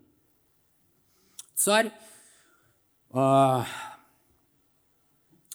Царь 1.55 1.93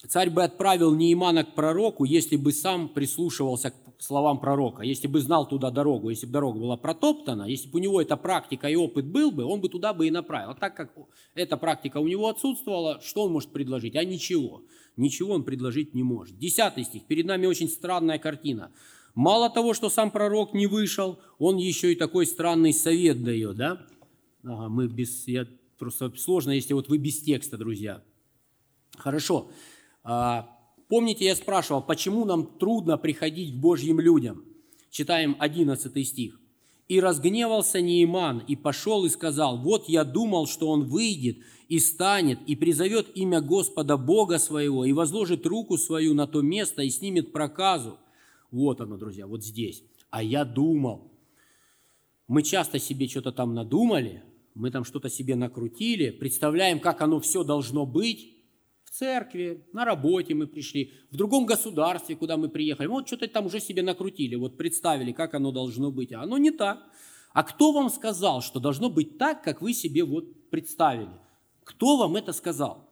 Царь 0.07 0.31
бы 0.31 0.43
отправил 0.43 0.95
Неимана 0.95 1.43
к 1.43 1.53
пророку, 1.53 2.05
если 2.05 2.35
бы 2.35 2.51
сам 2.53 2.89
прислушивался 2.89 3.69
к 3.69 3.75
словам 3.99 4.39
пророка, 4.39 4.81
если 4.81 5.07
бы 5.07 5.21
знал 5.21 5.47
туда 5.47 5.69
дорогу, 5.69 6.09
если 6.09 6.25
бы 6.25 6.31
дорога 6.31 6.59
была 6.59 6.75
протоптана, 6.75 7.43
если 7.43 7.69
бы 7.69 7.77
у 7.77 7.81
него 7.81 8.01
эта 8.01 8.17
практика 8.17 8.67
и 8.67 8.75
опыт 8.75 9.05
был 9.05 9.31
бы, 9.31 9.43
он 9.43 9.61
бы 9.61 9.69
туда 9.69 9.93
бы 9.93 10.07
и 10.07 10.11
направил. 10.11 10.49
А 10.49 10.55
так 10.55 10.75
как 10.75 10.91
эта 11.35 11.55
практика 11.55 11.97
у 11.99 12.07
него 12.07 12.29
отсутствовала, 12.29 12.99
что 13.01 13.25
он 13.25 13.33
может 13.33 13.51
предложить? 13.51 13.95
А 13.95 14.03
ничего. 14.03 14.63
Ничего 14.97 15.35
он 15.35 15.43
предложить 15.43 15.93
не 15.93 16.01
может. 16.01 16.39
Десятый 16.39 16.83
стих. 16.83 17.05
Перед 17.05 17.27
нами 17.27 17.45
очень 17.45 17.69
странная 17.69 18.17
картина. 18.17 18.71
Мало 19.13 19.51
того, 19.51 19.75
что 19.75 19.91
сам 19.91 20.09
пророк 20.09 20.55
не 20.55 20.65
вышел, 20.65 21.19
он 21.37 21.57
еще 21.57 21.91
и 21.91 21.95
такой 21.95 22.25
странный 22.25 22.73
совет 22.73 23.23
дает, 23.23 23.55
да? 23.55 23.85
Ага, 24.43 24.67
мы 24.67 24.87
без... 24.87 25.27
Я, 25.27 25.45
просто 25.81 26.13
сложно, 26.15 26.51
если 26.51 26.75
вот 26.75 26.89
вы 26.89 26.99
без 26.99 27.19
текста, 27.21 27.57
друзья. 27.57 28.03
Хорошо. 28.95 29.49
А, 30.03 30.55
помните, 30.87 31.25
я 31.25 31.35
спрашивал, 31.35 31.81
почему 31.81 32.23
нам 32.23 32.45
трудно 32.45 32.99
приходить 32.99 33.55
к 33.55 33.57
Божьим 33.57 33.99
людям? 33.99 34.45
Читаем 34.91 35.35
11 35.39 36.07
стих. 36.07 36.39
«И 36.87 36.99
разгневался 36.99 37.81
Неиман, 37.81 38.43
и 38.47 38.55
пошел 38.55 39.05
и 39.05 39.09
сказал, 39.09 39.57
вот 39.57 39.89
я 39.89 40.03
думал, 40.03 40.45
что 40.45 40.69
он 40.69 40.83
выйдет 40.83 41.37
и 41.67 41.79
станет, 41.79 42.37
и 42.45 42.55
призовет 42.55 43.07
имя 43.15 43.41
Господа 43.41 43.97
Бога 43.97 44.37
своего, 44.37 44.85
и 44.85 44.93
возложит 44.93 45.47
руку 45.47 45.77
свою 45.79 46.13
на 46.13 46.27
то 46.27 46.41
место, 46.41 46.83
и 46.83 46.91
снимет 46.91 47.31
проказу». 47.31 47.97
Вот 48.51 48.81
оно, 48.81 48.97
друзья, 48.97 49.25
вот 49.25 49.43
здесь. 49.43 49.83
А 50.11 50.21
я 50.21 50.45
думал. 50.45 51.11
Мы 52.27 52.43
часто 52.43 52.77
себе 52.77 53.07
что-то 53.07 53.31
там 53.31 53.55
надумали, 53.55 54.23
мы 54.53 54.71
там 54.71 54.83
что-то 54.83 55.09
себе 55.09 55.35
накрутили, 55.35 56.09
представляем, 56.09 56.79
как 56.79 57.01
оно 57.01 57.19
все 57.19 57.43
должно 57.43 57.85
быть, 57.85 58.41
церкви, 58.91 59.65
на 59.73 59.85
работе 59.85 60.35
мы 60.35 60.47
пришли, 60.47 60.91
в 61.09 61.15
другом 61.15 61.45
государстве, 61.45 62.15
куда 62.15 62.37
мы 62.37 62.49
приехали. 62.49 62.87
Вот 62.87 63.07
что-то 63.07 63.27
там 63.27 63.45
уже 63.45 63.59
себе 63.59 63.81
накрутили, 63.81 64.35
вот 64.35 64.57
представили, 64.57 65.11
как 65.11 65.33
оно 65.33 65.51
должно 65.51 65.91
быть. 65.91 66.11
А 66.11 66.21
оно 66.21 66.37
не 66.37 66.51
так. 66.51 66.83
А 67.33 67.43
кто 67.43 67.71
вам 67.71 67.89
сказал, 67.89 68.41
что 68.41 68.59
должно 68.59 68.89
быть 68.89 69.17
так, 69.17 69.43
как 69.43 69.61
вы 69.61 69.73
себе 69.73 70.03
вот 70.03 70.49
представили? 70.49 71.09
Кто 71.63 71.97
вам 71.97 72.17
это 72.17 72.33
сказал? 72.33 72.89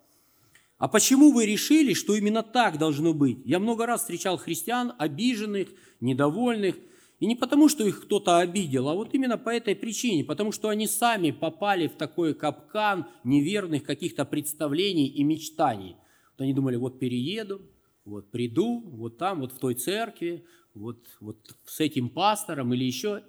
А 0.78 0.88
почему 0.88 1.34
вы 1.34 1.46
решили, 1.46 1.94
что 1.94 2.16
именно 2.16 2.42
так 2.42 2.78
должно 2.78 3.14
быть? 3.14 3.40
Я 3.44 3.60
много 3.60 3.86
раз 3.86 4.02
встречал 4.02 4.38
христиан, 4.38 4.94
обиженных, 4.98 5.68
недовольных, 6.00 6.78
и 7.20 7.26
не 7.26 7.36
потому, 7.36 7.68
что 7.68 7.86
их 7.86 8.02
кто-то 8.04 8.38
обидел, 8.38 8.88
а 8.88 8.96
вот 8.96 9.14
именно 9.14 9.38
по 9.38 9.50
этой 9.50 9.76
причине, 9.76 10.24
потому 10.24 10.52
что 10.52 10.70
они 10.70 10.88
сами 10.88 11.32
попали 11.32 11.88
в 11.88 11.96
такой 11.96 12.34
капкан 12.34 13.08
неверных 13.24 13.84
каких-то 13.84 14.24
представлений 14.24 15.08
и 15.08 15.24
мечтаний. 15.24 15.98
Вот 16.32 16.44
они 16.44 16.54
думали, 16.54 16.78
вот 16.78 16.98
перееду, 16.98 17.62
вот 18.06 18.32
приду, 18.32 18.80
вот 18.80 19.18
там, 19.18 19.42
вот 19.42 19.52
в 19.52 19.60
той 19.60 19.76
церкви, 19.76 20.46
вот, 20.74 21.06
вот 21.20 21.56
с 21.66 21.82
этим 21.82 22.10
пастором 22.10 22.74
или 22.74 22.86
еще. 22.86 23.24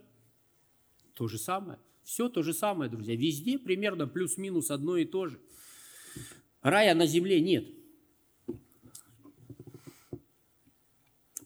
То 1.14 1.26
же 1.26 1.38
самое. 1.38 1.78
Все 2.04 2.28
то 2.28 2.42
же 2.42 2.54
самое, 2.54 2.90
друзья. 2.90 3.16
Везде 3.16 3.58
примерно 3.58 4.06
плюс-минус 4.06 4.70
одно 4.70 4.96
и 4.96 5.04
то 5.04 5.26
же. 5.26 5.40
Рая 6.62 6.94
на 6.94 7.06
земле 7.06 7.40
нет. 7.40 7.66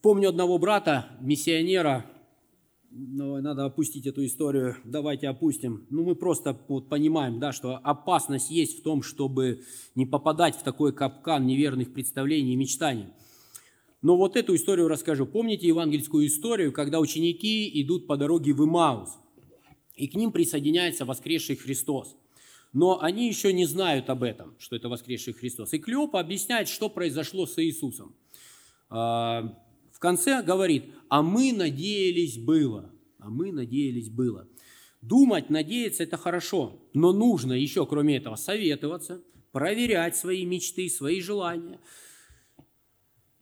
Помню 0.02 0.28
одного 0.28 0.58
брата, 0.58 1.16
миссионера, 1.20 2.04
но 2.96 3.40
надо 3.40 3.64
опустить 3.64 4.06
эту 4.06 4.24
историю, 4.24 4.76
давайте 4.84 5.28
опустим. 5.28 5.86
Ну, 5.90 6.04
мы 6.04 6.14
просто 6.14 6.56
вот 6.68 6.88
понимаем, 6.88 7.40
да, 7.40 7.52
что 7.52 7.76
опасность 7.82 8.50
есть 8.50 8.78
в 8.78 8.82
том, 8.82 9.02
чтобы 9.02 9.62
не 9.94 10.06
попадать 10.06 10.54
в 10.56 10.62
такой 10.62 10.92
капкан 10.92 11.44
неверных 11.46 11.92
представлений 11.92 12.52
и 12.52 12.56
мечтаний. 12.56 13.08
Но 14.00 14.16
вот 14.16 14.36
эту 14.36 14.54
историю 14.54 14.86
расскажу. 14.88 15.26
Помните 15.26 15.66
евангельскую 15.66 16.26
историю, 16.26 16.72
когда 16.72 17.00
ученики 17.00 17.70
идут 17.82 18.06
по 18.06 18.16
дороге 18.16 18.52
в 18.52 18.64
Имаус, 18.64 19.10
и 19.96 20.06
к 20.06 20.14
ним 20.14 20.30
присоединяется 20.30 21.04
воскресший 21.04 21.56
Христос. 21.56 22.16
Но 22.72 23.00
они 23.00 23.28
еще 23.28 23.52
не 23.52 23.66
знают 23.66 24.10
об 24.10 24.22
этом, 24.22 24.54
что 24.58 24.76
это 24.76 24.88
воскресший 24.88 25.32
Христос. 25.32 25.72
И 25.72 25.78
Клеопа 25.78 26.20
объясняет, 26.20 26.68
что 26.68 26.88
произошло 26.88 27.46
с 27.46 27.56
Иисусом. 27.62 28.14
В 29.94 30.00
конце 30.00 30.42
говорит, 30.42 30.86
а 31.08 31.22
мы 31.22 31.52
надеялись 31.52 32.36
было, 32.36 32.92
а 33.18 33.30
мы 33.30 33.52
надеялись 33.52 34.10
было. 34.10 34.48
Думать, 35.00 35.50
надеяться– 35.50 36.02
это 36.04 36.16
хорошо, 36.16 36.82
но 36.94 37.12
нужно 37.12 37.52
еще, 37.52 37.86
кроме 37.86 38.16
этого, 38.16 38.34
советоваться, 38.34 39.22
проверять 39.52 40.16
свои 40.16 40.44
мечты, 40.44 40.90
свои 40.90 41.20
желания. 41.20 41.78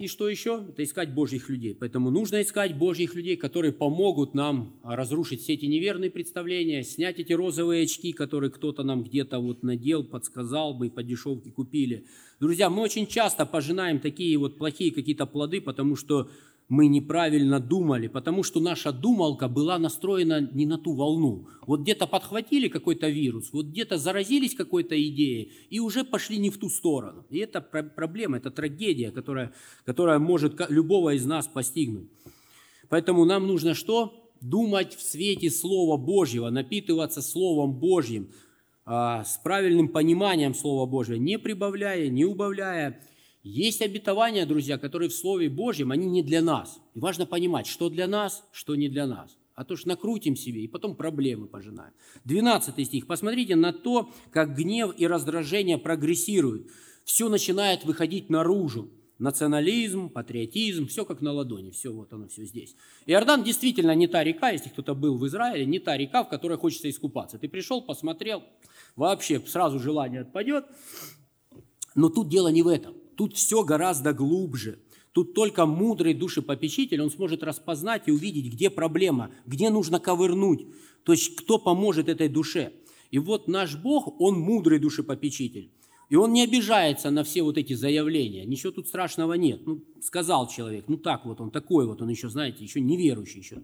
И 0.03 0.09
что 0.09 0.29
еще? 0.29 0.65
Это 0.69 0.83
искать 0.83 1.15
Божьих 1.15 1.49
людей. 1.49 1.77
Поэтому 1.79 2.11
нужно 2.11 2.43
искать 2.43 2.77
Божьих 2.77 3.15
людей, 3.15 3.37
которые 3.37 3.71
помогут 3.73 4.35
нам 4.35 4.75
разрушить 4.83 5.43
все 5.43 5.53
эти 5.53 5.67
неверные 5.67 6.11
представления, 6.11 6.83
снять 6.83 7.21
эти 7.21 7.33
розовые 7.33 7.85
очки, 7.85 8.13
которые 8.13 8.51
кто-то 8.51 8.83
нам 8.83 9.05
где-то 9.05 9.39
вот 9.39 9.63
надел, 9.63 10.03
подсказал 10.03 10.83
и 10.83 10.91
по 10.91 11.05
дешевке 11.05 11.53
купили. 11.53 12.05
Друзья, 12.41 12.69
мы 12.69 12.83
очень 12.83 13.07
часто 13.07 13.47
пожинаем 13.47 14.01
такие 14.01 14.37
вот 14.39 14.59
плохие 14.59 14.91
какие-то 14.91 15.25
плоды, 15.25 15.61
потому 15.61 15.95
что 15.95 16.29
мы 16.73 16.87
неправильно 16.87 17.61
думали, 17.61 18.09
потому 18.09 18.43
что 18.43 18.59
наша 18.59 18.93
думалка 18.93 19.47
была 19.47 19.79
настроена 19.79 20.41
не 20.55 20.65
на 20.65 20.79
ту 20.79 20.95
волну. 20.95 21.47
Вот 21.67 21.81
где-то 21.81 22.07
подхватили 22.07 22.69
какой-то 22.69 23.11
вирус, 23.11 23.53
вот 23.53 23.67
где-то 23.67 23.99
заразились 23.99 24.55
какой-то 24.55 24.95
идеей 24.97 25.53
и 25.69 25.81
уже 25.81 26.03
пошли 26.03 26.39
не 26.39 26.49
в 26.49 26.57
ту 26.57 26.71
сторону. 26.71 27.27
И 27.29 27.37
это 27.41 27.61
проблема, 27.61 28.39
это 28.39 28.51
трагедия, 28.51 29.11
которая, 29.11 29.53
которая 29.85 30.19
может 30.19 30.55
любого 30.71 31.15
из 31.15 31.27
нас 31.27 31.47
постигнуть. 31.47 32.09
Поэтому 32.89 33.27
нам 33.27 33.47
нужно 33.47 33.75
что? 33.75 34.33
Думать 34.41 34.95
в 34.95 35.03
свете 35.03 35.51
Слова 35.51 35.99
Божьего, 35.99 36.49
напитываться 36.49 37.21
Словом 37.21 37.75
Божьим, 37.75 38.31
а, 38.87 39.25
с 39.25 39.37
правильным 39.45 39.89
пониманием 39.89 40.55
Слова 40.55 40.87
Божьего, 40.87 41.17
не 41.17 41.39
прибавляя, 41.39 42.09
не 42.09 42.25
убавляя, 42.25 42.99
есть 43.43 43.83
обетования, 43.83 44.47
друзья, 44.47 44.79
которые 44.79 45.09
в 45.09 45.15
Слове 45.15 45.49
Божьем, 45.49 45.91
они 45.91 46.07
не 46.07 46.23
для 46.23 46.43
нас. 46.43 46.81
И 46.95 47.01
важно 47.01 47.27
понимать, 47.27 47.67
что 47.67 47.89
для 47.89 48.07
нас, 48.07 48.45
что 48.53 48.77
не 48.77 48.89
для 48.89 49.07
нас. 49.07 49.37
А 49.55 49.65
то 49.65 49.77
ж 49.77 49.85
накрутим 49.85 50.37
себе 50.37 50.63
и 50.63 50.69
потом 50.69 50.95
проблемы 50.95 51.49
пожинаем. 51.49 51.93
12 52.25 52.87
стих. 52.87 53.07
Посмотрите 53.07 53.57
на 53.57 53.73
то, 53.73 54.11
как 54.31 54.57
гнев 54.57 54.95
и 54.97 55.07
раздражение 55.07 55.77
прогрессируют. 55.77 56.71
Все 57.05 57.29
начинает 57.29 57.85
выходить 57.85 58.31
наружу. 58.31 58.91
Национализм, 59.19 60.09
патриотизм, 60.09 60.89
все 60.89 61.05
как 61.05 61.21
на 61.21 61.33
ладони, 61.33 61.71
все 61.71 61.93
вот 61.93 62.13
оно, 62.13 62.27
все 62.27 62.45
здесь. 62.45 62.75
Иордан 63.07 63.45
действительно 63.45 63.95
не 63.95 64.09
та 64.09 64.25
река, 64.25 64.51
если 64.51 64.69
кто-то 64.69 64.95
был 64.95 65.17
в 65.17 65.25
Израиле, 65.29 65.65
не 65.65 65.79
та 65.79 65.97
река, 65.97 66.25
в 66.25 66.29
которой 66.29 66.59
хочется 66.59 66.91
искупаться. 66.91 67.39
Ты 67.39 67.49
пришел, 67.49 67.83
посмотрел, 67.83 68.43
вообще 68.97 69.39
сразу 69.47 69.79
желание 69.79 70.23
отпадет. 70.23 70.65
Но 71.95 72.09
тут 72.09 72.29
дело 72.29 72.49
не 72.49 72.63
в 72.63 72.69
этом. 72.69 72.97
Тут 73.17 73.37
все 73.37 73.65
гораздо 73.65 74.13
глубже. 74.13 74.79
Тут 75.13 75.35
только 75.35 75.67
мудрый 75.67 76.15
душепопечитель, 76.15 77.03
он 77.03 77.11
сможет 77.11 77.43
распознать 77.43 78.05
и 78.07 78.13
увидеть, 78.13 78.53
где 78.53 78.71
проблема, 78.71 79.31
где 79.47 79.69
нужно 79.69 80.01
ковырнуть, 80.01 80.67
то 81.05 81.13
есть 81.13 81.37
кто 81.37 81.59
поможет 81.59 82.09
этой 82.09 82.29
душе. 82.29 82.73
И 83.11 83.19
вот 83.19 83.47
наш 83.47 83.77
Бог, 83.77 84.21
Он 84.21 84.39
мудрый 84.39 84.79
душепопечитель. 84.79 85.71
И 86.09 86.17
Он 86.17 86.33
не 86.33 86.43
обижается 86.43 87.11
на 87.11 87.25
все 87.25 87.43
вот 87.43 87.59
эти 87.59 87.75
заявления. 87.75 88.47
Ничего 88.47 88.73
тут 88.73 88.89
страшного 88.89 89.35
нет. 89.35 89.67
Ну, 89.67 89.83
сказал 90.01 90.49
человек, 90.49 90.87
ну 90.89 90.97
так 90.97 91.27
вот, 91.27 91.41
он 91.41 91.51
такой 91.51 91.87
вот, 91.87 92.01
он 92.01 92.09
еще, 92.09 92.31
знаете, 92.31 92.65
еще 92.65 92.81
неверующий 92.81 93.41
еще. 93.41 93.63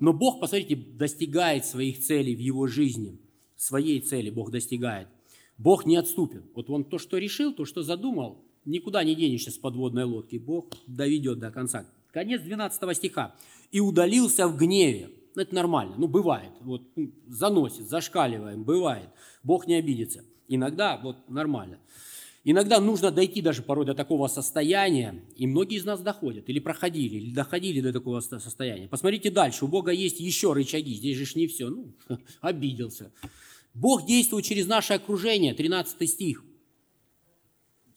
Но 0.00 0.12
Бог, 0.12 0.40
посмотрите, 0.40 0.76
достигает 0.76 1.64
своих 1.64 2.00
целей 2.00 2.36
в 2.36 2.40
его 2.40 2.66
жизни. 2.66 3.18
Своей 3.56 4.00
цели 4.00 4.30
Бог 4.30 4.50
достигает. 4.50 5.08
Бог 5.56 5.86
не 5.86 5.96
отступит. 5.96 6.44
Вот 6.54 6.70
он 6.70 6.84
то, 6.84 6.98
что 6.98 7.18
решил, 7.18 7.52
то, 7.52 7.64
что 7.64 7.82
задумал, 7.82 8.44
никуда 8.68 9.02
не 9.04 9.14
денешься 9.14 9.50
с 9.50 9.58
подводной 9.58 10.04
лодки. 10.04 10.36
Бог 10.36 10.72
доведет 10.86 11.38
до 11.38 11.50
конца. 11.50 11.86
Конец 12.12 12.42
12 12.42 12.96
стиха. 12.96 13.34
«И 13.70 13.80
удалился 13.80 14.48
в 14.48 14.56
гневе». 14.56 15.10
Ну, 15.34 15.42
это 15.42 15.54
нормально, 15.54 15.94
ну, 15.98 16.08
бывает. 16.08 16.50
Вот, 16.60 16.82
ну, 16.96 17.12
заносит, 17.28 17.88
зашкаливаем, 17.88 18.64
бывает. 18.64 19.08
Бог 19.42 19.66
не 19.66 19.74
обидится. 19.74 20.24
Иногда 20.48 20.96
вот 20.96 21.16
нормально. 21.28 21.78
Иногда 22.44 22.80
нужно 22.80 23.10
дойти 23.10 23.42
даже 23.42 23.62
порой 23.62 23.84
до 23.84 23.94
такого 23.94 24.26
состояния, 24.28 25.22
и 25.36 25.46
многие 25.46 25.76
из 25.76 25.84
нас 25.84 26.00
доходят, 26.00 26.48
или 26.48 26.60
проходили, 26.60 27.16
или 27.16 27.34
доходили 27.34 27.80
до 27.80 27.92
такого 27.92 28.20
состояния. 28.20 28.88
Посмотрите 28.88 29.30
дальше, 29.30 29.66
у 29.66 29.68
Бога 29.68 29.92
есть 29.92 30.18
еще 30.18 30.54
рычаги, 30.54 30.94
здесь 30.94 31.16
же 31.16 31.38
не 31.38 31.46
все, 31.46 31.68
ну, 31.68 31.92
обиделся. 32.40 33.12
Бог 33.74 34.06
действует 34.06 34.44
через 34.44 34.66
наше 34.66 34.94
окружение, 34.94 35.52
13 35.52 36.08
стих. 36.08 36.42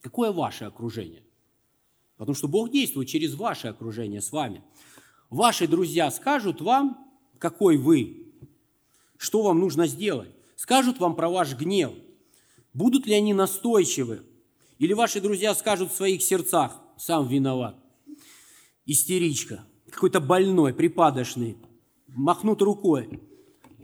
Какое 0.02 0.32
ваше 0.32 0.66
окружение? 0.66 1.24
Потому 2.18 2.36
что 2.36 2.47
Бог 2.47 2.72
действует 2.72 3.08
через 3.08 3.36
ваше 3.36 3.68
окружение 3.68 4.22
с 4.22 4.32
вами. 4.32 4.64
Ваши 5.30 5.68
друзья 5.68 6.12
скажут 6.12 6.62
вам, 6.62 7.08
какой 7.38 7.78
вы, 7.78 8.34
что 9.18 9.43
вам 9.43 9.60
нужно 9.60 9.88
сделать. 9.88 10.30
Скажут 10.56 10.99
вам 10.99 11.16
про 11.16 11.30
ваш 11.30 11.56
гнев. 11.56 11.91
Будут 12.74 13.06
ли 13.08 13.14
они 13.14 13.34
настойчивы? 13.34 14.22
Или 14.78 14.93
ваши 14.93 15.22
друзья 15.22 15.54
скажут 15.56 15.91
в 15.91 15.95
своих 15.95 16.22
сердцах, 16.22 16.80
сам 16.97 17.28
виноват. 17.28 17.76
Истеричка, 18.86 19.64
какой-то 19.89 20.20
больной, 20.20 20.74
припадочный, 20.74 21.58
махнут 22.08 22.62
рукой. 22.62 23.22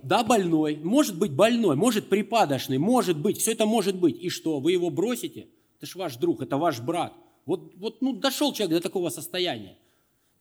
Да, 0.04 0.24
больной, 0.24 0.78
может 0.78 1.18
быть 1.18 1.32
больной, 1.32 1.76
может 1.76 2.10
припадочный, 2.10 2.78
может 2.78 3.20
быть, 3.20 3.38
все 3.38 3.52
это 3.52 3.66
может 3.66 3.96
быть. 4.00 4.20
И 4.22 4.30
что, 4.30 4.60
вы 4.60 4.72
его 4.72 4.90
бросите? 4.90 5.48
Это 5.78 5.86
ж 5.86 5.96
ваш 5.96 6.18
друг, 6.18 6.42
это 6.42 6.58
ваш 6.58 6.80
брат– 6.82 7.14
вот, 7.48 7.74
вот 7.78 8.02
ну, 8.02 8.14
дошел 8.14 8.54
человек 8.54 8.78
до 8.78 8.84
такого 8.84 9.10
состояния. 9.10 9.78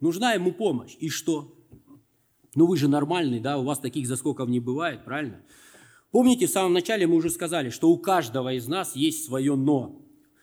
Нужна 0.01 0.33
ему 0.33 0.53
помощь. 0.53 0.97
И 0.99 1.09
что? 1.09 1.57
Ну 2.57 2.67
вы 2.67 2.77
же 2.77 2.89
нормальный, 2.89 3.39
да, 3.39 3.59
у 3.59 3.65
вас 3.65 3.79
таких 3.79 4.09
заскоков 4.09 4.49
не 4.49 4.59
бывает, 4.59 5.05
правильно? 5.05 5.41
Помните, 6.11 6.47
в 6.47 6.51
самом 6.51 6.73
начале 6.73 7.07
мы 7.07 7.15
уже 7.15 7.31
сказали, 7.31 7.71
что 7.71 7.91
у 7.91 7.99
каждого 7.99 8.53
из 8.53 8.67
нас 8.67 8.97
есть 8.97 9.25
свое 9.25 9.55
«но». 9.55 10.03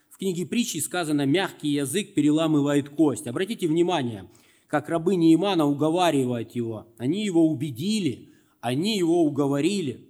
В 0.10 0.18
книге 0.18 0.46
притчи 0.46 0.78
сказано 0.78 1.26
«мягкий 1.26 1.70
язык 1.70 2.14
переламывает 2.14 2.90
кость». 2.90 3.28
Обратите 3.28 3.68
внимание, 3.68 4.30
как 4.68 4.88
рабы 4.88 5.16
Неимана 5.18 5.66
уговаривают 5.66 6.56
его. 6.56 6.88
Они 6.98 7.26
его 7.26 7.46
убедили, 7.46 8.30
они 8.62 8.98
его 8.98 9.24
уговорили. 9.26 10.08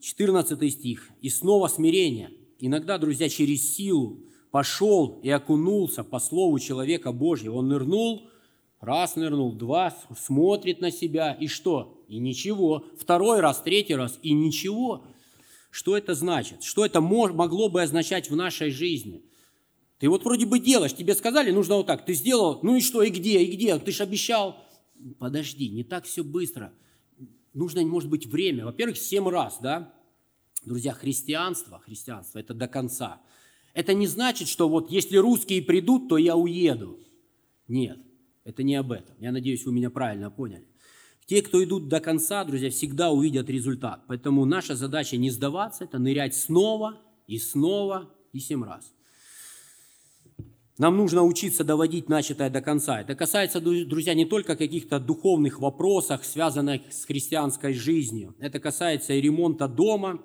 14 0.00 0.72
стих. 0.72 1.10
«И 1.20 1.30
снова 1.30 1.66
смирение». 1.66 2.30
Иногда, 2.60 2.98
друзья, 2.98 3.28
через 3.28 3.74
силу, 3.74 4.20
пошел 4.50 5.18
и 5.22 5.30
окунулся 5.30 6.04
по 6.04 6.18
слову 6.18 6.58
человека 6.58 7.10
Божьего. 7.12 7.56
Он 7.56 7.68
нырнул, 7.68 8.28
раз 8.80 9.16
нырнул, 9.16 9.52
два, 9.52 9.96
смотрит 10.18 10.80
на 10.80 10.90
себя, 10.90 11.32
и 11.32 11.46
что? 11.46 12.04
И 12.08 12.18
ничего. 12.18 12.84
Второй 12.98 13.40
раз, 13.40 13.62
третий 13.62 13.94
раз, 13.94 14.18
и 14.22 14.32
ничего. 14.32 15.04
Что 15.70 15.96
это 15.96 16.14
значит? 16.14 16.62
Что 16.62 16.84
это 16.84 17.00
могло 17.00 17.68
бы 17.68 17.82
означать 17.82 18.28
в 18.28 18.36
нашей 18.36 18.70
жизни? 18.70 19.22
Ты 19.98 20.08
вот 20.08 20.24
вроде 20.24 20.46
бы 20.46 20.58
делаешь, 20.58 20.94
тебе 20.94 21.14
сказали, 21.14 21.50
нужно 21.50 21.76
вот 21.76 21.86
так. 21.86 22.04
Ты 22.04 22.14
сделал, 22.14 22.60
ну 22.62 22.76
и 22.76 22.80
что, 22.80 23.02
и 23.02 23.10
где, 23.10 23.42
и 23.42 23.54
где? 23.54 23.78
Ты 23.78 23.92
же 23.92 24.02
обещал. 24.02 24.56
Подожди, 25.18 25.68
не 25.68 25.84
так 25.84 26.04
все 26.04 26.22
быстро. 26.22 26.72
Нужно, 27.54 27.82
может 27.82 28.10
быть, 28.10 28.26
время. 28.26 28.64
Во-первых, 28.64 28.96
семь 28.96 29.28
раз, 29.28 29.58
да? 29.60 29.94
Друзья, 30.64 30.92
христианство, 30.92 31.78
христианство– 31.78 32.38
это 32.40 32.52
до 32.52 32.68
конца. 32.68 33.20
Это 33.72 33.94
не 33.94 34.06
значит, 34.06 34.48
что 34.48 34.68
вот 34.68 34.90
если 34.90 35.16
русские 35.16 35.62
придут, 35.62 36.08
то 36.08 36.18
я 36.18 36.36
уеду. 36.36 36.98
Нет, 37.68 37.98
это 38.44 38.62
не 38.62 38.74
об 38.74 38.92
этом. 38.92 39.16
Я 39.20 39.32
надеюсь, 39.32 39.64
вы 39.64 39.72
меня 39.72 39.90
правильно 39.90 40.30
поняли. 40.30 40.66
Те, 41.26 41.42
кто 41.42 41.62
идут 41.62 41.88
до 41.88 42.00
конца, 42.00 42.44
друзья, 42.44 42.70
всегда 42.70 43.10
увидят 43.10 43.48
результат. 43.48 44.02
Поэтому 44.08 44.44
наша 44.44 44.74
задача 44.74 45.16
не 45.16 45.30
сдаваться, 45.30 45.84
это 45.84 45.98
нырять 45.98 46.34
снова 46.34 47.00
и 47.26 47.38
снова 47.38 48.12
и 48.32 48.40
семь 48.40 48.64
раз. 48.64 48.92
Нам 50.76 50.96
нужно 50.96 51.22
учиться 51.22 51.62
доводить 51.62 52.08
начатое 52.08 52.50
до 52.50 52.60
конца. 52.60 53.00
Это 53.00 53.14
касается, 53.14 53.60
друзья, 53.60 54.14
не 54.14 54.24
только 54.24 54.56
каких-то 54.56 54.98
духовных 54.98 55.60
вопросов, 55.60 56.24
связанных 56.24 56.92
с 56.92 57.04
христианской 57.04 57.74
жизнью. 57.74 58.34
Это 58.40 58.58
касается 58.58 59.12
и 59.12 59.20
ремонта 59.20 59.68
дома, 59.68 60.20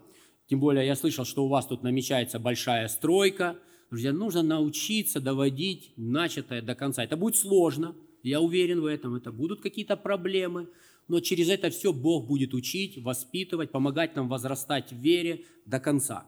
тем 0.48 0.60
более 0.60 0.86
я 0.86 0.96
слышал, 0.96 1.26
что 1.26 1.46
у 1.46 1.48
вас 1.48 1.66
тут 1.66 1.84
намечается 1.84 2.40
большая 2.40 2.88
стройка. 2.88 3.58
Друзья, 3.90 4.14
нужно 4.14 4.44
научиться 4.44 5.20
доводить 5.20 5.94
начатое 5.98 6.62
до 6.62 6.76
конца. 6.76 7.04
Это 7.04 7.18
будет 7.18 7.36
сложно, 7.36 7.96
я 8.24 8.42
уверен 8.42 8.82
в 8.82 8.86
этом. 8.86 9.16
Это 9.16 9.32
будут 9.32 9.62
какие-то 9.62 9.96
проблемы, 9.96 10.68
но 11.08 11.20
через 11.20 11.50
это 11.50 11.70
все 11.70 11.94
Бог 11.94 12.28
будет 12.28 12.54
учить, 12.54 12.98
воспитывать, 12.98 13.72
помогать 13.72 14.16
нам 14.16 14.28
возрастать 14.28 14.92
в 14.92 14.98
вере 14.98 15.46
до 15.66 15.80
конца. 15.80 16.28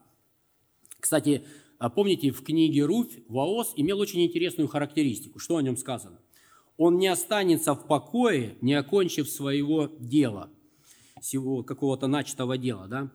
Кстати, 0.99 1.43
а 1.79 1.89
помните, 1.89 2.31
в 2.31 2.43
книге 2.43 2.85
Руфь 2.85 3.19
Ваос 3.27 3.73
имел 3.75 3.99
очень 3.99 4.23
интересную 4.23 4.67
характеристику. 4.67 5.39
Что 5.39 5.57
о 5.57 5.61
нем 5.61 5.77
сказано? 5.77 6.19
Он 6.77 6.97
не 6.97 7.07
останется 7.07 7.73
в 7.73 7.87
покое, 7.87 8.55
не 8.61 8.73
окончив 8.73 9.29
своего 9.29 9.91
дела, 9.99 10.49
всего 11.21 11.63
какого-то 11.63 12.07
начатого 12.07 12.57
дела. 12.57 12.87
Да? 12.87 13.11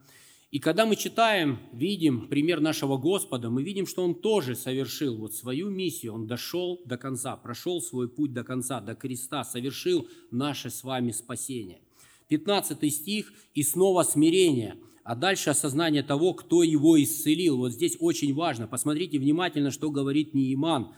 И 0.53 0.59
когда 0.59 0.85
мы 0.85 0.95
читаем, 0.95 1.57
видим 1.71 2.27
пример 2.27 2.61
нашего 2.61 2.97
Господа, 2.97 3.49
мы 3.49 3.63
видим, 3.63 3.87
что 3.87 4.03
Он 4.03 4.13
тоже 4.13 4.55
совершил 4.55 5.17
вот 5.17 5.33
свою 5.33 5.71
миссию, 5.71 6.13
Он 6.13 6.27
дошел 6.27 6.79
до 6.85 6.95
конца, 6.95 7.35
прошел 7.35 7.81
свой 7.81 8.07
путь 8.07 8.33
до 8.33 8.43
конца, 8.43 8.79
до 8.79 8.93
креста, 8.93 9.43
совершил 9.43 10.07
наше 10.29 10.69
с 10.69 10.83
вами 10.83 11.09
спасение. 11.09 11.81
15 12.27 12.93
стих 12.93 13.33
и 13.55 13.63
снова 13.63 14.03
смирение, 14.03 14.77
а 15.03 15.15
дальше 15.15 15.49
осознание 15.49 16.03
того, 16.03 16.35
кто 16.35 16.61
его 16.61 17.01
исцелил. 17.01 17.57
Вот 17.57 17.71
здесь 17.71 17.97
очень 17.99 18.35
важно, 18.35 18.67
посмотрите 18.67 19.17
внимательно, 19.17 19.71
что 19.71 19.89
говорит 19.89 20.35
Неиман. 20.35 20.93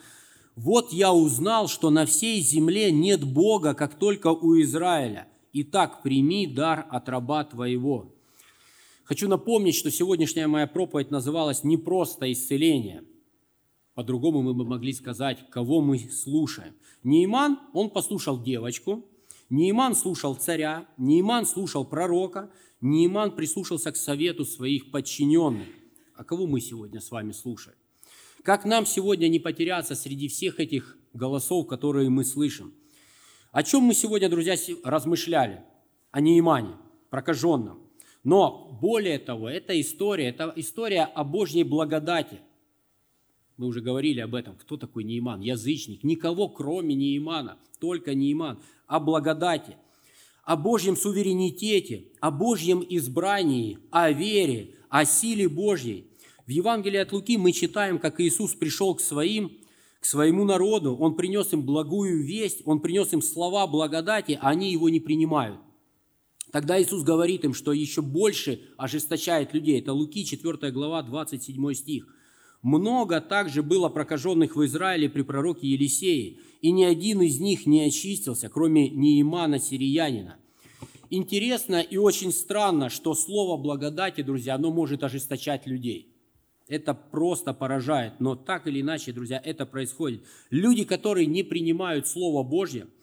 «Вот 0.57 0.91
я 0.91 1.13
узнал, 1.13 1.69
что 1.69 1.91
на 1.91 2.05
всей 2.05 2.41
земле 2.41 2.91
нет 2.91 3.23
Бога, 3.23 3.73
как 3.73 3.97
только 3.97 4.27
у 4.33 4.59
Израиля. 4.59 5.29
Итак, 5.53 6.03
прими 6.03 6.45
дар 6.45 6.85
от 6.89 7.07
раба 7.07 7.45
твоего». 7.45 8.14
Хочу 9.05 9.27
напомнить, 9.27 9.75
что 9.75 9.91
сегодняшняя 9.91 10.47
моя 10.47 10.65
проповедь 10.65 11.11
называлась 11.11 11.63
«Не 11.63 11.77
просто 11.77 12.31
исцеление». 12.31 13.03
По-другому 13.93 14.41
мы 14.41 14.55
бы 14.55 14.65
могли 14.65 14.93
сказать, 14.93 15.47
кого 15.51 15.79
мы 15.79 15.99
слушаем. 16.09 16.73
Нейман, 17.03 17.59
он 17.73 17.91
послушал 17.91 18.41
девочку, 18.41 19.05
Нейман 19.51 19.95
слушал 19.95 20.33
царя, 20.33 20.87
Нейман 20.97 21.45
слушал 21.45 21.85
пророка, 21.85 22.49
Нейман 22.81 23.35
прислушался 23.35 23.91
к 23.91 23.95
совету 23.95 24.43
своих 24.43 24.89
подчиненных. 24.89 25.67
А 26.15 26.23
кого 26.23 26.47
мы 26.47 26.59
сегодня 26.59 26.99
с 26.99 27.11
вами 27.11 27.31
слушаем? 27.31 27.77
Как 28.41 28.65
нам 28.65 28.87
сегодня 28.87 29.27
не 29.27 29.37
потеряться 29.37 29.93
среди 29.93 30.29
всех 30.29 30.59
этих 30.59 30.97
голосов, 31.13 31.67
которые 31.67 32.09
мы 32.09 32.25
слышим? 32.25 32.73
О 33.51 33.61
чем 33.61 33.83
мы 33.83 33.93
сегодня, 33.93 34.29
друзья, 34.29 34.55
размышляли? 34.83 35.63
О 36.09 36.19
Неймане, 36.21 36.75
прокаженном. 37.11 37.84
Но 38.26 38.76
более 38.82 39.19
того, 39.19 39.47
эта 39.47 39.80
история, 39.80 40.30
это 40.30 40.51
история 40.55 41.03
о 41.03 41.23
Божьей 41.23 41.63
благодати. 41.63 42.39
Мы 43.55 43.67
уже 43.67 43.82
говорили 43.82 44.19
об 44.19 44.34
этом. 44.34 44.55
Кто 44.55 44.78
такой 44.78 45.03
Неиман? 45.03 45.41
Язычник. 45.41 46.03
Никого, 46.03 46.49
кроме 46.49 46.95
Неимана. 46.95 47.59
Только 47.80 48.15
Неиман. 48.15 48.59
О 48.88 48.99
благодати. 48.99 49.78
О 50.43 50.57
Божьем 50.57 50.97
суверенитете. 50.97 52.07
О 52.19 52.32
Божьем 52.32 52.84
избрании. 52.89 53.78
О 53.91 54.11
вере. 54.11 54.73
О 54.89 55.05
силе 55.05 55.47
Божьей. 55.47 56.07
В 56.47 56.49
Евангелии 56.49 56.97
от 56.97 57.13
Луки 57.13 57.38
мы 57.38 57.51
читаем, 57.51 57.99
как 57.99 58.19
Иисус 58.19 58.55
пришел 58.55 58.95
к 58.95 59.01
своим, 59.01 59.51
к 59.99 60.05
своему 60.05 60.45
народу. 60.45 60.97
Он 60.97 61.15
принес 61.15 61.53
им 61.53 61.61
благую 61.61 62.23
весть. 62.23 62.63
Он 62.65 62.80
принес 62.80 63.13
им 63.13 63.21
слова 63.21 63.67
благодати, 63.67 64.38
а 64.41 64.49
они 64.49 64.71
его 64.71 64.89
не 64.89 64.99
принимают. 64.99 65.59
Тогда 66.55 66.81
Иисус 66.81 67.03
говорит 67.03 67.43
им, 67.43 67.53
что 67.53 67.73
еще 67.73 68.01
больше 68.01 68.61
ожесточает 68.77 69.53
людей. 69.53 69.77
Это 69.81 69.91
Луки, 69.91 70.23
4 70.23 70.71
глава, 70.71 71.03
27 71.03 71.73
стих. 71.73 72.07
«Много 72.61 73.19
также 73.19 73.61
было 73.61 73.89
прокаженных 73.89 74.55
в 74.55 74.63
Израиле 74.63 75.09
при 75.09 75.23
пророке 75.23 75.67
Елисее, 75.67 76.37
и 76.61 76.71
ни 76.71 76.85
один 76.85 77.21
из 77.21 77.41
них 77.41 77.65
не 77.65 77.81
очистился, 77.81 78.47
кроме 78.47 78.87
Неимана 78.89 79.59
Сириянина». 79.59 80.37
Интересно 81.09 81.81
и 81.81 81.97
очень 81.97 82.31
странно, 82.31 82.89
что 82.89 83.15
слово 83.15 83.61
благодати, 83.61 84.21
друзья, 84.21 84.55
оно 84.55 84.71
может 84.71 85.03
ожесточать 85.03 85.67
людей. 85.67 86.15
Это 86.69 86.93
просто 86.93 87.53
поражает, 87.53 88.21
но 88.21 88.37
так 88.37 88.65
или 88.65 88.79
иначе, 88.79 89.11
друзья, 89.11 89.41
это 89.43 89.65
происходит. 89.65 90.23
Люди, 90.51 90.85
которые 90.85 91.25
не 91.25 91.43
принимают 91.43 92.07
Слово 92.07 92.43
Божье– 92.43 92.87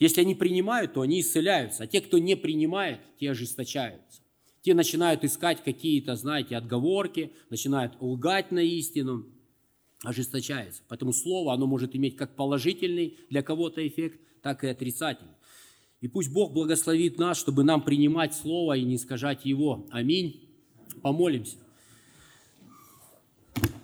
если 0.00 0.22
они 0.22 0.34
принимают, 0.34 0.94
то 0.94 1.02
они 1.02 1.20
исцеляются, 1.20 1.84
а 1.84 1.86
те, 1.86 2.00
кто 2.00 2.18
не 2.18 2.34
принимает, 2.34 3.00
те 3.20 3.30
ожесточаются. 3.30 4.22
те 4.62 4.74
начинают 4.74 5.24
искать 5.24 5.62
какие-то, 5.62 6.16
знаете, 6.16 6.56
отговорки, 6.56 7.32
начинают 7.48 7.94
лгать 8.00 8.50
на 8.50 8.58
истину, 8.58 9.26
ожесточается. 10.02 10.82
Поэтому 10.88 11.12
слово, 11.12 11.54
оно 11.54 11.66
может 11.66 11.94
иметь 11.94 12.16
как 12.16 12.34
положительный 12.34 13.18
для 13.30 13.42
кого-то 13.42 13.86
эффект, 13.86 14.20
так 14.42 14.64
и 14.64 14.68
отрицательный. 14.68 15.32
И 16.00 16.08
пусть 16.08 16.32
Бог 16.32 16.52
благословит 16.52 17.18
нас, 17.18 17.38
чтобы 17.38 17.62
нам 17.62 17.82
принимать 17.82 18.34
слово 18.34 18.76
и 18.76 18.84
не 18.84 18.96
искажать 18.96 19.44
его. 19.44 19.86
Аминь. 19.90 20.48
Помолимся. 21.02 21.58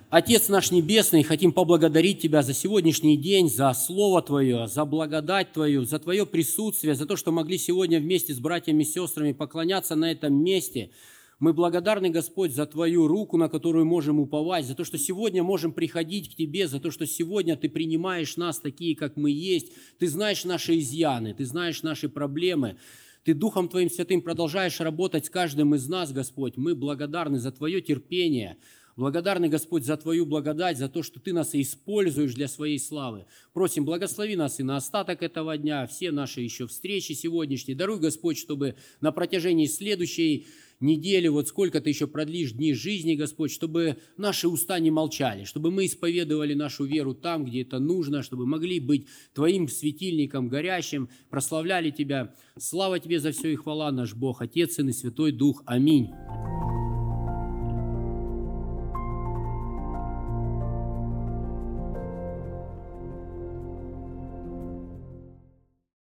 Отец 0.08 0.48
наш 0.48 0.70
Небесный, 0.70 1.22
хотим 1.22 1.52
поблагодарить 1.52 2.20
Тебя 2.20 2.42
за 2.42 2.54
сегодняшний 2.54 3.16
день, 3.16 3.50
за 3.50 3.72
Слово 3.72 4.22
Твое, 4.22 4.68
за 4.68 4.84
благодать 4.84 5.52
Твою, 5.52 5.84
за 5.84 5.98
Твое 5.98 6.24
присутствие, 6.24 6.94
за 6.94 7.06
то, 7.06 7.16
что 7.16 7.32
могли 7.32 7.58
сегодня 7.58 7.98
вместе 7.98 8.32
с 8.32 8.38
братьями 8.38 8.82
и 8.82 8.86
сестрами 8.86 9.32
поклоняться 9.32 9.96
на 9.96 10.10
этом 10.10 10.34
месте– 10.34 10.90
мы 11.38 11.52
благодарны, 11.52 12.08
Господь, 12.08 12.54
за 12.54 12.64
Твою 12.64 13.06
руку, 13.06 13.36
на 13.36 13.50
которую 13.50 13.84
можем 13.84 14.18
уповать, 14.18 14.64
за 14.64 14.74
то, 14.74 14.84
что 14.84 14.96
сегодня 14.96 15.42
можем 15.42 15.72
приходить 15.72 16.32
к 16.32 16.34
Тебе, 16.34 16.66
за 16.66 16.80
то, 16.80 16.90
что 16.90 17.06
сегодня 17.06 17.56
Ты 17.56 17.68
принимаешь 17.68 18.38
нас 18.38 18.58
такие, 18.58 18.96
как 18.96 19.16
мы 19.18 19.30
есть. 19.30 19.70
Ты 19.98 20.08
знаешь 20.08 20.44
наши 20.44 20.78
изъяны, 20.78 21.34
Ты 21.34 21.44
знаешь 21.44 21.82
наши 21.82 22.08
проблемы. 22.08 22.78
Ты 23.22 23.34
Духом 23.34 23.68
Твоим 23.68 23.90
Святым 23.90 24.22
продолжаешь 24.22 24.80
работать 24.80 25.26
с 25.26 25.30
каждым 25.30 25.74
из 25.74 25.86
нас, 25.88 26.10
Господь. 26.10 26.56
Мы 26.56 26.74
благодарны 26.74 27.38
за 27.38 27.52
Твое 27.52 27.82
терпение, 27.82 28.56
Благодарны, 28.96 29.50
Господь, 29.50 29.84
за 29.84 29.98
Твою 29.98 30.24
благодать, 30.24 30.78
за 30.78 30.88
то, 30.88 31.02
что 31.02 31.20
Ты 31.20 31.34
нас 31.34 31.54
используешь 31.54 32.32
для 32.32 32.48
Своей 32.48 32.78
славы. 32.78 33.26
Просим, 33.52 33.84
благослови 33.84 34.36
нас 34.36 34.58
и 34.58 34.62
на 34.62 34.76
остаток 34.76 35.22
этого 35.22 35.56
дня, 35.58 35.86
все 35.86 36.10
наши 36.10 36.40
еще 36.40 36.66
встречи 36.66 37.12
сегодняшние. 37.12 37.76
Даруй, 37.76 38.00
Господь, 38.00 38.38
чтобы 38.38 38.76
на 39.02 39.12
протяжении 39.12 39.66
следующей 39.66 40.46
недели, 40.80 41.28
вот 41.28 41.46
сколько 41.48 41.82
ты 41.82 41.90
еще 41.90 42.06
продлишь 42.06 42.52
дни 42.52 42.72
жизни, 42.72 43.16
Господь, 43.16 43.50
чтобы 43.50 43.98
наши 44.16 44.48
уста 44.48 44.78
не 44.78 44.90
молчали, 44.90 45.44
чтобы 45.44 45.70
мы 45.70 45.84
исповедовали 45.84 46.54
нашу 46.54 46.84
веру 46.84 47.12
там, 47.12 47.44
где 47.44 47.62
это 47.62 47.78
нужно, 47.78 48.22
чтобы 48.22 48.46
могли 48.46 48.80
быть 48.80 49.08
Твоим 49.34 49.68
светильником 49.68 50.48
горящим, 50.48 51.10
прославляли 51.28 51.90
Тебя. 51.90 52.34
Слава 52.58 52.98
Тебе 52.98 53.20
за 53.20 53.32
все 53.32 53.52
и 53.52 53.56
хвала, 53.56 53.92
наш 53.92 54.14
Бог, 54.14 54.40
Отец, 54.40 54.76
Сын 54.76 54.88
и 54.88 54.92
Святой 54.92 55.32
Дух. 55.32 55.62
Аминь. 55.66 56.12